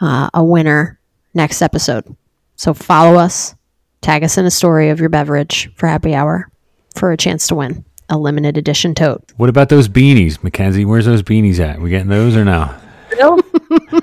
uh, 0.00 0.28
a 0.34 0.44
winner 0.44 0.98
next 1.34 1.62
episode. 1.62 2.16
So 2.56 2.74
follow 2.74 3.18
us, 3.18 3.54
tag 4.02 4.22
us 4.24 4.36
in 4.38 4.44
a 4.46 4.50
story 4.50 4.90
of 4.90 5.00
your 5.00 5.08
beverage 5.08 5.70
for 5.76 5.86
happy 5.88 6.14
hour 6.14 6.50
for 6.96 7.12
a 7.12 7.16
chance 7.16 7.46
to 7.48 7.54
win 7.54 7.84
a 8.10 8.18
limited 8.18 8.58
edition 8.58 8.94
tote. 8.94 9.22
What 9.36 9.48
about 9.48 9.70
those 9.70 9.88
beanies, 9.88 10.42
Mackenzie? 10.44 10.84
Where's 10.84 11.06
those 11.06 11.22
beanies 11.22 11.58
at? 11.60 11.80
We 11.80 11.88
getting 11.88 12.08
those 12.08 12.36
or 12.36 12.44
no? 12.44 12.74
Bill, 13.16 13.38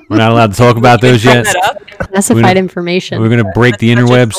We're 0.10 0.18
not 0.18 0.32
allowed 0.32 0.52
to 0.54 0.58
talk 0.58 0.78
about 0.78 1.02
those 1.02 1.24
yet. 1.24 1.46
that 1.46 1.56
up. 1.66 1.88
Classified 2.10 2.44
gonna- 2.44 2.60
information. 2.60 3.22
We're 3.22 3.30
gonna 3.30 3.52
break 3.54 3.78
the 3.78 3.94
Such 3.94 4.00
a 4.00 4.02
interwebs. 4.02 4.36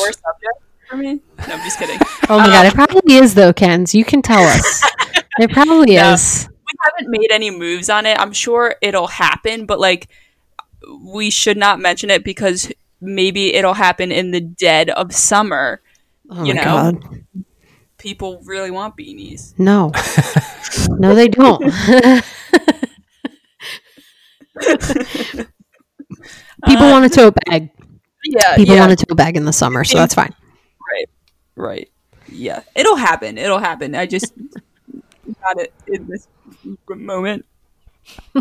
For 0.91 0.97
me. 0.97 1.13
No, 1.47 1.55
I'm 1.55 1.59
just 1.63 1.79
kidding. 1.79 1.97
oh 2.29 2.37
my 2.37 2.45
god, 2.47 2.65
it 2.67 2.77
um, 2.77 2.85
probably 2.85 3.15
is 3.15 3.33
though, 3.33 3.53
Kens. 3.53 3.95
You 3.95 4.05
can 4.05 4.21
tell 4.21 4.41
us. 4.43 4.83
It 5.39 5.49
probably 5.51 5.95
No. 5.95 6.11
is. 6.11 6.49
we 6.49 6.73
haven't 6.83 7.09
made 7.09 7.31
any 7.31 7.49
moves 7.51 7.89
on 7.89 8.05
it. 8.05 8.19
I'm 8.19 8.33
sure 8.33 8.75
it'll 8.81 9.07
happen, 9.07 9.65
but 9.65 9.79
like 9.79 10.09
we 10.99 11.29
should 11.29 11.55
not 11.55 11.79
mention 11.79 12.09
it 12.09 12.25
because 12.25 12.69
maybe 12.99 13.53
it'll 13.55 13.73
happen 13.75 14.11
in 14.11 14.31
the 14.31 14.41
dead 14.41 14.89
of 14.89 15.13
summer. 15.13 15.81
Oh 16.29 16.43
You 16.43 16.53
my 16.53 16.63
know. 16.63 16.91
god. 16.91 17.23
People 17.97 18.41
really 18.43 18.71
want 18.71 18.97
beanies. 18.97 19.57
No. 19.57 19.93
no, 20.99 21.15
they 21.15 21.29
don't. 21.29 21.61
People 26.67 26.85
uh, 26.87 26.91
want 26.91 27.05
a 27.05 27.09
tote 27.09 27.35
bag. 27.45 27.69
Yeah, 28.25 28.55
People 28.57 28.75
yeah, 28.75 28.81
want 28.81 28.91
a 29.01 29.05
tote 29.05 29.17
bag 29.17 29.37
in 29.37 29.45
the 29.45 29.53
summer, 29.53 29.83
so 29.83 29.97
that's 29.97 30.13
fine. 30.13 30.33
Right, 31.61 31.69
right. 31.69 31.91
Yeah, 32.27 32.63
it'll 32.75 32.95
happen. 32.95 33.37
It'll 33.37 33.59
happen. 33.59 33.95
I 33.95 34.05
just 34.05 34.33
got 35.41 35.59
it 35.59 35.73
in 35.87 36.07
this 36.07 36.27
moment. 36.87 37.45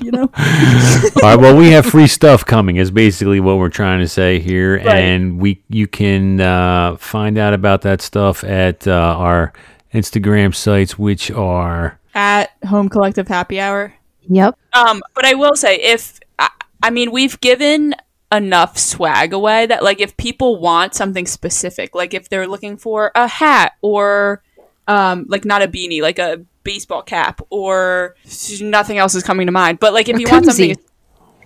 You 0.01 0.11
know. 0.11 0.23
All 0.37 1.23
right. 1.23 1.37
Well, 1.37 1.57
we 1.57 1.69
have 1.71 1.87
free 1.87 2.07
stuff 2.07 2.45
coming. 2.47 2.77
Is 2.77 2.91
basically 2.91 3.41
what 3.41 3.59
we're 3.59 3.69
trying 3.69 4.01
to 4.01 4.09
say 4.09 4.39
here, 4.39 4.77
Right. 4.77 4.87
and 4.97 5.39
we 5.41 5.63
you 5.69 5.87
can 5.87 6.41
uh, 6.41 6.97
find 6.97 7.37
out 7.39 7.53
about 7.55 7.83
that 7.83 8.01
stuff 8.01 8.43
at 8.45 8.87
uh, 8.89 8.93
our 8.93 9.53
Instagram 9.93 10.55
sites, 10.55 10.99
which 10.99 11.31
are 11.31 11.99
At 12.15 12.51
Home 12.69 12.89
Collective 12.89 13.29
Happy 13.29 13.61
Hour. 13.61 13.95
Yep. 14.29 14.57
Um, 14.73 15.03
but 15.15 15.25
I 15.27 15.35
will 15.35 15.57
say, 15.57 15.77
if 15.77 16.19
I, 16.39 16.49
I 16.83 16.91
mean, 16.91 17.11
we've 17.11 17.39
given 17.41 17.95
enough 18.33 18.79
swag 18.79 19.33
away 19.33 19.67
that, 19.67 19.83
like, 19.83 20.01
if 20.01 20.17
people 20.17 20.61
want 20.61 20.95
something 20.95 21.27
specific, 21.27 21.95
like 21.95 22.15
if 22.15 22.29
they're 22.29 22.47
looking 22.47 22.77
for 22.77 23.11
a 23.15 23.27
hat 23.27 23.73
or, 23.83 24.43
um, 24.87 25.27
like 25.29 25.45
not 25.45 25.63
a 25.63 25.69
beanie, 25.69 26.01
like 26.03 26.19
a 26.19 26.45
baseball 26.63 27.03
cap, 27.03 27.41
or 27.51 28.15
nothing 28.61 28.99
else 28.99 29.15
is 29.15 29.23
coming 29.23 29.47
to 29.47 29.53
mind. 29.53 29.79
But 29.81 29.93
like, 29.93 30.09
if 30.09 30.17
A 30.17 30.21
you 30.21 30.27
want 30.29 30.45
koozie. 30.47 30.77
something, 30.77 30.77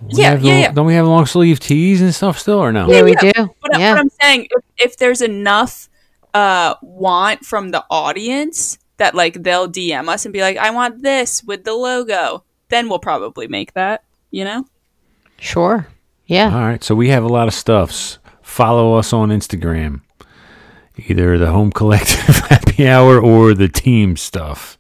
we 0.03 0.09
Yeah, 0.11 0.35
yeah, 0.35 0.53
long- 0.53 0.61
yeah. 0.61 0.73
Don't 0.73 0.87
we 0.87 0.95
have 0.95 1.07
long 1.07 1.27
sleeve 1.27 1.61
tees 1.61 2.03
and 2.03 2.15
stuff 2.15 2.39
still, 2.39 2.59
or 2.59 2.73
no? 2.73 2.89
Yeah, 2.89 3.03
we 3.03 3.13
yeah. 3.13 3.33
do. 3.33 3.55
But, 3.63 3.79
yeah. 3.79 3.95
but 3.95 4.01
I'm 4.01 4.11
saying, 4.21 4.49
if, 4.51 4.65
if 4.91 4.97
there's 4.99 5.23
enough 5.23 5.89
uh, 6.35 6.75
want 6.83 7.45
from 7.45 7.71
the 7.71 7.85
audience 7.91 8.79
that 8.97 9.15
like 9.15 9.43
they'll 9.43 9.69
DM 9.69 10.09
us 10.09 10.25
and 10.27 10.33
be 10.33 10.41
like, 10.41 10.57
"I 10.57 10.71
want 10.71 11.03
this 11.03 11.43
with 11.45 11.65
the 11.65 11.75
logo," 11.75 12.45
then 12.71 12.89
we'll 12.89 12.99
probably 12.99 13.47
make 13.47 13.73
that. 13.75 14.03
You 14.31 14.45
know. 14.45 14.67
Sure. 15.39 15.87
Yeah. 16.27 16.53
All 16.55 16.61
right. 16.63 16.83
So 16.83 16.95
we 16.95 17.09
have 17.09 17.25
a 17.25 17.29
lot 17.29 17.49
of 17.49 17.55
stuffs. 17.55 18.19
Follow 18.43 18.95
us 18.95 19.13
on 19.13 19.31
Instagram, 19.31 20.03
either 20.97 21.39
the 21.39 21.51
Home 21.51 21.71
Collective 21.73 22.37
Happy 22.49 22.87
Hour 22.89 23.21
or 23.21 23.55
the 23.55 23.69
team 23.69 24.17
stuff. 24.17 24.79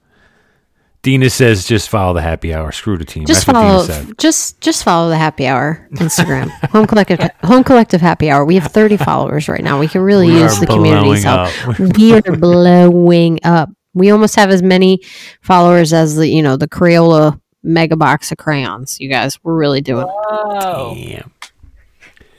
Dina 1.02 1.28
says 1.28 1.66
just 1.66 1.90
follow 1.90 2.14
the 2.14 2.22
happy 2.22 2.54
hour. 2.54 2.72
Screw 2.72 2.96
the 2.96 3.04
team. 3.04 3.26
just 3.26 3.44
That's 3.44 3.58
follow 3.58 3.76
what 3.78 3.86
Dina 3.88 4.04
said. 4.06 4.18
just 4.18 4.60
just 4.62 4.84
follow 4.84 5.10
the 5.10 5.18
happy 5.18 5.46
hour 5.46 5.86
instagram 5.96 6.48
home 6.70 6.86
collective 6.86 7.20
home 7.42 7.62
collective 7.62 8.00
happy 8.00 8.30
hour 8.30 8.42
we 8.46 8.54
have 8.54 8.72
30 8.72 8.96
followers 8.96 9.46
right 9.46 9.62
now 9.62 9.78
we 9.78 9.86
can 9.86 10.00
really 10.00 10.28
We 10.28 10.40
use 10.40 10.58
the 10.58 10.66
community's 10.66 11.22
help 11.24 11.50
we 11.78 12.14
are 12.14 12.22
blowing 12.22 13.38
up 13.44 13.68
we 13.92 14.10
almost 14.12 14.34
have 14.36 14.48
as 14.48 14.62
many 14.62 15.02
followers 15.42 15.92
as 15.92 16.16
the 16.16 16.26
you 16.26 16.42
know 16.42 16.56
the 16.56 16.68
crayola 16.68 17.38
mega 17.64 17.96
box 17.96 18.30
of 18.30 18.38
crayons 18.38 19.00
you 19.00 19.08
guys 19.08 19.42
we're 19.42 19.56
really 19.56 19.80
doing 19.80 20.06
it. 20.06 20.14
Oh. 20.14 20.94
Damn. 20.94 21.32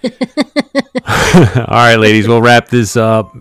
All 1.06 1.66
right, 1.68 1.96
ladies, 1.96 2.28
we'll 2.28 2.42
wrap 2.42 2.68
this 2.70 2.96
up. 2.96 3.36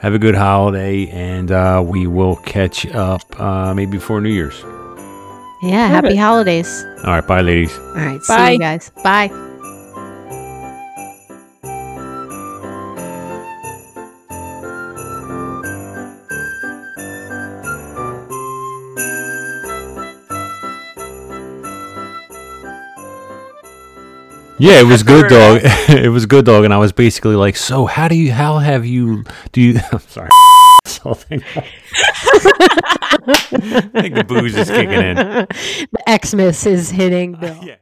Have 0.00 0.12
a 0.14 0.18
good 0.18 0.34
holiday, 0.34 1.06
and 1.08 1.52
uh, 1.52 1.82
we 1.86 2.06
will 2.08 2.36
catch 2.36 2.84
up 2.86 3.22
uh, 3.40 3.72
maybe 3.74 3.92
before 3.92 4.20
New 4.20 4.30
Year's. 4.30 4.60
yeah 5.62 5.88
happy 5.88 6.16
holidays 6.16 6.84
All 7.04 7.12
right, 7.14 7.26
bye, 7.26 7.42
ladies. 7.42 7.76
all 7.78 7.94
right 7.94 8.20
see 8.22 8.34
Bye. 8.34 8.50
you 8.52 8.58
guys 8.58 8.90
bye 9.04 9.28
Yeah, 24.60 24.80
it 24.80 24.84
was 24.86 25.02
good, 25.02 25.28
dog. 25.28 25.60
It 25.88 26.10
was 26.10 26.26
good, 26.26 26.44
dog. 26.44 26.64
And 26.64 26.72
I 26.74 26.78
was 26.78 26.92
basically 26.92 27.34
like, 27.34 27.56
"So, 27.56 27.86
how 27.86 28.08
do 28.08 28.14
you? 28.14 28.30
How 28.32 28.58
have 28.58 28.84
you? 28.84 29.24
Do 29.52 29.60
you? 29.60 29.80
I'm 29.92 30.00
sorry." 30.00 30.28
This. 30.84 30.98
I 33.52 34.00
think 34.02 34.14
the 34.14 34.24
booze 34.26 34.56
is 34.56 34.68
kicking 34.68 34.90
in. 34.92 35.16
the 35.16 36.18
xmas 36.24 36.66
is 36.66 36.90
hitting 36.90 37.34
uh, 37.36 37.38
bill 37.40 37.58
Yeah. 37.62 37.76